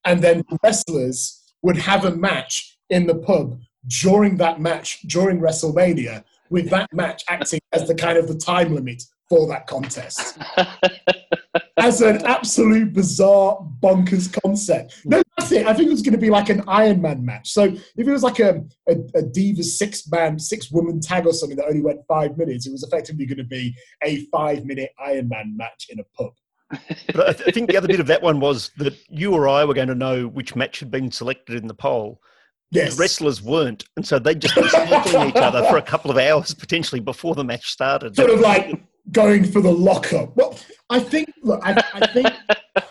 And 0.05 0.21
then 0.21 0.43
the 0.49 0.57
wrestlers 0.63 1.53
would 1.61 1.77
have 1.77 2.05
a 2.05 2.15
match 2.15 2.77
in 2.89 3.05
the 3.05 3.15
pub 3.15 3.59
during 3.87 4.37
that 4.37 4.61
match, 4.61 5.01
during 5.01 5.39
WrestleMania, 5.39 6.23
with 6.49 6.69
that 6.69 6.91
match 6.93 7.23
acting 7.27 7.59
as 7.73 7.87
the 7.87 7.95
kind 7.95 8.17
of 8.17 8.27
the 8.27 8.37
time 8.37 8.73
limit 8.73 9.03
for 9.27 9.47
that 9.47 9.67
contest 9.67 10.37
as 11.77 12.01
an 12.01 12.23
absolute 12.25 12.93
bizarre 12.93 13.57
bonkers 13.81 14.31
concept. 14.41 15.01
No, 15.05 15.21
that's 15.37 15.51
it. 15.51 15.65
I 15.65 15.73
think 15.73 15.87
it 15.87 15.91
was 15.91 16.01
going 16.01 16.13
to 16.13 16.19
be 16.19 16.29
like 16.29 16.49
an 16.49 16.63
Iron 16.67 17.01
Man 17.01 17.25
match. 17.25 17.51
So 17.51 17.63
if 17.63 18.07
it 18.07 18.11
was 18.11 18.23
like 18.23 18.39
a, 18.39 18.63
a, 18.87 18.93
a 18.93 19.23
Divas 19.23 19.65
six 19.65 20.07
man, 20.09 20.37
six 20.37 20.71
woman 20.71 20.99
tag 20.99 21.25
or 21.25 21.33
something 21.33 21.57
that 21.57 21.65
only 21.65 21.81
went 21.81 22.01
five 22.07 22.37
minutes, 22.37 22.67
it 22.67 22.71
was 22.71 22.83
effectively 22.83 23.25
going 23.25 23.39
to 23.39 23.43
be 23.43 23.75
a 24.03 24.25
five 24.25 24.65
minute 24.65 24.91
Iron 24.99 25.29
Man 25.29 25.57
match 25.57 25.87
in 25.89 25.99
a 25.99 26.03
pub. 26.15 26.33
but 27.13 27.29
I, 27.29 27.33
th- 27.33 27.47
I 27.47 27.51
think 27.51 27.69
the 27.69 27.77
other 27.77 27.87
bit 27.87 27.99
of 27.99 28.07
that 28.07 28.21
one 28.21 28.39
was 28.39 28.71
that 28.77 28.95
you 29.09 29.33
or 29.33 29.47
I 29.47 29.65
were 29.65 29.73
going 29.73 29.89
to 29.89 29.95
know 29.95 30.27
which 30.27 30.55
match 30.55 30.79
had 30.79 30.91
been 30.91 31.11
selected 31.11 31.55
in 31.55 31.67
the 31.67 31.73
poll. 31.73 32.19
Yes. 32.71 32.95
The 32.95 33.01
wrestlers 33.01 33.41
weren't, 33.41 33.85
and 33.97 34.07
so 34.07 34.17
they'd 34.17 34.39
just 34.39 34.55
be 34.55 34.67
stalking 34.67 35.29
each 35.29 35.35
other 35.35 35.63
for 35.65 35.77
a 35.77 35.81
couple 35.81 36.09
of 36.09 36.17
hours 36.17 36.55
potentially 36.55 36.99
before 36.99 37.35
the 37.35 37.43
match 37.43 37.69
started. 37.69 38.15
sort 38.15 38.31
of 38.31 38.39
like 38.39 38.81
going 39.11 39.43
for 39.43 39.61
the 39.61 39.71
lockup. 39.71 40.35
Well, 40.35 40.57
I 40.89 40.99
think 40.99 41.33
look, 41.43 41.61
I, 41.63 41.81
I 41.93 42.07
think 42.07 42.27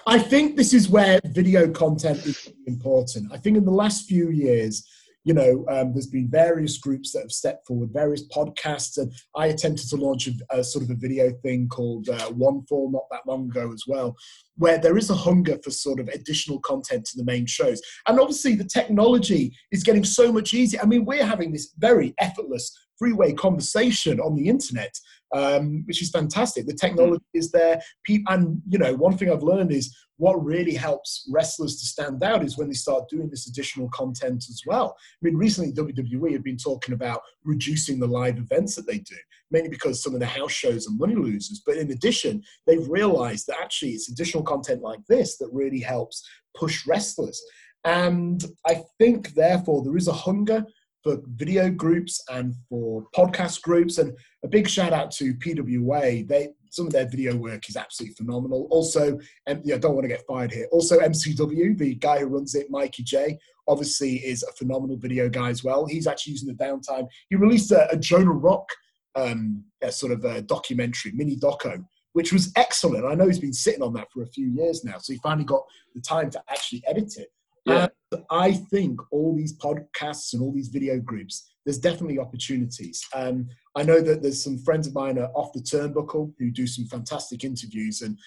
I 0.07 0.19
think 0.19 0.57
this 0.57 0.75
is 0.75 0.89
where 0.89 1.21
video 1.27 1.71
content 1.71 2.25
is 2.27 2.53
important. 2.67 3.33
I 3.33 3.39
think 3.39 3.57
in 3.57 3.65
the 3.65 3.71
last 3.71 4.07
few 4.07 4.31
years, 4.31 4.87
you 5.25 5.35
know, 5.35 5.65
um, 5.69 5.93
there's 5.93 6.09
been 6.09 6.29
various 6.29 6.79
groups 6.79 7.13
that 7.13 7.21
have 7.21 7.33
stepped 7.33 7.67
forward, 7.67 7.91
various 7.93 8.27
podcasts, 8.29 8.99
and 8.99 9.13
I 9.37 9.47
attempted 9.47 9.89
to 9.91 9.97
launch 9.97 10.29
a, 10.29 10.59
a 10.59 10.65
sort 10.65 10.85
of 10.85 10.91
a 10.91 10.97
video 10.97 11.31
thing 11.43 11.69
called 11.69 12.09
uh, 12.09 12.31
One 12.31 12.65
Fall 12.67 12.91
not 12.91 13.05
that 13.11 13.27
long 13.27 13.49
ago 13.49 13.73
as 13.73 13.85
well, 13.87 14.17
where 14.57 14.79
there 14.79 14.99
is 14.99 15.11
a 15.11 15.15
hunger 15.15 15.59
for 15.63 15.71
sort 15.71 16.01
of 16.01 16.09
additional 16.09 16.59
content 16.61 17.05
to 17.07 17.17
the 17.17 17.25
main 17.25 17.47
shows. 17.47 17.81
And 18.09 18.19
obviously, 18.19 18.57
the 18.57 18.65
technology 18.65 19.53
is 19.71 19.85
getting 19.85 20.05
so 20.05 20.33
much 20.33 20.55
easier. 20.55 20.81
I 20.83 20.87
mean, 20.87 21.05
we're 21.05 21.25
having 21.25 21.53
this 21.53 21.73
very 21.79 22.15
effortless 22.19 22.77
freeway 22.99 23.33
conversation 23.33 24.21
on 24.21 24.37
the 24.37 24.49
internet 24.49 24.95
um, 25.33 25.83
which 25.87 26.03
is 26.03 26.11
fantastic. 26.11 26.67
The 26.67 26.75
technology 26.75 27.25
is 27.35 27.51
there. 27.51 27.81
And, 28.29 28.61
you 28.69 28.79
know, 28.79 28.95
one 28.95 29.17
thing 29.17 29.31
I've 29.31 29.43
learned 29.43 29.73
is 29.73 29.95
what 30.17 30.45
really 30.45 30.75
helps 30.75 31.29
wrestlers 31.33 31.77
to 31.81 31.87
stand 31.87 32.23
out 32.23 32.45
is 32.45 32.57
when 32.57 32.69
they 32.69 32.75
start 32.75 33.09
doing 33.09 33.29
this 33.29 33.49
additional 33.49 33.89
content 33.91 34.45
as 34.49 34.63
well. 34.67 34.95
I 34.99 35.19
mean, 35.23 35.37
recently 35.37 35.73
WWE 35.73 36.33
have 36.33 36.45
been 36.45 36.59
talking 36.59 36.95
about 36.95 37.23
reducing 37.45 37.99
the 37.99 38.07
live 38.07 38.39
events 38.39 38.77
that 38.77 38.87
they 38.87 38.99
do, 38.99 39.17
mainly 39.51 39.71
because 39.71 40.03
some 40.03 40.15
of 40.15 40.21
the 40.21 40.27
house 40.27 40.53
shows 40.53 40.87
are 40.87 40.93
money 40.93 41.15
losers. 41.15 41.63
But 41.65 41.79
in 41.79 41.91
addition, 41.91 42.43
they've 42.67 42.89
realized 42.89 43.47
that 43.49 43.61
actually 43.61 43.93
it's 43.93 44.11
additional 44.11 44.45
content 44.45 44.83
like 44.83 45.01
this 45.09 45.39
that 45.39 45.49
really 45.53 45.81
helps 45.81 46.23
push 46.55 46.87
wrestlers. 46.87 47.43
And 47.85 48.45
I 48.67 48.83
think, 48.99 49.35
therefore, 49.35 49.83
there 49.83 49.97
is 49.97 50.07
a 50.07 50.13
hunger 50.13 50.65
for 51.03 51.19
video 51.35 51.71
groups 51.71 52.23
and 52.31 52.55
for 52.69 53.05
podcast 53.15 53.63
groups. 53.63 53.99
And 53.99 54.17
a 54.45 54.49
big 54.49 54.69
shout 54.69 54.93
out 54.93 55.11
to 55.13 55.35
PWA. 55.35 56.27
They 56.27 56.49
some 56.71 56.87
of 56.87 56.93
their 56.93 57.07
video 57.07 57.37
work 57.37 57.69
is 57.69 57.77
absolutely 57.77 58.15
phenomenal. 58.15 58.67
Also, 58.71 59.19
and 59.47 59.61
yeah, 59.63 59.75
I 59.75 59.79
don't 59.79 59.95
want 59.95 60.05
to 60.05 60.09
get 60.09 60.25
fired 60.27 60.51
here. 60.51 60.67
Also, 60.73 60.99
MCW, 61.01 61.77
the 61.77 61.97
guy 61.97 62.21
who 62.21 62.27
runs 62.27 62.55
it, 62.55 62.71
Mikey 62.71 63.03
J, 63.03 63.39
obviously 63.69 64.17
is 64.17 64.43
a 64.43 64.53
phenomenal 64.53 64.97
video 64.97 65.29
guy 65.29 65.51
as 65.51 65.63
well. 65.63 65.85
He's 65.85 66.07
actually 66.07 66.33
using 66.33 66.49
the 66.49 66.65
downtime. 66.65 67.07
He 67.29 67.37
released 67.37 67.73
a, 67.73 67.91
a 67.91 67.97
Jonah 67.99 68.33
Rock 68.33 68.67
um, 69.15 69.65
a 69.83 69.93
sort 69.93 70.13
of 70.13 70.25
a 70.25 70.43
documentary, 70.43 71.13
mini 71.13 71.37
doco, 71.37 71.85
which 72.13 72.33
was 72.33 72.53
excellent. 72.57 73.05
I 73.05 73.15
know 73.15 73.27
he's 73.27 73.39
been 73.39 73.53
sitting 73.53 73.83
on 73.83 73.93
that 73.95 74.11
for 74.13 74.23
a 74.23 74.27
few 74.27 74.49
years 74.49 74.85
now, 74.85 74.99
so 74.99 75.13
he 75.13 75.19
finally 75.23 75.45
got 75.45 75.63
the 75.95 76.01
time 76.01 76.31
to 76.31 76.43
actually 76.49 76.83
edit 76.87 77.15
it. 77.17 77.29
Yeah. 77.65 77.89
And 78.13 78.25
I 78.31 78.53
think 78.53 79.01
all 79.11 79.37
these 79.37 79.57
podcasts 79.57 80.33
and 80.33 80.43
all 80.43 80.53
these 80.53 80.69
video 80.69 80.99
groups, 80.99 81.55
there's 81.65 81.79
definitely 81.79 82.19
opportunities. 82.19 83.07
Um, 83.15 83.49
I 83.77 83.83
know 83.83 84.01
that 84.01 84.23
there's 84.23 84.43
some 84.43 84.59
friends 84.59 84.87
of 84.87 84.95
mine 84.95 85.19
are 85.19 85.31
off 85.35 85.53
the 85.53 85.61
turnbuckle 85.61 86.33
who 86.39 86.51
do 86.51 86.67
some 86.67 86.87
fantastic 86.87 87.45
interviews. 87.45 88.03
And 88.03 88.19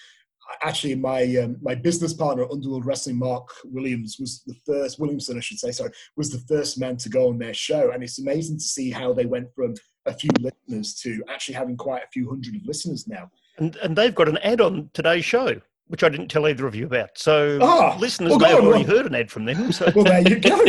actually, 0.62 0.94
my 0.94 1.22
um, 1.36 1.56
my 1.60 1.74
business 1.74 2.14
partner, 2.14 2.50
Underworld 2.50 2.86
Wrestling, 2.86 3.18
Mark 3.18 3.48
Williams, 3.64 4.16
was 4.18 4.42
the 4.46 4.56
first 4.64 4.98
Williamson, 4.98 5.36
I 5.36 5.40
should 5.40 5.58
say, 5.58 5.70
sorry, 5.70 5.90
was 6.16 6.30
the 6.30 6.44
first 6.48 6.78
man 6.80 6.96
to 6.98 7.08
go 7.08 7.28
on 7.28 7.38
their 7.38 7.54
show. 7.54 7.90
And 7.90 8.02
it's 8.02 8.18
amazing 8.18 8.58
to 8.58 8.64
see 8.64 8.90
how 8.90 9.12
they 9.12 9.26
went 9.26 9.54
from 9.54 9.74
a 10.06 10.14
few 10.14 10.30
listeners 10.40 10.94
to 11.02 11.22
actually 11.28 11.54
having 11.54 11.76
quite 11.76 12.02
a 12.02 12.10
few 12.12 12.28
hundred 12.28 12.56
of 12.56 12.64
listeners 12.64 13.06
now. 13.06 13.30
And, 13.58 13.76
and 13.76 13.96
they've 13.96 14.14
got 14.14 14.28
an 14.28 14.38
ad 14.38 14.60
on 14.60 14.90
today's 14.94 15.24
show, 15.24 15.60
which 15.88 16.02
I 16.02 16.08
didn't 16.08 16.28
tell 16.28 16.46
either 16.48 16.66
of 16.66 16.74
you 16.74 16.86
about. 16.86 17.10
So 17.16 17.58
Ah, 17.62 17.96
listeners 17.98 18.30
well, 18.30 18.38
may 18.40 18.48
have 18.50 18.58
on, 18.60 18.66
already 18.66 18.84
Rob. 18.84 18.96
heard 18.96 19.06
an 19.06 19.14
ad 19.14 19.30
from 19.30 19.44
them. 19.44 19.70
So, 19.72 19.90
Well, 19.94 20.04
there 20.04 20.20
you 20.28 20.38
go. 20.40 20.56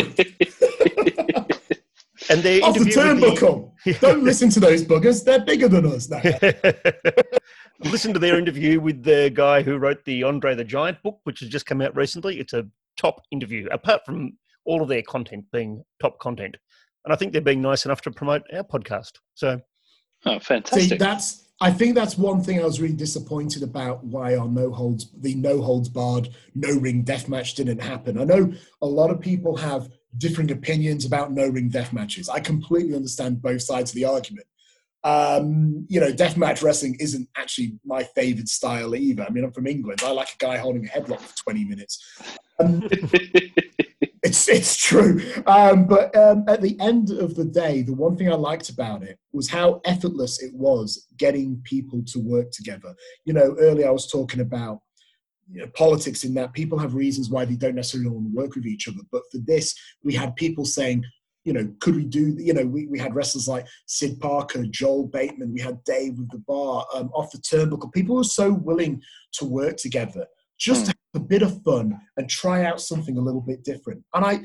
and 2.30 2.42
their 2.44 2.64
Off 2.64 2.76
the 2.76 2.82
interview 2.82 2.86
with 2.86 3.40
turnbuckle. 3.40 3.72
Don't 4.02 4.24
listen 4.24 4.50
to 4.52 4.60
those 4.60 4.84
buggers. 4.84 5.24
They're 5.24 5.44
bigger 5.46 5.68
than 5.68 5.86
us 5.86 6.10
now. 6.10 6.22
Listen 7.92 8.12
to 8.14 8.20
their 8.20 8.38
interview 8.40 8.80
with 8.80 9.04
the 9.04 9.32
guy 9.34 9.62
who 9.62 9.78
wrote 9.78 10.04
the 10.06 10.24
Andre 10.24 10.56
the 10.56 10.64
Giant 10.64 11.02
book, 11.04 11.20
which 11.26 11.42
has 11.42 11.50
just 11.50 11.68
come 11.68 11.80
out 11.82 11.96
recently. 11.96 12.40
It's 12.40 12.54
a 12.54 12.66
top 13.00 13.22
interview, 13.32 13.68
apart 13.72 14.02
from 14.06 14.34
all 14.66 14.82
of 14.82 14.88
their 14.90 15.04
content 15.04 15.46
being 15.54 15.84
top 16.02 16.20
content. 16.20 16.58
And 17.06 17.14
I 17.14 17.16
think 17.16 17.32
they're 17.32 17.42
being 17.42 17.62
nice 17.62 17.86
enough 17.86 18.02
to 18.02 18.12
promote 18.12 18.42
our 18.54 18.64
podcast. 18.64 19.12
So 19.36 19.60
Oh, 20.26 20.40
See, 20.40 20.46
fantastic. 20.46 20.98
that's 21.00 21.47
I 21.60 21.72
think 21.72 21.96
that's 21.96 22.18
one 22.18 22.42
thing 22.42 22.60
I 22.60 22.66
was 22.66 22.80
really 22.80 22.96
disappointed 22.96 23.64
about 23.64 24.04
why 24.04 24.36
our 24.36 24.48
no 24.48 24.72
holds 24.72 25.10
the 25.18 25.34
no 25.36 25.62
holds 25.62 25.90
barred 25.90 26.30
no 26.54 26.70
ring 26.78 27.02
death 27.02 27.28
match 27.28 27.56
didn't 27.56 27.82
happen. 27.82 28.20
I 28.20 28.26
know 28.26 28.54
a 28.82 28.88
lot 28.88 29.10
of 29.10 29.20
people 29.20 29.58
have 29.58 29.90
differing 30.18 30.52
opinions 30.52 31.06
about 31.06 31.32
no 31.32 31.48
ring 31.48 31.70
death 31.70 31.94
matches. 31.94 32.30
I 32.30 32.40
completely 32.40 32.96
understand 32.96 33.42
both 33.42 33.62
sides 33.64 33.92
of 33.92 33.96
the 33.96 34.06
argument. 34.06 34.46
Um, 35.04 35.86
you 35.90 36.00
know, 36.00 36.12
death 36.12 36.38
match 36.38 36.62
wrestling 36.62 36.98
isn't 37.00 37.28
actually 37.36 37.80
my 37.86 38.04
favorite 38.04 38.50
style 38.50 38.96
either. 38.96 39.24
I 39.24 39.30
mean, 39.30 39.44
I'm 39.44 39.52
from 39.52 39.68
England. 39.68 40.02
I 40.04 40.12
like 40.12 40.34
a 40.34 40.38
guy 40.38 40.58
holding 40.58 40.86
a 40.86 40.90
headlock 40.90 41.22
for 41.22 41.38
20 41.38 41.66
minutes. 41.66 42.22
Um, 42.60 42.88
it's 44.28 44.50
it's 44.50 44.78
true. 44.78 45.22
Um, 45.46 45.88
but 45.88 46.16
um, 46.16 46.44
at 46.48 46.62
the 46.62 46.80
end 46.80 47.12
of 47.12 47.36
the 47.36 47.46
day, 47.46 47.82
the 47.82 47.94
one 47.94 48.18
thing 48.18 48.32
I 48.32 48.36
liked 48.36 48.70
about 48.70 49.04
it 49.04 49.18
was 49.32 49.50
how 49.50 49.82
effortless 49.86 50.42
it 50.42 50.54
was 50.54 51.08
getting 51.18 51.62
people 51.64 52.04
to 52.08 52.20
work 52.20 52.52
together. 52.52 52.94
You 53.26 53.34
know, 53.34 53.56
earlier 53.60 53.88
I 53.88 53.92
was 53.92 54.12
talking 54.12 54.42
about 54.42 54.80
you 55.50 55.62
know, 55.62 55.68
politics 55.68 56.24
in 56.24 56.34
that 56.34 56.54
people 56.54 56.78
have 56.78 56.94
reasons 56.94 57.30
why 57.30 57.46
they 57.46 57.56
don't 57.56 57.76
necessarily 57.76 58.10
want 58.10 58.28
to 58.28 58.36
work 58.36 58.56
with 58.56 58.66
each 58.66 58.88
other. 58.88 59.00
But 59.12 59.24
for 59.32 59.38
this, 59.38 59.74
we 60.04 60.14
had 60.14 60.36
people 60.36 60.66
saying, 60.66 61.06
you 61.46 61.54
know, 61.54 61.74
could 61.80 61.96
we 61.96 62.04
do, 62.04 62.36
you 62.38 62.54
know, 62.54 62.66
we, 62.66 62.88
we 62.88 63.00
had 63.00 63.16
wrestlers 63.16 63.48
like 63.48 63.66
Sid 63.86 64.20
Parker, 64.20 64.66
Joel 64.66 65.08
Bateman, 65.08 65.54
we 65.54 65.62
had 65.62 65.82
Dave 65.86 66.18
with 66.18 66.30
the 66.32 66.40
bar, 66.40 66.86
um, 66.94 67.10
off 67.14 67.32
the 67.32 67.38
turnbuckle. 67.38 67.94
People 67.94 68.18
were 68.18 68.26
so 68.26 68.52
willing 68.52 69.02
to 69.34 69.46
work 69.46 69.78
together 69.78 70.26
just 70.58 70.86
to 70.86 70.92
have 70.92 71.22
a 71.22 71.26
bit 71.26 71.42
of 71.42 71.62
fun 71.64 72.00
and 72.18 72.30
try 72.30 72.66
out 72.66 72.82
something 72.82 73.18
a 73.18 73.22
little 73.22 73.42
bit 73.42 73.64
different. 73.64 74.04
And 74.14 74.26
I, 74.26 74.42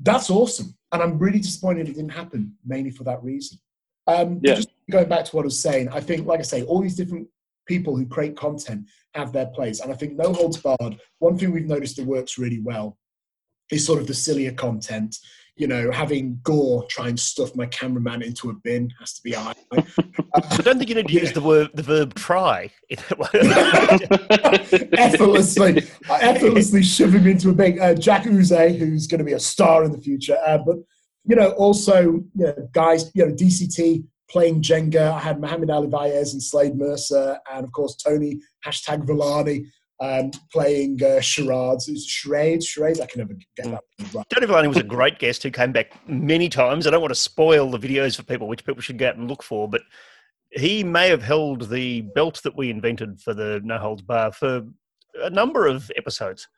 that's 0.00 0.30
awesome. 0.30 0.76
And 0.92 1.02
I'm 1.02 1.18
really 1.18 1.40
disappointed 1.40 1.88
it 1.88 1.94
didn't 1.94 2.10
happen, 2.10 2.56
mainly 2.64 2.90
for 2.90 3.04
that 3.04 3.22
reason. 3.22 3.58
Um, 4.06 4.40
Yeah. 4.42 4.54
Just 4.54 4.70
going 4.90 5.08
back 5.08 5.24
to 5.26 5.36
what 5.36 5.42
I 5.42 5.46
was 5.46 5.60
saying, 5.60 5.88
I 5.88 6.00
think, 6.00 6.26
like 6.26 6.40
I 6.40 6.44
say, 6.44 6.62
all 6.62 6.80
these 6.80 6.96
different 6.96 7.28
people 7.66 7.96
who 7.96 8.06
create 8.06 8.36
content 8.36 8.86
have 9.14 9.32
their 9.32 9.46
place. 9.46 9.80
And 9.80 9.92
I 9.92 9.96
think 9.96 10.16
No 10.16 10.32
Holds 10.32 10.56
Barred, 10.56 10.98
one 11.18 11.38
thing 11.38 11.52
we've 11.52 11.66
noticed 11.66 11.96
that 11.96 12.06
works 12.06 12.38
really 12.38 12.60
well 12.60 12.98
is 13.70 13.86
sort 13.86 14.00
of 14.00 14.06
the 14.06 14.14
sillier 14.14 14.52
content. 14.52 15.16
You 15.60 15.66
know, 15.66 15.90
having 15.90 16.40
Gore 16.42 16.86
try 16.88 17.08
and 17.08 17.20
stuff 17.20 17.54
my 17.54 17.66
cameraman 17.66 18.22
into 18.22 18.48
a 18.48 18.54
bin 18.54 18.90
has 18.98 19.12
to 19.12 19.22
be 19.22 19.34
a 19.34 19.38
highlight. 19.38 19.86
I 20.34 20.56
don't 20.62 20.78
think 20.78 20.88
you 20.88 20.94
need 20.94 21.08
to 21.08 21.12
use 21.12 21.32
the 21.32 21.42
word 21.42 21.68
the 21.74 21.82
verb 21.82 22.14
try. 22.14 22.70
effortlessly, 24.98 25.86
effortlessly 26.08 26.82
shove 26.82 27.14
him 27.14 27.26
into 27.26 27.50
a 27.50 27.52
big 27.52 27.78
uh, 27.78 27.92
Jack 27.92 28.24
Uze, 28.24 28.78
who's 28.78 29.06
going 29.06 29.18
to 29.18 29.24
be 29.24 29.34
a 29.34 29.40
star 29.40 29.84
in 29.84 29.92
the 29.92 30.00
future. 30.00 30.38
Uh, 30.46 30.56
but 30.56 30.76
you 31.26 31.36
know, 31.36 31.50
also 31.50 32.00
you 32.00 32.24
know, 32.34 32.54
guys, 32.72 33.10
you 33.14 33.26
know, 33.26 33.34
DCT 33.34 34.04
playing 34.30 34.62
Jenga. 34.62 35.12
I 35.12 35.18
had 35.18 35.42
Mohamed 35.42 35.70
Ali 35.70 35.88
Baez 35.88 36.32
and 36.32 36.42
Slade 36.42 36.74
Mercer, 36.74 37.38
and 37.52 37.64
of 37.64 37.72
course 37.72 37.96
Tony 37.96 38.40
hashtag 38.64 39.06
Villani 39.06 39.66
um, 40.00 40.30
playing 40.52 41.02
uh, 41.02 41.20
charades. 41.20 41.88
Charades, 42.06 42.66
charades. 42.66 43.00
I 43.00 43.06
can 43.06 43.20
never 43.20 43.34
get 43.34 43.46
that 43.56 43.80
right. 44.14 44.26
Tony 44.30 44.46
Villani 44.46 44.68
was 44.68 44.78
a 44.78 44.82
great 44.82 45.18
guest 45.18 45.42
who 45.42 45.50
came 45.50 45.72
back 45.72 45.92
many 46.08 46.48
times. 46.48 46.86
I 46.86 46.90
don't 46.90 47.00
want 47.00 47.12
to 47.12 47.20
spoil 47.20 47.70
the 47.70 47.78
videos 47.78 48.16
for 48.16 48.22
people, 48.22 48.48
which 48.48 48.64
people 48.64 48.80
should 48.80 48.98
go 48.98 49.08
out 49.08 49.16
and 49.16 49.28
look 49.28 49.42
for, 49.42 49.68
but 49.68 49.82
he 50.52 50.82
may 50.82 51.08
have 51.08 51.22
held 51.22 51.70
the 51.70 52.00
belt 52.00 52.40
that 52.44 52.56
we 52.56 52.70
invented 52.70 53.20
for 53.20 53.34
the 53.34 53.60
No 53.62 53.78
Holds 53.78 54.02
Bar 54.02 54.32
for 54.32 54.66
a 55.22 55.30
number 55.30 55.66
of 55.66 55.90
episodes. 55.96 56.48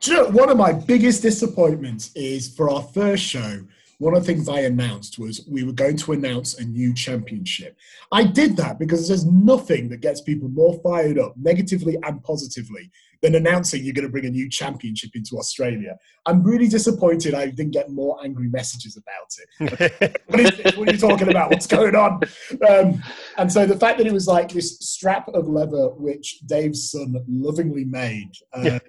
Do 0.00 0.10
you 0.10 0.16
know, 0.16 0.28
one 0.30 0.48
of 0.48 0.56
my 0.56 0.72
biggest 0.72 1.22
disappointments 1.22 2.10
is 2.14 2.54
for 2.54 2.70
our 2.70 2.82
first 2.82 3.22
show, 3.22 3.60
one 4.00 4.16
of 4.16 4.24
the 4.24 4.32
things 4.32 4.48
I 4.48 4.60
announced 4.60 5.18
was 5.18 5.46
we 5.46 5.62
were 5.62 5.74
going 5.74 5.98
to 5.98 6.12
announce 6.12 6.58
a 6.58 6.64
new 6.64 6.94
championship. 6.94 7.76
I 8.10 8.24
did 8.24 8.56
that 8.56 8.78
because 8.78 9.06
there's 9.06 9.26
nothing 9.26 9.90
that 9.90 10.00
gets 10.00 10.22
people 10.22 10.48
more 10.48 10.80
fired 10.82 11.18
up, 11.18 11.34
negatively 11.36 11.98
and 12.02 12.24
positively, 12.24 12.90
than 13.20 13.34
announcing 13.34 13.84
you're 13.84 13.92
going 13.92 14.06
to 14.06 14.10
bring 14.10 14.24
a 14.24 14.30
new 14.30 14.48
championship 14.48 15.10
into 15.14 15.36
Australia. 15.36 15.98
I'm 16.24 16.42
really 16.42 16.66
disappointed 16.66 17.34
I 17.34 17.48
didn't 17.50 17.72
get 17.72 17.90
more 17.90 18.16
angry 18.24 18.48
messages 18.48 18.96
about 18.96 20.00
it. 20.00 20.22
what 20.28 20.40
is? 20.40 20.76
What 20.78 20.88
are 20.88 20.92
you 20.92 20.98
talking 20.98 21.28
about? 21.28 21.50
What's 21.50 21.66
going 21.66 21.94
on? 21.94 22.22
Um, 22.66 23.02
and 23.36 23.52
so 23.52 23.66
the 23.66 23.76
fact 23.76 23.98
that 23.98 24.06
it 24.06 24.14
was 24.14 24.26
like 24.26 24.50
this 24.50 24.78
strap 24.78 25.28
of 25.28 25.46
leather, 25.46 25.90
which 25.90 26.40
Dave's 26.46 26.90
son 26.90 27.22
lovingly 27.28 27.84
made, 27.84 28.32
um, 28.54 28.80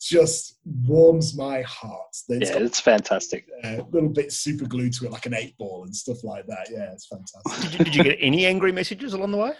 just 0.00 0.58
warms 0.86 1.36
my 1.36 1.62
heart. 1.62 2.08
It's 2.28 2.48
yeah, 2.50 2.54
got 2.54 2.62
it's 2.62 2.80
fantastic. 2.80 3.46
a 3.64 3.84
little 3.90 4.08
bit 4.08 4.32
super 4.32 4.66
glued 4.66 4.92
to 4.94 5.06
it, 5.06 5.12
like 5.12 5.26
an 5.26 5.34
eight 5.34 5.56
ball 5.58 5.84
and 5.84 5.94
stuff 5.94 6.22
like 6.24 6.46
that. 6.46 6.68
Yeah, 6.70 6.92
it's 6.92 7.06
fantastic. 7.06 7.62
Did 7.62 7.72
you, 7.72 7.84
did 7.84 7.96
you 7.96 8.04
get 8.04 8.18
any 8.20 8.46
angry 8.46 8.72
messages 8.72 9.12
along 9.12 9.32
the 9.32 9.38
way 9.38 9.52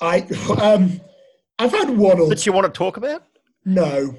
I, 0.00 0.20
um, 0.60 1.00
I've 1.58 1.72
had 1.72 1.90
one 1.90 2.20
or 2.20 2.28
that 2.28 2.46
you 2.46 2.52
want 2.52 2.66
to 2.66 2.76
talk 2.76 2.96
about? 2.96 3.24
no. 3.64 4.14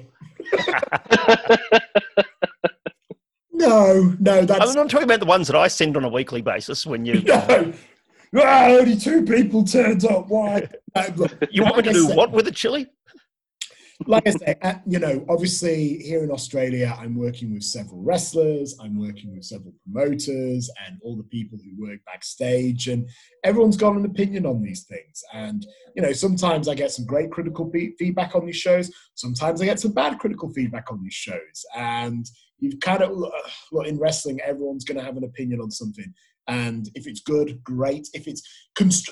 No, 3.52 4.16
no, 4.18 4.44
that's 4.46 4.70
I'm 4.70 4.74
not 4.74 4.88
talking 4.88 5.04
about 5.04 5.20
the 5.20 5.26
ones 5.26 5.46
that 5.48 5.56
I 5.56 5.68
send 5.68 5.94
on 5.96 6.04
a 6.04 6.08
weekly 6.08 6.40
basis 6.40 6.86
when 6.86 7.04
you. 7.04 7.20
no. 7.20 7.72
Ah, 8.36 8.66
only 8.68 8.96
two 8.96 9.24
people 9.24 9.64
turned 9.64 10.04
up. 10.04 10.28
Why? 10.28 10.68
You 11.50 11.62
want 11.62 11.76
me 11.76 11.82
to 11.84 11.92
do 11.92 12.08
what 12.08 12.32
with 12.32 12.46
the 12.46 12.50
chili? 12.50 12.88
Like 14.06 14.26
I 14.26 14.30
say, 14.30 14.54
uh, 14.62 14.74
you 14.86 14.98
know, 14.98 15.24
obviously 15.28 15.98
here 15.98 16.24
in 16.24 16.30
Australia, 16.30 16.96
I'm 16.98 17.16
working 17.16 17.52
with 17.52 17.62
several 17.62 18.02
wrestlers, 18.02 18.76
I'm 18.80 18.98
working 18.98 19.34
with 19.34 19.44
several 19.44 19.74
promoters, 19.84 20.70
and 20.86 20.98
all 21.02 21.16
the 21.16 21.24
people 21.24 21.58
who 21.58 21.86
work 21.86 22.00
backstage, 22.06 22.88
and 22.88 23.08
everyone's 23.44 23.76
got 23.76 23.96
an 23.96 24.04
opinion 24.04 24.46
on 24.46 24.62
these 24.62 24.84
things. 24.84 25.22
And 25.32 25.66
you 25.94 26.02
know, 26.02 26.12
sometimes 26.12 26.68
I 26.68 26.74
get 26.74 26.92
some 26.92 27.06
great 27.06 27.30
critical 27.30 27.70
fe- 27.70 27.94
feedback 27.98 28.34
on 28.34 28.46
these 28.46 28.56
shows. 28.56 28.90
Sometimes 29.14 29.60
I 29.60 29.66
get 29.66 29.80
some 29.80 29.92
bad 29.92 30.18
critical 30.18 30.50
feedback 30.50 30.90
on 30.90 31.02
these 31.02 31.14
shows. 31.14 31.64
And 31.76 32.26
You've 32.60 32.80
kind 32.80 33.02
of 33.02 33.16
look 33.16 33.86
in 33.86 33.98
wrestling, 33.98 34.40
everyone's 34.40 34.84
going 34.84 34.98
to 34.98 35.04
have 35.04 35.16
an 35.16 35.24
opinion 35.24 35.60
on 35.60 35.70
something. 35.70 36.12
And 36.46 36.90
if 36.94 37.06
it's 37.06 37.20
good, 37.20 37.62
great. 37.62 38.08
If 38.12 38.26
it's 38.26 38.42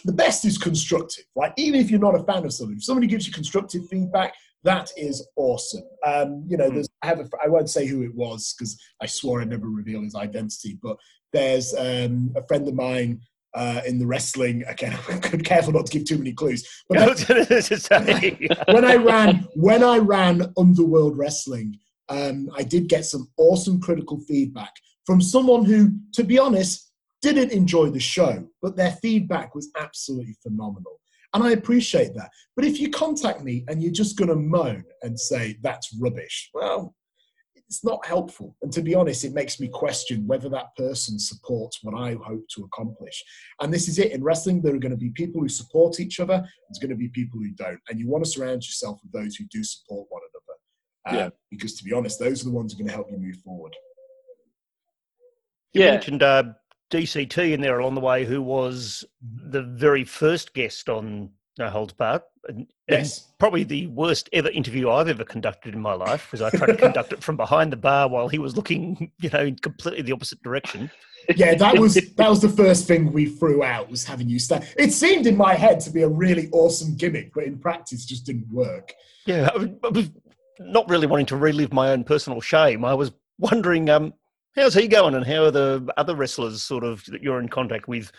the 0.05 0.13
best 0.13 0.45
is 0.45 0.59
constructive. 0.59 1.25
Like 1.35 1.55
even 1.57 1.81
if 1.81 1.91
you're 1.91 2.01
not 2.01 2.19
a 2.19 2.25
fan 2.25 2.45
of 2.45 2.53
something, 2.53 2.77
if 2.77 2.85
somebody 2.85 3.07
gives 3.07 3.27
you 3.27 3.33
constructive 3.33 3.87
feedback, 3.89 4.35
that 4.65 4.91
is 4.97 5.27
awesome. 5.37 5.85
Um, 6.05 6.45
you 6.47 6.57
know, 6.57 6.71
there's 6.71 6.89
I 7.03 7.07
have 7.07 7.21
a, 7.21 7.29
I 7.43 7.49
won't 7.49 7.71
say 7.71 7.87
who 7.87 8.03
it 8.03 8.15
was 8.15 8.55
because 8.57 8.79
I 9.01 9.07
swore 9.07 9.41
I'd 9.41 9.49
never 9.49 9.69
reveal 9.69 10.03
his 10.03 10.15
identity, 10.15 10.79
but 10.83 10.97
there's 11.33 11.75
um, 11.75 12.33
a 12.37 12.47
friend 12.47 12.67
of 12.67 12.75
mine 12.75 13.21
uh, 13.55 13.81
in 13.87 13.99
the 13.99 14.07
wrestling. 14.07 14.65
Again, 14.67 14.99
I'm 15.09 15.21
careful 15.41 15.73
not 15.73 15.87
to 15.87 15.93
give 15.93 16.07
too 16.07 16.19
many 16.19 16.33
clues. 16.33 16.67
But 16.89 16.99
I 17.03 17.09
was 17.09 17.25
gonna 17.25 17.63
say. 17.63 18.49
when 18.69 18.85
I 18.85 18.97
ran 18.97 19.47
when 19.55 19.83
I 19.83 19.99
ran 19.99 20.53
Underworld 20.57 21.17
Wrestling, 21.17 21.79
um, 22.09 22.51
I 22.57 22.63
did 22.63 22.89
get 22.89 23.05
some 23.05 23.29
awesome 23.37 23.81
critical 23.81 24.21
feedback 24.21 24.73
from 25.07 25.21
someone 25.21 25.65
who, 25.65 25.93
to 26.15 26.25
be 26.25 26.39
honest, 26.39 26.91
didn't 27.23 27.51
enjoy 27.51 27.91
the 27.91 28.01
show, 28.01 28.47
but 28.63 28.77
their 28.77 28.93
feedback 29.03 29.55
was 29.55 29.71
absolutely 29.79 30.37
phenomenal. 30.43 31.01
And 31.35 31.45
I 31.45 31.51
appreciate 31.53 32.15
that. 32.15 32.31
But 32.57 32.65
if 32.65 32.81
you 32.81 32.91
contact 32.91 33.43
me 33.43 33.65
and 33.69 33.83
you're 33.83 33.93
just 33.93 34.17
going 34.17 34.29
to 34.29 34.37
moan 34.37 34.85
and 35.03 35.19
say 35.19 35.59
that's 35.63 35.95
rubbish, 36.01 36.51
well, 36.55 36.95
it's 37.69 37.85
not 37.85 38.05
helpful. 38.07 38.57
And 38.63 38.73
to 38.73 38.81
be 38.81 38.95
honest, 38.95 39.25
it 39.25 39.35
makes 39.35 39.61
me 39.61 39.69
question 39.69 40.27
whether 40.27 40.49
that 40.49 40.75
person 40.77 41.19
supports 41.19 41.81
what 41.83 41.95
I 41.95 42.17
hope 42.25 42.45
to 42.55 42.65
accomplish. 42.65 43.23
And 43.61 43.73
this 43.73 43.89
is 43.89 43.99
it. 43.99 44.13
In 44.13 44.25
wrestling, 44.25 44.63
there 44.63 44.75
are 44.75 44.79
going 44.79 44.93
to 44.93 44.97
be 44.97 45.11
people 45.11 45.43
who 45.43 45.51
support 45.51 46.01
each 46.01 46.19
other, 46.19 46.39
there's 46.39 46.79
going 46.81 46.91
to 46.91 46.97
be 46.97 47.09
people 47.09 47.41
who 47.41 47.51
don't. 47.51 47.81
And 47.91 47.99
you 47.99 48.09
want 48.09 48.25
to 48.25 48.31
surround 48.31 48.63
yourself 48.63 48.99
with 49.03 49.13
those 49.13 49.37
who 49.37 49.45
do 49.51 49.63
support 49.63 50.07
one 50.09 50.23
another. 50.33 51.19
Uh, 51.21 51.25
yeah. 51.25 51.31
Because 51.51 51.75
to 51.75 51.85
be 51.85 51.93
honest, 51.93 52.19
those 52.19 52.41
are 52.41 52.47
the 52.47 52.55
ones 52.55 52.73
who 52.73 52.77
are 52.77 52.81
going 52.81 52.89
to 52.89 52.95
help 52.95 53.11
you 53.11 53.19
move 53.19 53.37
forward. 53.45 53.77
You 55.75 55.85
yeah. 55.85 55.91
mentioned 55.93 56.23
uh, 56.23 56.45
DCT 56.91 57.53
in 57.53 57.61
there 57.61 57.79
along 57.79 57.95
the 57.95 58.01
way, 58.01 58.25
who 58.25 58.43
was 58.43 59.05
the 59.23 59.63
very 59.63 60.05
first 60.05 60.55
guest 60.55 60.89
on 60.89 61.31
No 61.59 61.69
Holds 61.69 61.93
Barred. 61.93 62.23
And, 62.49 62.67
yes. 62.89 63.19
and 63.19 63.39
probably 63.39 63.65
the 63.65 63.89
worst 63.89 64.29
ever 64.33 64.49
interview 64.49 64.91
I've 64.91 65.09
ever 65.09 65.25
conducted 65.25 65.75
in 65.75 65.81
my 65.81 65.95
life 65.95 66.27
because 66.31 66.43
I 66.43 66.57
tried 66.57 66.69
to 66.69 66.77
conduct 66.77 67.13
it 67.13 67.23
from 67.23 67.37
behind 67.37 67.73
the 67.73 67.77
bar 67.77 68.09
while 68.09 68.29
he 68.29 68.39
was 68.39 68.57
looking, 68.57 69.13
you 69.21 69.29
know, 69.31 69.41
in 69.41 69.57
completely 69.57 70.03
the 70.03 70.13
opposite 70.13 70.43
direction. 70.43 70.91
Yeah, 71.37 71.55
that 71.57 71.79
was 71.79 71.95
that 71.95 72.31
was 72.31 72.41
the 72.41 72.49
first 72.49 72.87
thing 72.87 73.13
we 73.13 73.27
threw 73.27 73.63
out 73.63 73.91
was 73.91 74.05
having 74.05 74.31
you 74.31 74.39
stand. 74.39 74.67
It 74.79 74.93
seemed 74.93 75.27
in 75.27 75.37
my 75.37 75.55
head 75.55 75.79
to 75.81 75.91
be 75.91 76.03
a 76.03 76.09
really 76.09 76.49
awesome 76.53 76.97
gimmick, 76.97 77.35
but 77.35 77.45
in 77.45 77.59
practice 77.59 78.07
just 78.07 78.25
didn't 78.25 78.51
work. 78.51 78.95
Yeah, 79.27 79.51
I 79.55 79.89
was, 79.89 80.11
not 80.61 80.89
really 80.89 81.07
wanting 81.07 81.27
to 81.27 81.37
relive 81.37 81.73
my 81.73 81.91
own 81.91 82.05
personal 82.05 82.41
shame. 82.41 82.85
I 82.85 82.95
was 82.95 83.13
wondering, 83.39 83.89
um, 83.91 84.13
How's 84.57 84.75
he 84.75 84.89
going, 84.89 85.15
and 85.15 85.27
how 85.27 85.45
are 85.45 85.51
the 85.51 85.93
other 85.97 86.17
wrestlers 86.17 86.63
sort 86.63 86.85
of 86.85 87.05
that 87.07 87.23
you're 87.23 87.41
in 87.41 87.49
contact 87.49 87.87
with 87.89 88.11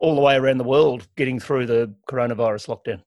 all 0.00 0.14
the 0.14 0.20
way 0.20 0.36
around 0.36 0.58
the 0.58 0.64
world 0.64 1.06
getting 1.16 1.38
through 1.38 1.66
the 1.66 1.94
coronavirus 2.08 2.68
lockdown? 2.68 3.02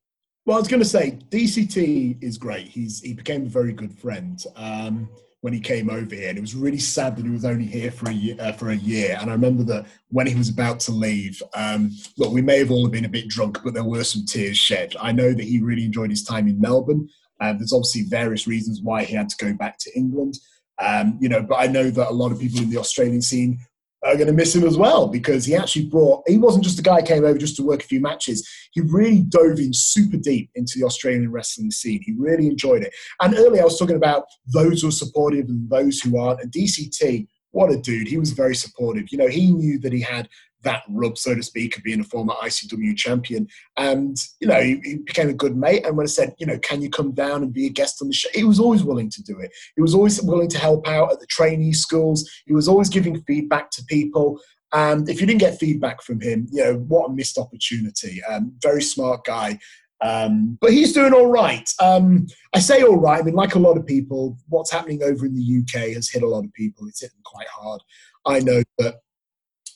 Well, 0.45 0.57
I 0.57 0.59
was 0.59 0.67
going 0.67 0.81
to 0.81 0.87
say 0.87 1.19
DCT 1.29 2.21
is 2.21 2.37
great. 2.37 2.67
He's 2.67 2.99
he 3.01 3.13
became 3.13 3.45
a 3.45 3.49
very 3.49 3.71
good 3.71 3.97
friend 3.97 4.43
um, 4.57 5.09
when 5.39 5.53
he 5.53 5.59
came 5.59 5.89
over 5.89 6.13
here, 6.13 6.29
and 6.29 6.37
it 6.37 6.41
was 6.41 6.55
really 6.55 6.79
sad 6.79 7.15
that 7.15 7.25
he 7.25 7.31
was 7.31 7.45
only 7.45 7.65
here 7.65 7.91
for 7.91 8.09
a 8.09 8.13
year. 8.13 8.35
Uh, 8.39 8.51
for 8.51 8.71
a 8.71 8.75
year, 8.75 9.17
and 9.21 9.29
I 9.29 9.33
remember 9.33 9.63
that 9.63 9.85
when 10.09 10.27
he 10.27 10.35
was 10.35 10.49
about 10.49 10.81
to 10.81 10.91
leave, 10.91 11.41
um, 11.55 11.91
look, 12.17 12.33
we 12.33 12.41
may 12.41 12.59
have 12.59 12.71
all 12.71 12.89
been 12.89 13.05
a 13.05 13.09
bit 13.09 13.29
drunk, 13.29 13.59
but 13.63 13.73
there 13.73 13.85
were 13.85 14.03
some 14.03 14.25
tears 14.25 14.57
shed. 14.57 14.95
I 14.99 15.13
know 15.13 15.31
that 15.31 15.45
he 15.45 15.61
really 15.61 15.85
enjoyed 15.85 16.09
his 16.09 16.23
time 16.23 16.49
in 16.49 16.59
Melbourne. 16.59 17.07
Uh, 17.39 17.53
there's 17.53 17.73
obviously 17.73 18.03
various 18.03 18.45
reasons 18.45 18.81
why 18.81 19.05
he 19.05 19.15
had 19.15 19.29
to 19.29 19.37
go 19.37 19.53
back 19.53 19.77
to 19.79 19.91
England. 19.95 20.35
Um, 20.81 21.17
you 21.21 21.29
know, 21.29 21.41
but 21.41 21.55
I 21.55 21.67
know 21.67 21.89
that 21.89 22.09
a 22.09 22.13
lot 22.13 22.31
of 22.31 22.39
people 22.39 22.59
in 22.59 22.69
the 22.69 22.79
Australian 22.79 23.21
scene 23.21 23.59
are 24.03 24.15
going 24.15 24.27
to 24.27 24.33
miss 24.33 24.53
him 24.53 24.65
as 24.65 24.77
well 24.77 25.07
because 25.07 25.45
he 25.45 25.55
actually 25.55 25.85
brought. 25.85 26.23
He 26.27 26.37
wasn't 26.37 26.63
just 26.63 26.79
a 26.79 26.83
guy 26.83 26.99
who 26.99 27.05
came 27.05 27.23
over 27.23 27.37
just 27.37 27.55
to 27.57 27.63
work 27.63 27.83
a 27.83 27.87
few 27.87 28.01
matches. 28.01 28.47
He 28.71 28.81
really 28.81 29.21
dove 29.21 29.59
in 29.59 29.71
super 29.73 30.17
deep 30.17 30.49
into 30.55 30.77
the 30.77 30.85
Australian 30.85 31.31
wrestling 31.31 31.71
scene. 31.71 32.01
He 32.03 32.13
really 32.17 32.47
enjoyed 32.47 32.83
it. 32.83 32.93
And 33.21 33.33
earlier 33.35 33.61
I 33.61 33.65
was 33.65 33.79
talking 33.79 33.95
about 33.95 34.25
those 34.53 34.81
who 34.81 34.89
are 34.89 34.91
supportive 34.91 35.47
and 35.47 35.69
those 35.69 36.01
who 36.01 36.17
aren't. 36.17 36.41
And 36.41 36.51
DCT, 36.51 37.27
what 37.51 37.71
a 37.71 37.77
dude! 37.77 38.07
He 38.07 38.17
was 38.17 38.31
very 38.31 38.55
supportive. 38.55 39.05
You 39.11 39.19
know, 39.19 39.27
he 39.27 39.51
knew 39.51 39.79
that 39.79 39.93
he 39.93 40.01
had 40.01 40.27
that 40.63 40.83
rub, 40.89 41.17
so 41.17 41.35
to 41.35 41.43
speak, 41.43 41.77
of 41.77 41.83
being 41.83 41.99
a 41.99 42.03
former 42.03 42.33
ICW 42.43 42.95
champion. 42.97 43.47
And, 43.77 44.17
you 44.39 44.47
know, 44.47 44.61
he, 44.61 44.79
he, 44.83 44.95
became 44.97 45.29
a 45.29 45.33
good 45.33 45.55
mate. 45.55 45.85
And 45.85 45.95
when 45.95 46.05
I 46.05 46.07
said, 46.07 46.33
you 46.39 46.45
know, 46.45 46.57
can 46.59 46.81
you 46.81 46.89
come 46.89 47.11
down 47.11 47.43
and 47.43 47.53
be 47.53 47.67
a 47.67 47.69
guest 47.69 48.01
on 48.01 48.07
the 48.07 48.13
show? 48.13 48.29
He 48.33 48.43
was 48.43 48.59
always 48.59 48.83
willing 48.83 49.09
to 49.11 49.23
do 49.23 49.39
it. 49.39 49.51
He 49.75 49.81
was 49.81 49.93
always 49.93 50.21
willing 50.21 50.49
to 50.49 50.57
help 50.57 50.87
out 50.87 51.11
at 51.11 51.19
the 51.19 51.27
trainee 51.27 51.73
schools. 51.73 52.29
He 52.45 52.53
was 52.53 52.67
always 52.67 52.89
giving 52.89 53.21
feedback 53.23 53.69
to 53.71 53.85
people. 53.85 54.39
And 54.73 55.07
if 55.07 55.21
you 55.21 55.27
didn't 55.27 55.41
get 55.41 55.59
feedback 55.59 56.01
from 56.01 56.19
him, 56.19 56.47
you 56.51 56.63
know, 56.63 56.75
what 56.75 57.09
a 57.09 57.13
missed 57.13 57.37
opportunity. 57.37 58.23
Um, 58.23 58.53
very 58.61 58.81
smart 58.81 59.23
guy. 59.23 59.59
Um, 60.01 60.57
but 60.59 60.73
he's 60.73 60.91
doing 60.91 61.13
all 61.13 61.27
right. 61.27 61.69
Um, 61.79 62.27
I 62.53 62.59
say 62.59 62.81
all 62.81 62.97
right. 62.97 63.21
I 63.21 63.23
mean, 63.23 63.35
like 63.35 63.55
a 63.55 63.59
lot 63.59 63.77
of 63.77 63.85
people, 63.85 64.37
what's 64.49 64.71
happening 64.71 65.01
over 65.01 65.25
in 65.25 65.33
the 65.33 65.61
UK 65.61 65.93
has 65.93 66.09
hit 66.09 66.23
a 66.23 66.27
lot 66.27 66.43
of 66.43 66.51
people. 66.53 66.87
It's 66.87 67.01
hit 67.01 67.11
them 67.11 67.21
quite 67.23 67.47
hard. 67.47 67.81
I 68.25 68.39
know 68.39 68.63
that 68.79 68.95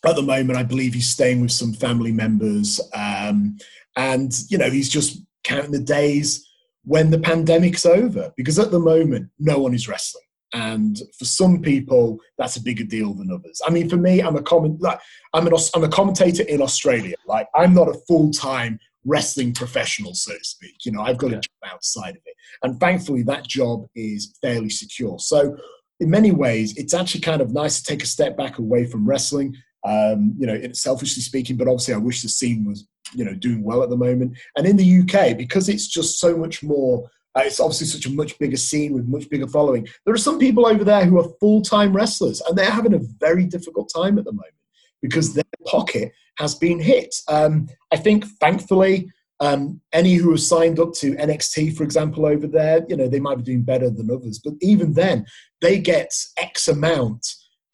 at 0.06 0.16
the 0.16 0.22
moment, 0.22 0.58
I 0.58 0.64
believe 0.64 0.94
he's 0.94 1.10
staying 1.10 1.42
with 1.42 1.52
some 1.52 1.74
family 1.74 2.12
members. 2.12 2.80
Um, 2.94 3.58
and, 3.96 4.32
you 4.50 4.58
know, 4.58 4.70
he's 4.70 4.90
just 4.90 5.22
counting 5.44 5.72
the 5.72 5.80
days 5.80 6.48
when 6.84 7.10
the 7.10 7.20
pandemic's 7.20 7.86
over 7.86 8.32
because 8.38 8.60
at 8.60 8.72
the 8.72 8.80
moment, 8.80 9.30
no 9.40 9.60
one 9.60 9.74
is 9.74 9.88
wrestling. 9.88 10.24
And 10.54 10.98
for 11.18 11.26
some 11.26 11.62
people, 11.62 12.20
that's 12.38 12.56
a 12.56 12.64
bigger 12.64 12.86
deal 12.86 13.14
than 13.14 13.32
others. 13.32 13.62
I 13.68 13.72
mean, 13.72 13.90
for 13.90 13.98
me, 13.98 14.22
I'm 14.22 14.38
a 14.38 14.42
comment, 14.42 14.82
like, 14.82 15.00
I'm, 15.34 15.46
an, 15.46 15.54
I'm 15.76 15.84
a 15.84 15.90
commentator 15.90 16.44
in 16.44 16.62
Australia. 16.62 17.16
Like, 17.26 17.48
I'm 17.54 17.74
not 17.74 17.90
a 17.90 18.00
full 18.08 18.32
time 18.32 18.80
wrestling 19.04 19.54
professional, 19.54 20.14
so 20.14 20.34
to 20.34 20.44
speak. 20.44 20.86
You 20.86 20.94
know, 20.94 21.02
I've 21.02 21.18
got 21.18 21.32
yeah. 21.32 21.38
a 21.38 21.42
job 21.42 21.74
outside 21.74 22.12
of 22.12 22.22
it. 22.26 22.36
And 22.64 22.80
thankfully, 22.80 23.24
that 23.24 23.46
job 23.46 23.88
is 23.96 24.38
fairly 24.42 24.70
secure. 24.70 25.20
So, 25.20 25.58
in 26.00 26.10
many 26.10 26.32
ways, 26.32 26.78
it's 26.78 26.94
actually 26.94 27.22
kind 27.22 27.42
of 27.42 27.52
nice 27.52 27.82
to 27.82 27.86
take 27.86 28.04
a 28.04 28.08
step 28.08 28.38
back 28.38 28.60
away 28.60 28.86
from 28.86 29.08
wrestling 29.08 29.56
um, 29.88 30.36
you 30.38 30.46
know, 30.46 30.60
selfishly 30.74 31.24
speaking, 31.24 31.56
but 31.56 31.68
obviously 31.68 31.94
I 31.94 31.98
wish 31.98 32.22
the 32.22 32.30
scene 32.30 32.66
was, 32.66 32.86
you 33.14 33.24
know, 33.24 33.34
doing 33.34 33.64
well 33.64 33.82
at 33.84 33.90
the 33.90 33.96
moment. 33.98 34.38
And 34.58 34.68
in 34.68 34.76
the 34.76 35.00
UK, 35.00 35.38
because 35.38 35.70
it's 35.70 35.88
just 35.88 36.20
so 36.20 36.36
much 36.36 36.62
more, 36.62 37.10
uh, 37.36 37.44
it's 37.46 37.62
obviously 37.62 37.88
such 37.88 38.06
a 38.06 38.12
much 38.12 38.38
bigger 38.38 38.58
scene 38.58 38.94
with 38.94 39.08
much 39.08 39.30
bigger 39.30 39.48
following. 39.48 39.88
There 40.06 40.14
are 40.14 40.18
some 40.18 40.40
people 40.40 40.68
over 40.68 40.84
there 40.84 41.06
who 41.06 41.20
are 41.20 41.30
full 41.40 41.62
time 41.62 41.96
wrestlers, 41.96 42.42
and 42.42 42.58
they're 42.58 42.70
having 42.70 42.96
a 42.96 43.02
very 43.20 43.46
difficult 43.46 43.90
time 43.96 44.18
at 44.18 44.26
the 44.26 44.34
moment 44.34 44.54
because 45.02 45.34
their 45.34 45.44
pocket 45.66 46.12
has 46.38 46.54
been 46.56 46.80
hit. 46.80 47.16
Um, 47.30 47.68
I 47.92 47.96
think, 47.96 48.26
thankfully, 48.42 49.10
um, 49.40 49.80
any 49.94 50.16
who 50.16 50.32
have 50.32 50.42
signed 50.42 50.80
up 50.80 50.94
to 50.96 51.16
NXT, 51.16 51.78
for 51.78 51.84
example, 51.84 52.26
over 52.26 52.48
there, 52.48 52.84
you 52.90 52.98
know, 52.98 53.08
they 53.08 53.20
might 53.20 53.38
be 53.38 53.44
doing 53.44 53.62
better 53.62 53.90
than 53.90 54.12
others. 54.12 54.42
But 54.44 54.56
even 54.62 54.96
then, 54.96 55.26
they 55.62 55.80
get 55.80 56.12
X 56.38 56.68
amount 56.68 57.26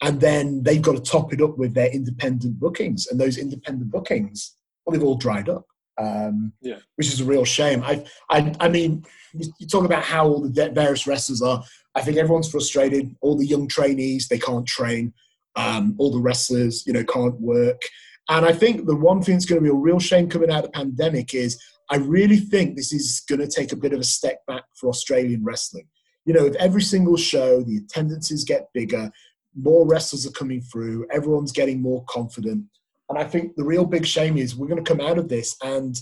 and 0.04 0.20
then 0.20 0.62
they've 0.62 0.82
got 0.82 0.96
to 0.96 1.00
top 1.00 1.32
it 1.32 1.40
up 1.40 1.56
with 1.56 1.72
their 1.72 1.90
independent 1.90 2.60
bookings, 2.60 3.06
and 3.06 3.18
those 3.18 3.38
independent 3.38 3.90
bookings, 3.90 4.54
well, 4.84 4.92
they've 4.92 5.02
all 5.02 5.16
dried 5.16 5.48
up. 5.48 5.66
Um, 5.96 6.52
yeah. 6.60 6.78
which 6.96 7.06
is 7.06 7.20
a 7.20 7.24
real 7.24 7.44
shame. 7.44 7.84
I, 7.84 8.04
I, 8.28 8.52
I 8.58 8.68
mean, 8.68 9.04
you 9.32 9.66
talk 9.68 9.84
about 9.84 10.02
how 10.02 10.26
all 10.26 10.40
the 10.40 10.70
various 10.70 11.06
wrestlers 11.06 11.40
are. 11.40 11.62
I 11.94 12.02
think 12.02 12.16
everyone's 12.16 12.50
frustrated. 12.50 13.14
All 13.20 13.36
the 13.36 13.46
young 13.46 13.68
trainees, 13.68 14.26
they 14.26 14.40
can't 14.40 14.66
train. 14.66 15.14
Um, 15.54 15.94
all 15.98 16.10
the 16.10 16.20
wrestlers, 16.20 16.84
you 16.84 16.92
know, 16.92 17.04
can't 17.04 17.40
work. 17.40 17.80
And 18.28 18.44
I 18.44 18.52
think 18.52 18.86
the 18.86 18.96
one 18.96 19.22
thing 19.22 19.36
that's 19.36 19.44
going 19.44 19.60
to 19.60 19.64
be 19.64 19.70
a 19.70 19.74
real 19.74 20.00
shame 20.00 20.28
coming 20.28 20.50
out 20.50 20.64
of 20.64 20.72
the 20.72 20.78
pandemic 20.78 21.32
is 21.32 21.62
I 21.90 21.96
really 21.98 22.38
think 22.38 22.74
this 22.74 22.92
is 22.92 23.22
going 23.28 23.40
to 23.40 23.46
take 23.46 23.70
a 23.70 23.76
bit 23.76 23.92
of 23.92 24.00
a 24.00 24.04
step 24.04 24.44
back 24.48 24.64
for 24.74 24.88
Australian 24.88 25.44
wrestling. 25.44 25.86
You 26.24 26.34
know, 26.34 26.46
if 26.46 26.56
every 26.56 26.82
single 26.82 27.16
show 27.16 27.62
the 27.62 27.76
attendances 27.76 28.42
get 28.42 28.72
bigger, 28.74 29.12
more 29.54 29.86
wrestlers 29.86 30.26
are 30.26 30.32
coming 30.32 30.60
through, 30.60 31.06
everyone's 31.10 31.52
getting 31.52 31.80
more 31.80 32.04
confident. 32.08 32.64
And 33.08 33.18
I 33.18 33.24
think 33.24 33.54
the 33.54 33.64
real 33.64 33.84
big 33.84 34.06
shame 34.06 34.36
is 34.36 34.56
we're 34.56 34.68
going 34.68 34.82
to 34.82 34.90
come 34.90 35.06
out 35.06 35.18
of 35.18 35.28
this 35.28 35.56
and 35.62 35.98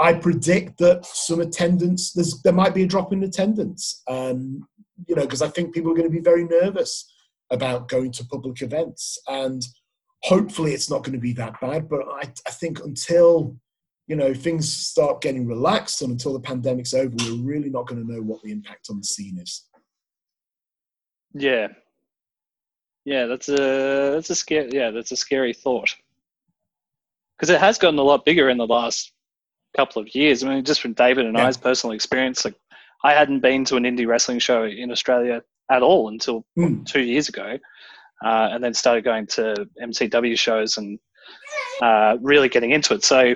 I 0.00 0.14
predict 0.14 0.78
that 0.78 1.04
some 1.04 1.40
attendance, 1.40 2.12
there 2.42 2.54
might 2.54 2.74
be 2.74 2.84
a 2.84 2.86
drop 2.86 3.12
in 3.12 3.22
attendance, 3.22 4.02
um, 4.08 4.66
you 5.06 5.14
know, 5.14 5.22
because 5.22 5.42
I 5.42 5.48
think 5.48 5.74
people 5.74 5.92
are 5.92 5.94
going 5.94 6.08
to 6.08 6.16
be 6.16 6.22
very 6.22 6.44
nervous 6.44 7.12
about 7.50 7.88
going 7.88 8.10
to 8.12 8.24
public 8.24 8.62
events. 8.62 9.18
And 9.28 9.62
hopefully 10.22 10.72
it's 10.72 10.88
not 10.88 11.04
going 11.04 11.12
to 11.12 11.20
be 11.20 11.34
that 11.34 11.60
bad. 11.60 11.90
But 11.90 12.00
I, 12.08 12.32
I 12.46 12.50
think 12.50 12.80
until, 12.80 13.56
you 14.06 14.16
know, 14.16 14.32
things 14.32 14.72
start 14.72 15.20
getting 15.20 15.46
relaxed 15.46 16.00
and 16.00 16.12
until 16.12 16.32
the 16.32 16.40
pandemic's 16.40 16.94
over, 16.94 17.14
we're 17.18 17.44
really 17.44 17.68
not 17.68 17.86
going 17.86 18.00
to 18.00 18.10
know 18.10 18.22
what 18.22 18.42
the 18.42 18.52
impact 18.52 18.88
on 18.88 18.98
the 18.98 19.04
scene 19.04 19.38
is. 19.38 19.66
Yeah, 21.34 21.68
yeah, 23.04 23.26
that's 23.26 23.48
a 23.48 24.12
that's 24.12 24.30
a 24.30 24.34
scary 24.34 24.70
yeah 24.72 24.90
that's 24.90 25.12
a 25.12 25.16
scary 25.16 25.52
thought 25.52 25.94
because 27.36 27.50
it 27.50 27.60
has 27.60 27.78
gotten 27.78 27.98
a 27.98 28.02
lot 28.02 28.24
bigger 28.24 28.50
in 28.50 28.58
the 28.58 28.66
last 28.66 29.12
couple 29.76 30.02
of 30.02 30.14
years. 30.14 30.44
I 30.44 30.48
mean, 30.48 30.64
just 30.64 30.80
from 30.80 30.94
Davydd 30.94 31.26
and 31.26 31.36
yeah. 31.36 31.46
I's 31.46 31.56
personal 31.56 31.94
experience, 31.94 32.44
like 32.44 32.54
I 33.04 33.12
hadn't 33.12 33.40
been 33.40 33.64
to 33.66 33.76
an 33.76 33.84
indie 33.84 34.06
wrestling 34.06 34.38
show 34.38 34.64
in 34.64 34.90
Australia 34.90 35.42
at 35.70 35.82
all 35.82 36.08
until 36.08 36.44
Mm. 36.58 36.84
two 36.84 37.00
years 37.02 37.28
ago, 37.28 37.58
uh, 38.24 38.48
and 38.52 38.62
then 38.62 38.74
started 38.74 39.04
going 39.04 39.26
to 39.28 39.68
MCW 39.82 40.38
shows 40.38 40.76
and 40.76 40.98
uh, 41.80 42.16
really 42.20 42.48
getting 42.48 42.72
into 42.72 42.92
it. 42.94 43.04
So 43.04 43.34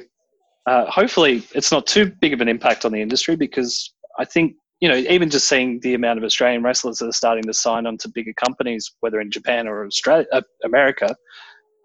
uh, 0.67 0.87
hopefully, 0.91 1.43
it's 1.55 1.73
not 1.73 1.87
too 1.87 2.13
big 2.21 2.33
of 2.33 2.41
an 2.41 2.49
impact 2.49 2.85
on 2.85 2.93
the 2.93 3.01
industry 3.01 3.37
because 3.37 3.93
I 4.19 4.25
think 4.25 4.57
you 4.85 4.91
know 4.91 4.97
even 4.97 5.31
just 5.31 5.49
seeing 5.49 5.81
the 5.81 5.95
amount 5.95 6.19
of 6.19 6.25
Australian 6.25 6.63
wrestlers 6.63 6.99
that 6.99 7.07
are 7.07 7.13
starting 7.13 7.45
to 7.45 7.55
sign 7.55 7.87
on 7.87 7.97
to 7.97 8.09
bigger 8.11 8.35
companies, 8.35 8.93
whether 9.01 9.19
in 9.19 9.31
Japan 9.31 9.67
or 9.67 9.87
Australia, 9.87 10.27
uh, 10.31 10.43
America. 10.63 11.17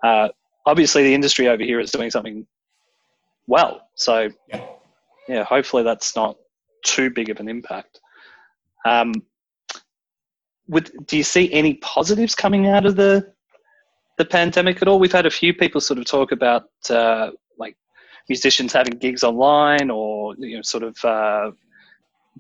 Uh, 0.04 0.28
obviously, 0.66 1.04
the 1.04 1.14
industry 1.14 1.47
over 1.47 1.64
here 1.64 1.80
is 1.80 1.91
doing 1.91 2.12
something 2.12 2.45
well. 3.47 3.88
So 3.95 4.28
Yeah. 4.50 4.66
yeah, 5.30 5.43
hopefully 5.45 5.84
that's 5.84 6.14
not 6.14 6.36
too 6.84 7.10
big 7.10 7.30
of 7.30 7.39
an 7.39 7.47
impact. 7.47 8.02
Um, 8.86 9.14
with, 10.68 10.91
do 11.08 11.16
you 11.16 11.24
see 11.24 11.50
any 11.54 11.76
positives 11.76 12.36
coming 12.36 12.68
out 12.68 12.86
of 12.86 12.97
the 12.97 13.32
the 14.18 14.26
pandemic 14.26 14.82
at 14.82 14.89
all? 14.89 15.00
We've 15.00 15.20
had 15.22 15.26
a 15.26 15.32
few 15.41 15.54
people 15.54 15.80
sort 15.80 16.00
of 16.00 16.06
talk 16.06 16.34
about 16.34 16.66
uh, 16.89 17.32
like 17.58 17.78
musicians 18.28 18.74
having 18.74 18.97
gigs 18.97 19.24
online, 19.24 19.89
or 19.89 20.36
you 20.38 20.58
know, 20.58 20.64
sort 20.64 20.84
of 20.84 20.97
uh, 21.06 21.52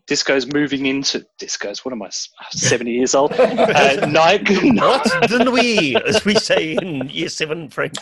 discos 0.09 0.51
moving 0.53 0.85
into 0.87 1.25
discos. 1.41 1.79
What 1.85 1.93
am 1.93 2.01
I? 2.03 2.09
Seventy 2.51 2.91
years 2.91 3.15
old. 3.15 3.33
Uh, 3.33 4.05
night, 4.09 4.47
What 4.49 5.03
de 5.29 5.39
nuit, 5.43 6.01
as 6.07 6.23
we 6.25 6.35
say 6.35 6.73
in 6.81 7.09
year 7.09 7.29
seven 7.29 7.69
French. 7.69 7.97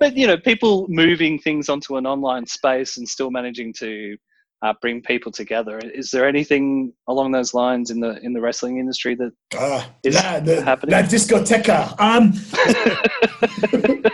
but 0.00 0.16
you 0.16 0.26
know, 0.26 0.36
people 0.36 0.86
moving 0.88 1.38
things 1.38 1.68
onto 1.68 1.96
an 1.96 2.06
online 2.06 2.46
space 2.46 2.96
and 2.98 3.08
still 3.08 3.30
managing 3.30 3.72
to 3.78 4.16
uh, 4.62 4.72
bring 4.80 5.02
people 5.02 5.32
together. 5.32 5.78
Is 5.78 6.10
there 6.10 6.26
anything 6.28 6.92
along 7.08 7.32
those 7.32 7.52
lines 7.54 7.90
in 7.90 7.98
the 8.00 8.18
in 8.22 8.32
the 8.32 8.40
wrestling 8.40 8.78
industry 8.78 9.14
that 9.16 9.32
Ah, 9.54 9.90
Is 10.04 10.14
la, 10.16 10.38
the, 10.40 10.62
happening? 10.62 10.92
la 10.94 11.02
discoteca. 11.02 11.94
Um, 11.98 12.32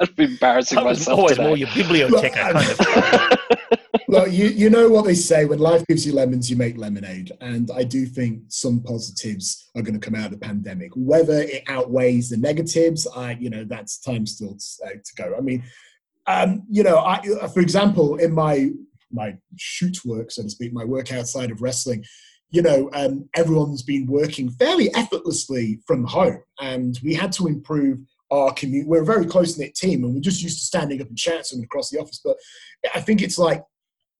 I'd 0.00 0.16
be 0.16 0.24
embarrassing 0.24 0.76
That 0.76 0.84
myself 0.84 1.18
always 1.18 1.36
today. 1.36 1.46
more 1.46 1.56
your 1.56 1.68
biblioteca 1.74 2.52
kind 2.52 2.56
of. 2.56 2.78
Look, 4.14 4.30
you, 4.30 4.46
you 4.46 4.70
know 4.70 4.88
what 4.88 5.06
they 5.06 5.14
say 5.16 5.44
when 5.44 5.58
life 5.58 5.84
gives 5.88 6.06
you 6.06 6.12
lemons, 6.12 6.48
you 6.48 6.54
make 6.56 6.78
lemonade. 6.78 7.32
And 7.40 7.68
I 7.74 7.82
do 7.82 8.06
think 8.06 8.42
some 8.46 8.80
positives 8.80 9.70
are 9.74 9.82
going 9.82 9.98
to 9.98 9.98
come 9.98 10.14
out 10.14 10.26
of 10.26 10.30
the 10.30 10.46
pandemic. 10.46 10.92
Whether 10.94 11.40
it 11.40 11.64
outweighs 11.66 12.30
the 12.30 12.36
negatives, 12.36 13.08
I, 13.08 13.32
you 13.32 13.50
know, 13.50 13.64
that's 13.64 13.98
time 13.98 14.24
still 14.24 14.56
to, 14.56 14.86
uh, 14.86 14.90
to 14.90 15.14
go. 15.16 15.34
I 15.36 15.40
mean, 15.40 15.64
um, 16.28 16.62
you 16.70 16.84
know, 16.84 16.98
I, 16.98 17.22
uh, 17.42 17.48
for 17.48 17.58
example, 17.58 18.14
in 18.18 18.32
my 18.32 18.70
my 19.10 19.36
shoot 19.56 20.04
work, 20.04 20.30
so 20.30 20.44
to 20.44 20.50
speak, 20.50 20.72
my 20.72 20.84
work 20.84 21.12
outside 21.12 21.50
of 21.50 21.60
wrestling, 21.60 22.04
you 22.50 22.62
know, 22.62 22.90
um, 22.92 23.28
everyone's 23.34 23.82
been 23.82 24.06
working 24.06 24.48
fairly 24.48 24.94
effortlessly 24.94 25.80
from 25.88 26.04
home, 26.04 26.40
and 26.60 27.00
we 27.02 27.14
had 27.14 27.32
to 27.32 27.48
improve 27.48 27.98
our 28.30 28.52
commute. 28.52 28.86
We're 28.86 29.02
a 29.02 29.06
very 29.06 29.26
close 29.26 29.58
knit 29.58 29.74
team, 29.74 30.04
and 30.04 30.14
we're 30.14 30.20
just 30.20 30.40
used 30.40 30.60
to 30.60 30.64
standing 30.64 31.02
up 31.02 31.08
and 31.08 31.18
chatting 31.18 31.64
across 31.64 31.90
the 31.90 31.98
office. 31.98 32.20
But 32.24 32.36
I 32.94 33.00
think 33.00 33.20
it's 33.20 33.38
like 33.38 33.64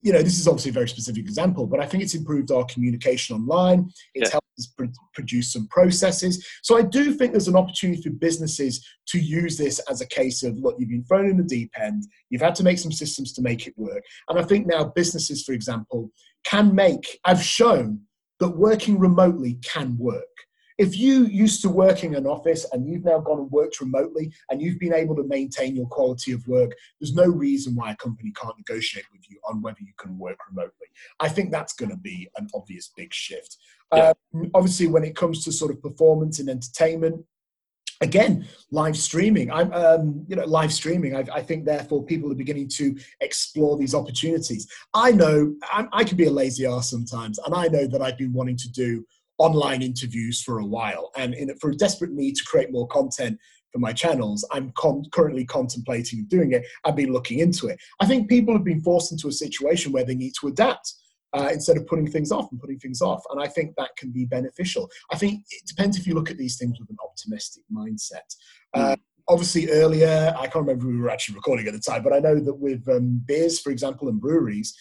you 0.04 0.12
know, 0.12 0.22
this 0.22 0.38
is 0.38 0.46
obviously 0.46 0.68
a 0.68 0.74
very 0.74 0.88
specific 0.88 1.22
example, 1.24 1.66
but 1.66 1.80
I 1.80 1.86
think 1.86 2.02
it's 2.02 2.14
improved 2.14 2.50
our 2.50 2.66
communication 2.66 3.34
online. 3.34 3.90
It's 4.14 4.28
Yeah. 4.28 4.32
helped 4.32 4.58
us 4.58 4.66
pr- 4.66 4.84
produce 5.14 5.50
some 5.50 5.66
processes. 5.68 6.46
So 6.62 6.76
I 6.76 6.82
do 6.82 7.14
think 7.14 7.32
there's 7.32 7.48
an 7.48 7.56
opportunity 7.56 8.02
for 8.02 8.10
businesses 8.10 8.84
to 9.08 9.18
use 9.18 9.56
this 9.56 9.78
as 9.90 10.02
a 10.02 10.06
case 10.06 10.42
of 10.42 10.58
look, 10.58 10.76
you've 10.78 10.90
been 10.90 11.04
thrown 11.04 11.30
in 11.30 11.38
the 11.38 11.42
deep 11.42 11.70
end, 11.80 12.06
you've 12.28 12.42
had 12.42 12.54
to 12.56 12.62
make 12.62 12.78
some 12.78 12.92
systems 12.92 13.32
to 13.32 13.42
make 13.42 13.66
it 13.66 13.72
work. 13.78 14.02
And 14.28 14.38
I 14.38 14.42
think 14.42 14.66
now 14.66 14.84
businesses, 14.84 15.42
for 15.42 15.52
example, 15.52 16.10
can 16.44 16.74
make, 16.74 17.18
I've 17.24 17.42
shown 17.42 18.02
that 18.40 18.50
working 18.50 18.98
remotely 18.98 19.54
can 19.62 19.96
work. 19.96 20.36
If 20.76 20.98
you 20.98 21.26
used 21.26 21.62
to 21.62 21.68
work 21.68 22.02
in 22.02 22.14
an 22.16 22.26
office 22.26 22.66
and 22.72 22.88
you've 22.88 23.04
now 23.04 23.20
gone 23.20 23.38
and 23.38 23.50
worked 23.50 23.80
remotely 23.80 24.32
and 24.50 24.60
you've 24.60 24.80
been 24.80 24.94
able 24.94 25.14
to 25.16 25.22
maintain 25.24 25.76
your 25.76 25.86
quality 25.86 26.32
of 26.32 26.46
work, 26.48 26.72
there's 27.00 27.14
no 27.14 27.26
reason 27.26 27.76
why 27.76 27.92
a 27.92 27.96
company 27.96 28.32
can't 28.32 28.58
negotiate 28.58 29.04
with 29.12 29.22
you 29.30 29.38
on 29.48 29.62
whether 29.62 29.80
you 29.80 29.92
can 29.98 30.18
work 30.18 30.38
remotely. 30.48 30.88
I 31.20 31.28
think 31.28 31.52
that's 31.52 31.74
going 31.74 31.90
to 31.90 31.96
be 31.96 32.28
an 32.36 32.48
obvious 32.54 32.90
big 32.96 33.14
shift. 33.14 33.56
Yeah. 33.92 34.12
Um, 34.34 34.50
obviously, 34.54 34.88
when 34.88 35.04
it 35.04 35.14
comes 35.14 35.44
to 35.44 35.52
sort 35.52 35.70
of 35.70 35.80
performance 35.80 36.40
and 36.40 36.48
entertainment, 36.48 37.24
again, 38.00 38.46
live 38.70 38.96
streaming. 38.96 39.50
I'm, 39.50 39.72
um, 39.72 40.24
you 40.28 40.36
know, 40.36 40.44
live 40.44 40.72
streaming. 40.72 41.14
I, 41.14 41.24
I 41.32 41.42
think 41.42 41.64
therefore 41.64 42.04
people 42.04 42.30
are 42.32 42.36
beginning 42.36 42.68
to 42.74 42.96
explore 43.20 43.76
these 43.76 43.94
opportunities. 43.94 44.66
I 44.92 45.12
know 45.12 45.54
I'm, 45.72 45.88
I 45.92 46.04
can 46.04 46.16
be 46.16 46.26
a 46.26 46.30
lazy 46.30 46.66
ass 46.66 46.90
sometimes, 46.90 47.38
and 47.38 47.54
I 47.54 47.68
know 47.68 47.86
that 47.86 48.02
I've 48.02 48.18
been 48.18 48.32
wanting 48.32 48.56
to 48.56 48.70
do 48.70 49.04
online 49.38 49.82
interviews 49.82 50.42
for 50.42 50.58
a 50.58 50.66
while, 50.66 51.10
and 51.16 51.34
in, 51.34 51.56
for 51.58 51.70
a 51.70 51.76
desperate 51.76 52.12
need 52.12 52.36
to 52.36 52.44
create 52.44 52.72
more 52.72 52.86
content 52.88 53.38
for 53.72 53.80
my 53.80 53.92
channels, 53.92 54.46
I'm 54.52 54.72
con- 54.78 55.04
currently 55.10 55.44
contemplating 55.44 56.26
doing 56.26 56.52
it. 56.52 56.64
I've 56.84 56.94
been 56.94 57.12
looking 57.12 57.40
into 57.40 57.66
it. 57.66 57.78
I 58.00 58.06
think 58.06 58.28
people 58.28 58.54
have 58.54 58.64
been 58.64 58.80
forced 58.80 59.10
into 59.10 59.26
a 59.28 59.32
situation 59.32 59.90
where 59.92 60.04
they 60.04 60.14
need 60.14 60.32
to 60.40 60.48
adapt. 60.48 60.94
Uh, 61.36 61.48
instead 61.52 61.76
of 61.76 61.84
putting 61.88 62.08
things 62.08 62.30
off 62.30 62.46
and 62.52 62.60
putting 62.60 62.78
things 62.78 63.02
off. 63.02 63.20
And 63.30 63.42
I 63.42 63.48
think 63.48 63.74
that 63.76 63.90
can 63.96 64.12
be 64.12 64.24
beneficial. 64.24 64.88
I 65.10 65.16
think 65.18 65.42
it 65.50 65.66
depends 65.66 65.98
if 65.98 66.06
you 66.06 66.14
look 66.14 66.30
at 66.30 66.38
these 66.38 66.56
things 66.56 66.78
with 66.78 66.88
an 66.90 66.96
optimistic 67.04 67.64
mindset. 67.76 68.36
Uh, 68.72 68.94
obviously, 69.26 69.68
earlier, 69.68 70.32
I 70.38 70.42
can't 70.42 70.64
remember 70.64 70.86
if 70.86 70.94
we 70.94 71.00
were 71.00 71.10
actually 71.10 71.34
recording 71.34 71.66
at 71.66 71.72
the 71.72 71.80
time, 71.80 72.04
but 72.04 72.12
I 72.12 72.20
know 72.20 72.38
that 72.38 72.54
with 72.54 72.88
um, 72.88 73.20
beers, 73.26 73.58
for 73.58 73.72
example, 73.72 74.08
and 74.08 74.20
breweries, 74.20 74.76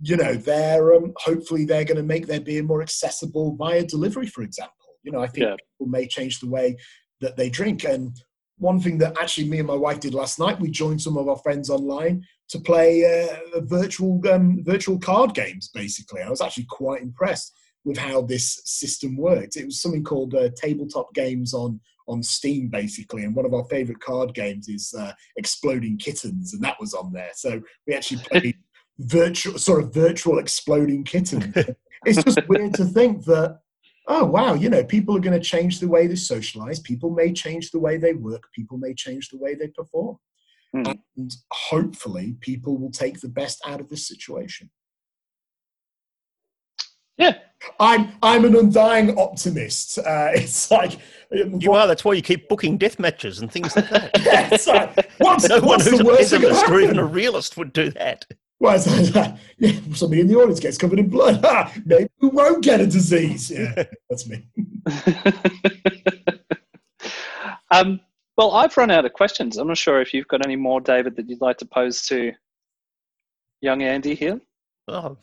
you 0.00 0.16
know, 0.16 0.34
they're 0.34 0.94
um, 0.94 1.12
hopefully 1.18 1.64
they're 1.64 1.84
going 1.84 1.96
to 1.96 2.02
make 2.02 2.26
their 2.26 2.40
beer 2.40 2.62
more 2.62 2.82
accessible 2.82 3.56
via 3.56 3.84
delivery, 3.84 4.26
for 4.26 4.42
example. 4.42 4.74
You 5.02 5.12
know, 5.12 5.20
I 5.20 5.26
think 5.26 5.44
Yeah. 5.44 5.56
people 5.56 5.90
may 5.90 6.06
change 6.06 6.40
the 6.40 6.48
way 6.48 6.76
that 7.20 7.36
they 7.36 7.50
drink. 7.50 7.84
And 7.84 8.16
one 8.58 8.80
thing 8.80 8.98
that 8.98 9.16
actually 9.20 9.48
me 9.48 9.58
and 9.58 9.68
my 9.68 9.74
wife 9.74 10.00
did 10.00 10.14
last 10.14 10.38
night, 10.38 10.60
we 10.60 10.70
joined 10.70 11.02
some 11.02 11.16
of 11.16 11.28
our 11.28 11.36
friends 11.38 11.70
online 11.70 12.24
to 12.48 12.60
play 12.60 13.04
uh, 13.04 13.60
virtual 13.62 14.20
um, 14.28 14.62
virtual 14.64 14.98
card 14.98 15.34
games. 15.34 15.70
Basically, 15.72 16.22
I 16.22 16.30
was 16.30 16.40
actually 16.40 16.66
quite 16.70 17.02
impressed 17.02 17.52
with 17.84 17.98
how 17.98 18.22
this 18.22 18.60
system 18.64 19.16
worked. 19.16 19.56
It 19.56 19.66
was 19.66 19.80
something 19.80 20.04
called 20.04 20.34
uh, 20.34 20.50
tabletop 20.56 21.14
games 21.14 21.54
on 21.54 21.80
on 22.06 22.22
Steam, 22.22 22.68
basically, 22.68 23.24
and 23.24 23.34
one 23.34 23.46
of 23.46 23.54
our 23.54 23.64
favorite 23.64 24.00
card 24.00 24.34
games 24.34 24.68
is 24.68 24.94
uh, 24.98 25.12
Exploding 25.36 25.96
Kittens, 25.96 26.52
and 26.52 26.62
that 26.62 26.78
was 26.78 26.92
on 26.92 27.12
there. 27.12 27.30
So 27.34 27.62
we 27.86 27.94
actually 27.94 28.20
played 28.30 28.56
virtual, 28.98 29.58
sort 29.58 29.82
of 29.82 29.92
virtual 29.92 30.38
exploding 30.38 31.04
kitten. 31.04 31.52
it's 32.06 32.22
just 32.22 32.48
weird 32.48 32.74
to 32.74 32.84
think 32.84 33.24
that. 33.24 33.60
Oh 34.06 34.24
wow! 34.24 34.52
You 34.52 34.68
know, 34.68 34.84
people 34.84 35.16
are 35.16 35.20
going 35.20 35.40
to 35.40 35.44
change 35.44 35.80
the 35.80 35.88
way 35.88 36.06
they 36.06 36.14
socialize. 36.16 36.78
People 36.78 37.08
may 37.10 37.32
change 37.32 37.70
the 37.70 37.78
way 37.78 37.96
they 37.96 38.12
work. 38.12 38.42
People 38.54 38.76
may 38.76 38.92
change 38.92 39.30
the 39.30 39.38
way 39.38 39.54
they 39.54 39.68
perform 39.68 40.18
Hmm. 40.74 40.90
and 41.16 41.36
hopefully 41.52 42.34
people 42.40 42.76
will 42.76 42.90
take 42.90 43.20
the 43.20 43.28
best 43.28 43.62
out 43.64 43.80
of 43.80 43.88
this 43.88 44.08
situation. 44.08 44.70
Yeah, 47.16 47.38
I'm 47.78 48.14
I'm 48.24 48.44
an 48.44 48.56
undying 48.56 49.16
optimist. 49.16 49.98
Uh, 49.98 50.30
it's 50.34 50.72
like 50.72 50.98
You 51.30 51.74
are. 51.74 51.86
That's 51.86 52.04
why 52.04 52.14
you 52.14 52.22
keep 52.22 52.48
booking 52.48 52.76
death 52.76 52.98
matches 52.98 53.38
and 53.40 53.52
things 53.52 53.76
like 53.76 53.88
that. 53.90 54.10
Yeah, 54.20 54.48
it's 54.50 54.66
like, 54.66 55.12
what's, 55.18 55.48
No 55.48 55.60
one 55.60 55.66
what's 55.66 55.86
who's 55.88 56.00
the 56.00 56.04
a 56.04 56.08
worst 56.08 56.32
pessimist 56.32 56.68
or 56.68 56.80
even 56.80 56.98
a 56.98 57.04
realist 57.04 57.56
would 57.56 57.72
do 57.72 57.90
that. 57.90 58.26
Well, 58.60 58.76
it's 58.76 59.14
like, 59.14 59.34
yeah, 59.58 59.72
somebody 59.94 60.20
in 60.20 60.28
the 60.28 60.36
audience 60.36 60.60
gets 60.60 60.78
covered 60.78 60.98
in 60.98 61.08
blood. 61.08 61.44
Maybe 61.84 62.08
we 62.20 62.28
won't 62.28 62.62
get 62.62 62.80
a 62.80 62.86
disease. 62.86 63.50
Yeah, 63.50 63.84
that's 64.10 64.28
me. 64.28 64.46
um, 67.70 68.00
well, 68.36 68.52
I've 68.52 68.76
run 68.76 68.90
out 68.90 69.04
of 69.04 69.12
questions. 69.12 69.58
I'm 69.58 69.68
not 69.68 69.78
sure 69.78 70.00
if 70.00 70.14
you've 70.14 70.28
got 70.28 70.44
any 70.44 70.56
more, 70.56 70.80
Davydd, 70.80 71.16
that 71.16 71.28
you'd 71.28 71.40
like 71.40 71.58
to 71.58 71.66
pose 71.66 72.02
to 72.06 72.32
young 73.60 73.82
Andy 73.82 74.14
here. 74.14 74.40
Oh, 74.88 75.16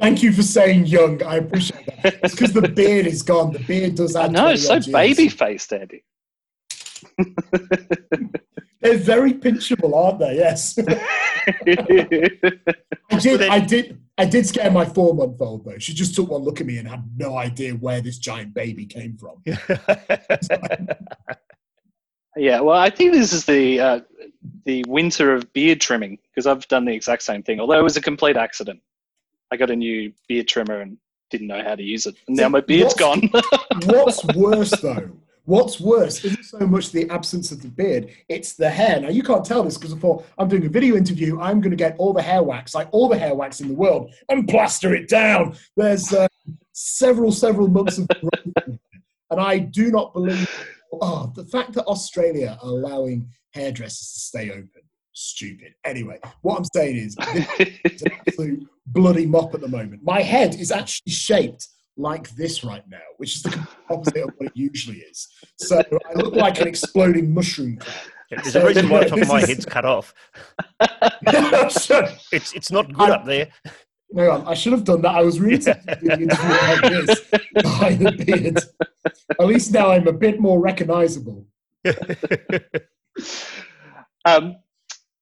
Thank 0.00 0.22
you 0.22 0.32
for 0.32 0.42
saying 0.42 0.86
young. 0.86 1.22
I 1.22 1.36
appreciate 1.36 1.86
that. 2.02 2.20
It's 2.24 2.34
because 2.34 2.52
the 2.52 2.68
beard 2.68 3.06
is 3.06 3.22
gone. 3.22 3.52
The 3.52 3.60
beard 3.60 3.94
does 3.94 4.16
I 4.16 4.24
add 4.24 4.32
know, 4.32 4.56
20 4.56 4.58
so 4.58 4.92
baby 4.92 5.28
faced, 5.28 5.72
Andy. 5.72 6.04
They're 8.80 8.96
very 8.96 9.32
pinchable, 9.32 9.94
aren't 9.94 10.20
they? 10.20 10.36
Yes. 10.36 10.78
I 13.10 13.18
did. 13.18 13.42
I 13.42 13.60
did. 13.60 14.00
I 14.16 14.24
did 14.24 14.46
scare 14.46 14.70
my 14.70 14.84
four-month-old 14.84 15.64
though. 15.64 15.78
She 15.78 15.94
just 15.94 16.14
took 16.14 16.28
one 16.30 16.42
look 16.42 16.60
at 16.60 16.66
me 16.66 16.78
and 16.78 16.88
had 16.88 17.04
no 17.16 17.36
idea 17.36 17.72
where 17.72 18.00
this 18.00 18.18
giant 18.18 18.52
baby 18.52 18.84
came 18.84 19.16
from. 19.16 19.40
yeah, 22.36 22.60
well, 22.60 22.76
I 22.76 22.90
think 22.90 23.12
this 23.12 23.32
is 23.32 23.44
the 23.46 23.80
uh, 23.80 24.00
the 24.64 24.84
winter 24.88 25.34
of 25.34 25.52
beard 25.52 25.80
trimming 25.80 26.18
because 26.30 26.46
I've 26.46 26.66
done 26.68 26.84
the 26.84 26.92
exact 26.92 27.22
same 27.22 27.42
thing. 27.42 27.60
Although 27.60 27.78
it 27.78 27.84
was 27.84 27.96
a 27.96 28.02
complete 28.02 28.36
accident. 28.36 28.80
I 29.50 29.56
got 29.56 29.70
a 29.70 29.76
new 29.76 30.12
beard 30.28 30.46
trimmer 30.46 30.80
and 30.80 30.98
didn't 31.30 31.46
know 31.46 31.62
how 31.62 31.74
to 31.74 31.82
use 31.82 32.06
it. 32.06 32.16
And 32.26 32.36
now 32.36 32.48
my 32.48 32.60
beard's 32.60 32.94
what's- 32.98 33.20
gone. 33.20 33.30
What's 33.86 34.24
worse 34.34 34.70
though? 34.80 35.10
What's 35.48 35.80
worse 35.80 36.22
isn't 36.26 36.44
so 36.44 36.58
much 36.66 36.92
the 36.92 37.08
absence 37.08 37.50
of 37.52 37.62
the 37.62 37.68
beard; 37.68 38.10
it's 38.28 38.52
the 38.52 38.68
hair. 38.68 39.00
Now 39.00 39.08
you 39.08 39.22
can't 39.22 39.42
tell 39.42 39.62
this 39.62 39.78
because 39.78 39.94
before 39.94 40.22
I'm 40.36 40.46
doing 40.46 40.66
a 40.66 40.68
video 40.68 40.94
interview, 40.94 41.40
I'm 41.40 41.62
going 41.62 41.70
to 41.70 41.76
get 41.76 41.96
all 41.96 42.12
the 42.12 42.20
hair 42.20 42.42
wax, 42.42 42.74
like 42.74 42.86
all 42.92 43.08
the 43.08 43.18
hair 43.18 43.34
wax 43.34 43.62
in 43.62 43.68
the 43.68 43.74
world, 43.74 44.12
and 44.28 44.46
plaster 44.46 44.94
it 44.94 45.08
down. 45.08 45.56
There's 45.74 46.12
uh, 46.12 46.28
several, 46.74 47.32
several 47.32 47.66
months 47.66 47.96
of 47.96 48.06
and 49.30 49.40
I 49.40 49.56
do 49.60 49.90
not 49.90 50.12
believe, 50.12 50.50
oh, 51.00 51.32
the 51.34 51.46
fact 51.46 51.72
that 51.72 51.86
Australia 51.86 52.58
are 52.62 52.68
allowing 52.68 53.30
hairdressers 53.52 54.12
to 54.12 54.18
stay 54.18 54.50
open, 54.50 54.82
stupid. 55.14 55.72
Anyway, 55.82 56.18
what 56.42 56.58
I'm 56.58 56.66
saying 56.74 56.96
is, 56.96 57.16
it's 57.18 58.02
an 58.02 58.12
absolute 58.26 58.68
bloody 58.84 59.24
mop 59.24 59.54
at 59.54 59.62
the 59.62 59.68
moment. 59.68 60.02
My 60.04 60.20
head 60.20 60.56
is 60.56 60.70
actually 60.70 61.12
shaped 61.12 61.68
like 61.98 62.30
this 62.30 62.64
right 62.64 62.82
now, 62.88 62.98
which 63.18 63.36
is 63.36 63.42
the 63.42 63.68
opposite 63.90 64.22
of 64.22 64.30
what 64.38 64.46
it 64.46 64.52
usually 64.54 64.98
is. 64.98 65.28
So 65.58 65.78
I 65.80 66.14
look 66.14 66.34
like 66.34 66.60
an 66.60 66.68
exploding 66.68 67.34
mushroom 67.34 67.76
cloud. 67.76 67.96
There's 68.30 68.56
a 68.56 68.66
reason 68.66 68.88
why 68.88 69.04
the 69.04 69.10
top 69.10 69.18
of 69.20 69.28
my 69.28 69.40
head's 69.40 69.64
cut 69.66 69.84
off. 69.84 70.14
Shut- 71.70 72.18
It's 72.32 72.52
it's 72.54 72.70
not 72.70 72.86
good 72.92 73.10
I- 73.10 73.14
up 73.16 73.24
there. 73.26 73.48
Hang 74.16 74.28
on, 74.30 74.46
I 74.48 74.54
should 74.54 74.72
have 74.72 74.84
done 74.84 75.02
that. 75.02 75.14
I 75.14 75.22
was 75.22 75.38
really 75.38 75.58
tempted 75.58 76.00
to 76.00 76.06
the 76.06 76.12
interview 76.14 76.48
like 76.48 76.80
this 77.06 77.20
behind 77.62 78.06
the 78.06 78.12
beard. 78.24 78.58
At 79.38 79.46
least 79.46 79.70
now 79.72 79.90
I'm 79.90 80.08
a 80.08 80.12
bit 80.14 80.40
more 80.40 80.58
recognizable. 80.60 81.46
Um, 84.24 84.56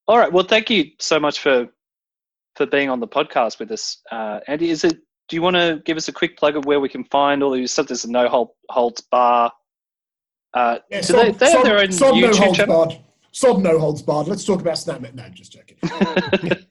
all 0.08 0.18
right. 0.18 0.32
Well, 0.32 0.44
thank 0.44 0.70
you 0.70 0.86
so 1.00 1.20
much 1.20 1.40
for 1.40 1.68
for 2.56 2.66
being 2.66 2.88
on 2.88 2.98
the 3.00 3.06
podcast 3.06 3.58
with 3.58 3.70
us, 3.70 4.00
uh, 4.10 4.40
Andy. 4.48 4.70
Is 4.70 4.84
it? 4.84 4.98
Do 5.28 5.36
you 5.36 5.42
want 5.42 5.56
to 5.56 5.82
give 5.84 5.96
us 5.96 6.08
a 6.08 6.12
quick 6.12 6.36
plug 6.38 6.56
of 6.56 6.64
where 6.66 6.78
we 6.80 6.88
can 6.88 7.04
find 7.04 7.42
all 7.42 7.50
these 7.50 7.72
stuff? 7.72 7.88
There's 7.88 8.04
a 8.04 8.10
No 8.10 8.28
Hold, 8.28 8.50
Holds 8.70 9.00
Bar. 9.00 9.52
Uh, 10.54 10.78
Yeah, 10.90 11.00
do 11.00 11.12
they, 11.14 11.30
they 11.32 11.50
have 11.50 11.64
their 11.64 11.78
own 11.80 11.90
sod 11.92 12.14
no 12.14 12.30
YouTube 12.30 12.36
holds 12.44 12.56
channel? 12.58 12.86
barred. 12.86 12.98
Sod 13.32 13.60
no 13.62 13.78
holds 13.78 14.02
barred. 14.02 14.28
Let's 14.28 14.44
talk 14.44 14.60
about 14.60 14.74
Snapmate. 14.76 15.14
No, 15.14 15.28
just 15.30 15.52
joking. 15.52 15.76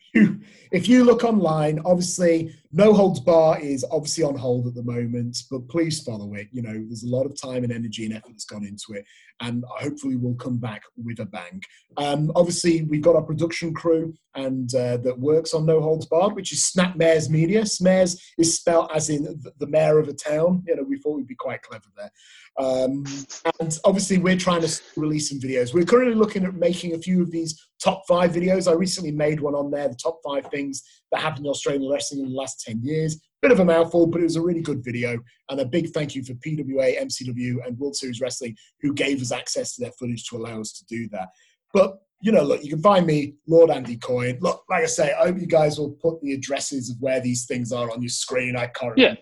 if 0.72 0.88
you 0.88 1.04
look 1.04 1.24
online, 1.24 1.80
obviously, 1.86 2.54
No 2.72 2.94
Holds 2.94 3.20
Bar 3.20 3.60
is 3.60 3.86
obviously 3.92 4.24
on 4.24 4.36
hold 4.36 4.68
at 4.68 4.76
the 4.76 4.84
moment, 4.84 5.38
but 5.50 5.68
please 5.68 6.02
follow 6.02 6.34
it. 6.34 6.48
You 6.52 6.62
know, 6.62 6.74
there's 6.74 7.04
a 7.04 7.10
lot 7.10 7.26
of 7.26 7.40
time 7.40 7.64
and 7.64 7.72
energy 7.72 8.06
and 8.06 8.14
effort 8.14 8.30
that's 8.30 8.46
gone 8.46 8.66
into 8.66 8.94
it, 8.94 9.06
and 9.42 9.64
hopefully 9.68 10.16
we'll 10.16 10.36
come 10.36 10.58
back 10.58 10.84
with 10.98 11.20
a 11.20 11.26
bang. 11.26 11.62
Um, 11.98 12.32
obviously, 12.36 12.84
we've 12.84 13.02
got 13.02 13.16
our 13.16 13.22
production 13.22 13.74
crew 13.74 14.14
and 14.36 14.74
uh, 14.76 14.98
that 14.98 15.18
works 15.18 15.54
on 15.54 15.66
No 15.66 15.82
Holds 15.82 16.06
Barred, 16.06 16.36
which 16.36 16.52
is 16.52 16.66
Snap 16.66 16.96
Mayors 16.96 17.30
Media. 17.30 17.66
Smares 17.66 18.22
is 18.38 18.56
spelled 18.56 18.92
as 18.94 19.10
in 19.10 19.42
the 19.58 19.68
mayor 19.68 19.98
of 19.98 20.10
a 20.10 20.14
town. 20.14 20.64
You 20.68 20.76
know, 20.76 20.84
we 20.84 20.98
thought 21.00 21.16
we'd 21.16 21.28
be 21.28 21.36
quite 21.36 21.62
clever 21.62 21.88
there. 21.96 22.12
Um, 22.58 23.04
and 23.60 23.78
obviously, 23.84 24.18
we're 24.18 24.38
trying 24.38 24.62
to 24.62 24.82
release 24.96 25.30
some 25.30 25.40
videos. 25.40 25.74
We're 25.74 25.86
currently 25.86 26.16
looking 26.16 26.46
at 26.46 26.56
making 26.56 26.94
a 26.94 27.00
few 27.00 27.22
of 27.22 27.32
these 27.32 27.60
top 27.84 28.04
five 28.08 28.32
videos. 28.32 28.70
I 28.70 28.76
recently 28.76 29.12
made 29.12 29.40
one 29.40 29.56
on 29.56 29.72
there, 29.72 29.88
the 29.88 29.96
top 29.96 30.20
five 30.26 30.48
things 30.48 30.84
that 31.12 31.22
happened 31.22 31.46
in 31.46 31.52
Australian 31.52 31.90
wrestling 31.90 32.22
in 32.22 32.30
the 32.30 32.36
last 32.36 32.62
10 32.62 32.82
years. 32.84 33.20
Bit 33.42 33.52
of 33.52 33.60
a 33.60 33.66
mouthful, 33.66 34.08
but 34.08 34.22
it 34.22 34.26
was 34.26 34.38
a 34.38 34.42
really 34.42 34.62
good 34.62 34.84
video. 34.84 35.20
And 35.50 35.60
a 35.60 35.66
big 35.66 35.90
thank 35.90 36.16
you 36.16 36.24
for 36.24 36.34
PWA, 36.34 37.00
MCW, 37.02 37.66
and 37.66 37.78
World 37.78 37.96
Series 37.96 38.22
Wrestling, 38.22 38.56
who 38.82 38.94
gave 38.94 39.22
us 39.22 39.32
access 39.32 39.76
to 39.76 39.84
their 39.84 39.92
footage 40.00 40.28
to 40.30 40.38
allow 40.38 40.62
us 40.62 40.72
to 40.74 40.86
do 40.86 41.10
that. 41.10 41.30
But 41.74 41.98
you 42.22 42.32
know, 42.32 42.44
look, 42.44 42.64
you 42.64 42.70
can 42.70 42.82
find 42.82 43.06
me, 43.06 43.36
Lord 43.46 43.70
Andy 43.70 43.98
Coyne. 43.98 44.40
Look, 44.42 44.64
like 44.70 44.84
I 44.84 44.88
say, 44.88 45.14
I 45.14 45.28
hope 45.28 45.40
you 45.40 45.46
guys 45.46 45.78
will 45.78 45.92
put 45.92 46.22
the 46.22 46.34
addresses 46.34 46.90
of 46.90 46.96
where 47.00 47.20
these 47.20 47.46
things 47.46 47.72
are 47.72 47.92
on 47.92 48.02
your 48.02 48.10
screen. 48.10 48.56
I 48.56 48.68
can't. 48.68 48.98
Yeah. 48.98 49.16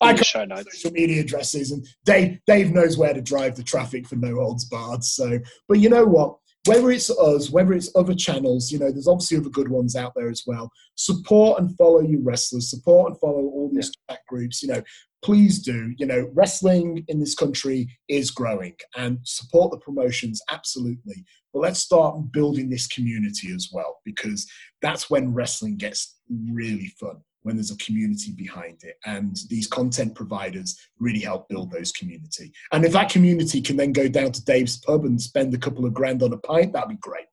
I 0.00 0.14
can't 0.14 0.26
show 0.26 0.44
notes. 0.44 0.74
social 0.74 0.92
media 0.92 1.20
addresses, 1.20 1.72
and 1.72 1.86
Dave 2.04 2.38
Dave 2.46 2.72
knows 2.72 2.96
where 2.96 3.14
to 3.14 3.20
drive 3.20 3.56
the 3.56 3.62
traffic 3.62 4.06
for 4.06 4.16
no 4.16 4.36
holds 4.36 4.64
barred. 4.64 5.04
So, 5.04 5.38
but 5.68 5.78
you 5.78 5.88
know 5.88 6.04
what? 6.04 6.36
Whether 6.66 6.90
it's 6.90 7.10
us, 7.10 7.50
whether 7.50 7.72
it's 7.72 7.90
other 7.96 8.14
channels, 8.14 8.70
you 8.70 8.78
know, 8.78 8.90
there's 8.90 9.08
obviously 9.08 9.38
other 9.38 9.48
good 9.48 9.68
ones 9.68 9.96
out 9.96 10.12
there 10.14 10.28
as 10.28 10.42
well. 10.46 10.70
Support 10.96 11.60
and 11.60 11.74
follow 11.76 12.00
your 12.00 12.20
wrestlers. 12.20 12.70
Support 12.70 13.12
and 13.12 13.20
follow 13.20 13.40
all 13.40 13.70
these 13.72 13.90
chat 14.10 14.20
groups. 14.28 14.62
You 14.62 14.68
know, 14.68 14.82
please 15.22 15.62
do. 15.62 15.94
You 15.96 16.06
know, 16.06 16.30
wrestling 16.34 17.04
in 17.08 17.18
this 17.18 17.34
country 17.34 17.88
is 18.08 18.30
growing, 18.30 18.74
and 18.96 19.18
support 19.24 19.70
the 19.70 19.78
promotions 19.78 20.40
absolutely. 20.50 21.24
But 21.52 21.60
let's 21.60 21.80
start 21.80 22.30
building 22.32 22.70
this 22.70 22.86
community 22.86 23.52
as 23.52 23.70
well, 23.72 23.98
because 24.04 24.46
that's 24.82 25.10
when 25.10 25.34
wrestling 25.34 25.76
gets 25.78 26.20
really 26.52 26.92
fun 27.00 27.22
when 27.42 27.56
there's 27.56 27.70
a 27.70 27.76
community 27.76 28.32
behind 28.32 28.82
it 28.82 28.96
and 29.06 29.38
these 29.48 29.66
content 29.66 30.14
providers 30.14 30.78
really 30.98 31.20
help 31.20 31.48
build 31.48 31.70
those 31.70 31.92
community 31.92 32.52
and 32.72 32.84
if 32.84 32.92
that 32.92 33.10
community 33.10 33.60
can 33.60 33.76
then 33.76 33.92
go 33.92 34.08
down 34.08 34.30
to 34.32 34.44
dave's 34.44 34.78
pub 34.78 35.04
and 35.04 35.20
spend 35.20 35.52
a 35.54 35.58
couple 35.58 35.84
of 35.84 35.94
grand 35.94 36.22
on 36.22 36.32
a 36.32 36.38
pint 36.38 36.72
that'd 36.72 36.88
be 36.88 36.96
great 36.96 37.26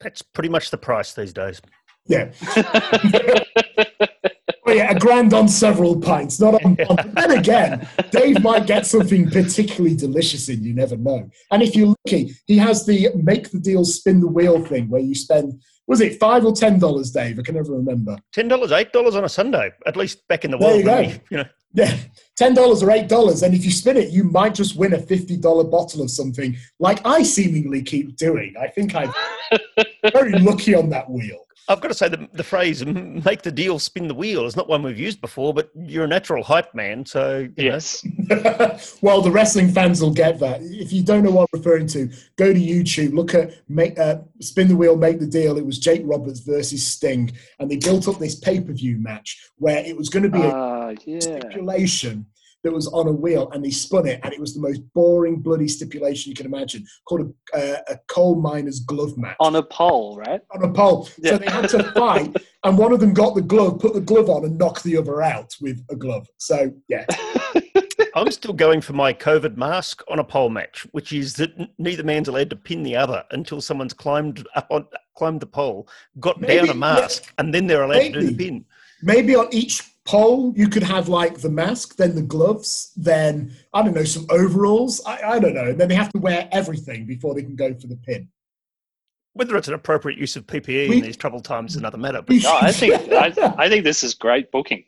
That's 0.00 0.22
pretty 0.22 0.48
much 0.48 0.70
the 0.70 0.78
price 0.78 1.12
these 1.14 1.32
days. 1.32 1.60
yeah 2.06 2.30
Oh 4.68 4.72
yeah, 4.72 4.90
a 4.90 4.98
grand 4.98 5.32
on 5.32 5.48
several 5.48 5.98
pints, 5.98 6.38
not 6.38 6.62
on 6.62 6.74
one. 6.74 6.96
But 6.96 7.14
then 7.14 7.30
again, 7.38 7.88
Dave 8.10 8.42
might 8.42 8.66
get 8.66 8.84
something 8.84 9.30
particularly 9.30 9.96
delicious 9.96 10.50
in. 10.50 10.62
You 10.62 10.74
never 10.74 10.94
know. 10.94 11.30
And 11.50 11.62
if 11.62 11.74
you're 11.74 11.94
lucky, 12.04 12.34
he 12.46 12.58
has 12.58 12.84
the 12.84 13.08
make 13.14 13.50
the 13.50 13.60
deal, 13.60 13.86
spin 13.86 14.20
the 14.20 14.28
wheel 14.28 14.62
thing, 14.62 14.90
where 14.90 15.00
you 15.00 15.14
spend 15.14 15.62
was 15.88 16.00
it 16.00 16.20
five 16.20 16.44
or 16.44 16.52
ten 16.52 16.78
dollars, 16.78 17.10
Dave? 17.10 17.38
I 17.38 17.42
can 17.42 17.56
never 17.56 17.72
remember. 17.72 18.16
Ten 18.32 18.46
dollars, 18.46 18.70
eight 18.70 18.92
dollars 18.92 19.16
on 19.16 19.24
a 19.24 19.28
Sunday. 19.28 19.72
At 19.86 19.96
least 19.96 20.26
back 20.28 20.44
in 20.44 20.52
the 20.52 20.58
There 20.58 20.68
world, 20.68 20.78
you 20.78 20.84
go. 20.84 21.00
you 21.30 21.36
know. 21.38 21.44
Yeah, 21.74 21.96
ten 22.36 22.54
dollars 22.54 22.82
or 22.82 22.90
eight 22.90 23.08
dollars, 23.08 23.42
and 23.42 23.54
if 23.54 23.62
you 23.64 23.70
spin 23.70 23.98
it, 23.98 24.08
you 24.10 24.24
might 24.24 24.54
just 24.54 24.76
win 24.76 24.94
a 24.94 24.98
fifty 24.98 25.36
dollar 25.36 25.64
bottle 25.64 26.00
of 26.00 26.10
something, 26.10 26.56
like 26.78 27.04
I 27.04 27.22
seemingly 27.22 27.82
keep 27.82 28.16
doing. 28.16 28.54
I 28.58 28.68
think 28.68 28.94
I'm 28.94 29.12
very 30.12 30.32
lucky 30.32 30.74
on 30.74 30.88
that 30.90 31.10
wheel. 31.10 31.44
I've 31.68 31.80
got 31.80 31.88
to 31.88 31.94
say 31.94 32.08
the, 32.08 32.26
the 32.32 32.42
phrase 32.42 32.84
"make 32.84 33.42
the 33.42 33.52
deal, 33.52 33.78
spin 33.78 34.08
the 34.08 34.14
wheel" 34.14 34.46
is 34.46 34.56
not 34.56 34.68
one 34.68 34.82
we've 34.82 34.98
used 34.98 35.20
before, 35.20 35.52
but 35.52 35.70
you're 35.76 36.04
a 36.04 36.08
natural 36.08 36.42
hype 36.42 36.74
man, 36.74 37.04
so 37.04 37.46
yes. 37.56 38.04
well, 39.02 39.20
the 39.20 39.30
wrestling 39.30 39.70
fans 39.70 40.00
will 40.00 40.12
get 40.12 40.38
that. 40.40 40.60
If 40.62 40.92
you 40.92 41.02
don't 41.02 41.22
know 41.22 41.30
what 41.30 41.42
I'm 41.52 41.58
referring 41.60 41.86
to, 41.88 42.10
go 42.36 42.52
to 42.52 42.58
YouTube, 42.58 43.12
look 43.14 43.34
at 43.34 43.52
make, 43.68 43.98
uh, 43.98 44.18
Spin 44.40 44.68
the 44.68 44.76
Wheel, 44.76 44.96
Make 44.96 45.20
the 45.20 45.26
Deal. 45.26 45.58
It 45.58 45.66
was 45.66 45.78
Jake 45.78 46.02
Roberts 46.04 46.40
versus 46.40 46.86
Sting, 46.86 47.30
and 47.58 47.70
they 47.70 47.76
built 47.76 48.08
up 48.08 48.18
this 48.18 48.34
pay 48.34 48.60
per 48.60 48.72
view 48.72 48.96
match 48.98 49.38
where 49.56 49.78
it 49.84 49.96
was 49.96 50.08
going 50.08 50.22
to 50.22 50.30
be 50.30 50.40
a 50.40 50.50
Ah, 50.50 50.92
yeah. 51.04 51.20
stipulation 51.20 52.24
that 52.64 52.72
was 52.72 52.86
on 52.88 53.06
a 53.06 53.12
wheel, 53.12 53.50
and 53.52 53.64
they 53.64 53.70
spun 53.70 54.06
it, 54.06 54.20
and 54.22 54.32
it 54.32 54.40
was 54.40 54.54
the 54.54 54.60
most 54.60 54.80
boring, 54.94 55.40
bloody 55.40 55.68
stipulation 55.68 56.30
you 56.30 56.36
can 56.36 56.46
imagine, 56.46 56.84
called 57.06 57.32
a, 57.54 57.56
uh, 57.56 57.80
a 57.88 57.98
coal 58.08 58.40
miner's 58.40 58.80
glove 58.80 59.16
match 59.16 59.36
On 59.40 59.56
a 59.56 59.62
pole, 59.62 60.16
right? 60.18 60.40
on 60.52 60.62
a 60.64 60.72
pole. 60.72 61.08
Yeah. 61.18 61.32
So 61.32 61.38
they 61.38 61.50
had 61.50 61.68
to 61.70 61.92
fight, 61.92 62.36
and 62.64 62.76
one 62.78 62.92
of 62.92 63.00
them 63.00 63.14
got 63.14 63.34
the 63.34 63.42
glove, 63.42 63.78
put 63.78 63.94
the 63.94 64.00
glove 64.00 64.28
on, 64.28 64.44
and 64.44 64.58
knocked 64.58 64.82
the 64.84 64.96
other 64.96 65.22
out 65.22 65.54
with 65.60 65.84
a 65.90 65.96
glove. 65.96 66.26
So 66.38 66.72
yeah. 66.88 67.06
I'm 68.14 68.30
still 68.32 68.52
going 68.52 68.80
for 68.80 68.94
my 68.94 69.12
COVID 69.12 69.56
mask 69.56 70.02
on 70.08 70.18
a 70.18 70.24
pole 70.24 70.50
match, 70.50 70.86
which 70.90 71.12
is 71.12 71.34
that 71.34 71.52
neither 71.78 72.02
man's 72.02 72.26
allowed 72.26 72.50
to 72.50 72.56
pin 72.56 72.82
the 72.82 72.96
other 72.96 73.22
until 73.30 73.60
someone's 73.60 73.92
climbed 73.92 74.46
up 74.56 74.66
on 74.70 74.86
climbed 75.16 75.40
the 75.40 75.46
pole, 75.46 75.88
got 76.18 76.40
Maybe, 76.40 76.66
down 76.66 76.68
a 76.70 76.74
mask, 76.74 77.32
and 77.38 77.54
then 77.54 77.66
they're 77.66 77.82
allowed 77.82 78.00
to 78.00 78.12
do 78.12 78.30
the 78.30 78.36
pin. 78.36 78.64
maybe 79.02 79.34
on 79.36 79.46
each 79.52 79.82
pole 80.08 80.54
you 80.56 80.68
could 80.68 80.82
have 80.82 81.08
like 81.08 81.38
the 81.38 81.50
mask, 81.50 81.96
then 81.96 82.14
the 82.14 82.22
gloves, 82.22 82.92
then 82.96 83.54
I 83.74 83.82
don't 83.82 83.94
know 83.94 84.04
some 84.04 84.26
overalls. 84.30 85.02
I, 85.04 85.20
I 85.34 85.38
don't 85.38 85.54
know, 85.54 85.66
and 85.66 85.78
then 85.78 85.88
they 85.88 85.94
have 85.94 86.10
to 86.12 86.18
wear 86.18 86.48
everything 86.50 87.04
before 87.04 87.34
they 87.34 87.42
can 87.42 87.54
go 87.56 87.74
for 87.74 87.88
the 87.88 87.96
pin. 87.96 88.28
Whether 89.34 89.56
it's 89.58 89.68
an 89.68 89.74
appropriate 89.74 90.18
use 90.18 90.34
of 90.34 90.46
PPE 90.46 90.88
We- 90.88 90.96
in 90.96 91.02
these 91.02 91.16
troubled 91.18 91.44
times 91.44 91.72
is 91.72 91.76
another 91.76 91.98
matter. 91.98 92.22
But 92.22 92.36
No, 92.42 92.56
I 92.60 92.72
think 92.72 92.94
I, 93.12 93.54
I 93.58 93.68
think 93.68 93.84
this 93.84 94.02
is 94.02 94.14
great 94.14 94.50
booking. 94.50 94.84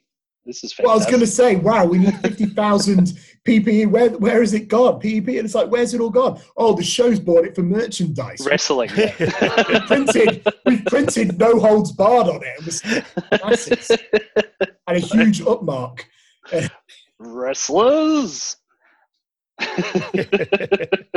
This 0.47 0.65
is 0.65 0.75
Well, 0.79 0.93
I 0.93 0.95
was 0.95 1.07
going 1.07 1.21
to 1.21 1.27
say, 1.27 1.57
wow, 1.57 1.85
we 1.85 1.99
need 1.99 2.17
50,000 2.21 3.19
PPE. 3.47 3.91
Where, 3.91 4.11
where 4.11 4.43
is 4.43 4.55
it 4.55 4.69
gone? 4.69 5.01
PPE. 5.01 5.37
And 5.39 5.45
it's 5.45 5.55
like, 5.55 5.71
where's 5.71 5.93
it 5.93 6.01
all 6.01 6.11
gone? 6.11 6.41
Oh, 6.57 6.75
the 6.75 6.83
show's 6.83 7.21
bought 7.21 7.45
it 7.45 7.55
for 7.55 7.63
merchandise. 7.63 8.45
Wrestling. 8.47 8.91
we 8.97 9.81
printed, 9.81 10.47
we 10.65 10.83
printed 10.83 11.39
no 11.39 11.59
holds 11.61 11.93
barred 11.93 12.29
on 12.29 12.43
it. 12.43 12.55
It 12.59 12.65
was 12.65 13.91
and 13.91 14.69
a 14.89 14.99
huge 14.99 15.41
upmark. 15.43 16.05
Wrestlers. 17.19 18.57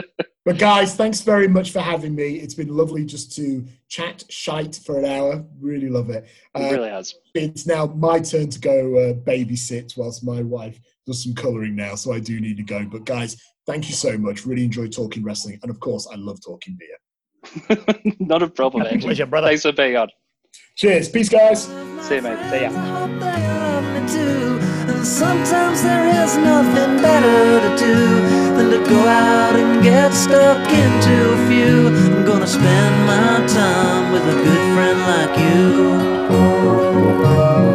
But 0.46 0.58
guys, 0.60 0.94
thanks 0.96 1.22
very 1.22 1.48
much 1.48 1.72
for 1.72 1.80
having 1.80 2.14
me. 2.16 2.36
It's 2.36 2.54
been 2.54 2.68
lovely 2.68 3.06
just 3.06 3.34
to 3.38 3.66
chat 3.88 4.26
shite 4.30 4.76
for 4.86 5.00
an 5.00 5.06
hour. 5.06 5.42
Really 5.62 5.88
love 5.88 6.10
it. 6.10 6.26
it 6.54 6.60
Uh, 6.60 6.70
really 6.76 6.90
has. 6.90 7.16
it's 7.34 7.66
now 7.66 7.86
my 7.86 8.20
turn 8.20 8.50
to 8.50 8.60
go 8.60 8.98
uh, 8.98 9.14
babysit 9.14 9.96
whilst 9.96 10.22
my 10.26 10.42
wife 10.42 10.78
does 11.08 11.24
some 11.24 11.34
colouring 11.34 11.78
now, 11.78 11.96
so 11.96 12.12
I 12.12 12.20
do 12.20 12.42
need 12.42 12.58
to 12.58 12.64
go. 12.64 12.84
But 12.84 13.06
guys, 13.06 13.38
thank 13.66 13.88
you 13.88 13.96
so 13.96 14.18
much. 14.18 14.46
Really 14.46 14.66
enjoyed 14.66 14.92
talking 14.92 15.24
wrestling, 15.24 15.60
and 15.62 15.72
of 15.72 15.80
course, 15.80 16.10
I 16.12 16.16
love 16.18 16.40
talking 16.46 16.78
beer. 16.78 17.78
Not 18.20 18.44
a 18.44 18.50
problem, 18.50 18.86
Andy. 18.86 19.00
Pleasure, 19.00 19.26
brother. 19.26 19.48
Thanks 19.48 19.62
for 19.64 19.72
being 19.72 19.96
on. 19.96 20.10
Cheers, 20.76 21.08
peace, 21.08 21.30
guys. 21.30 21.64
See 22.02 22.16
you, 22.16 22.22
mate. 22.22 22.50
See 22.50 22.62
ya. 22.64 23.33
Sometimes 25.04 25.84
there 25.84 26.08
is 26.24 26.38
nothing 26.38 27.02
better 27.02 27.60
to 27.60 27.76
do 27.78 27.96
Than 28.56 28.70
to 28.72 28.78
go 28.90 29.06
out 29.06 29.58
and 29.58 29.84
get 29.84 30.14
stuck 30.14 30.66
into 30.70 31.34
a 31.34 31.48
few. 31.50 31.90
I'm 31.90 32.24
gonna 32.26 32.48
spend 32.48 33.06
my 33.06 33.46
time 33.46 34.14
with 34.14 34.24
a 34.24 34.36
good 34.46 34.74
friend 34.74 35.00
like 35.02 35.38
you. 35.38 37.73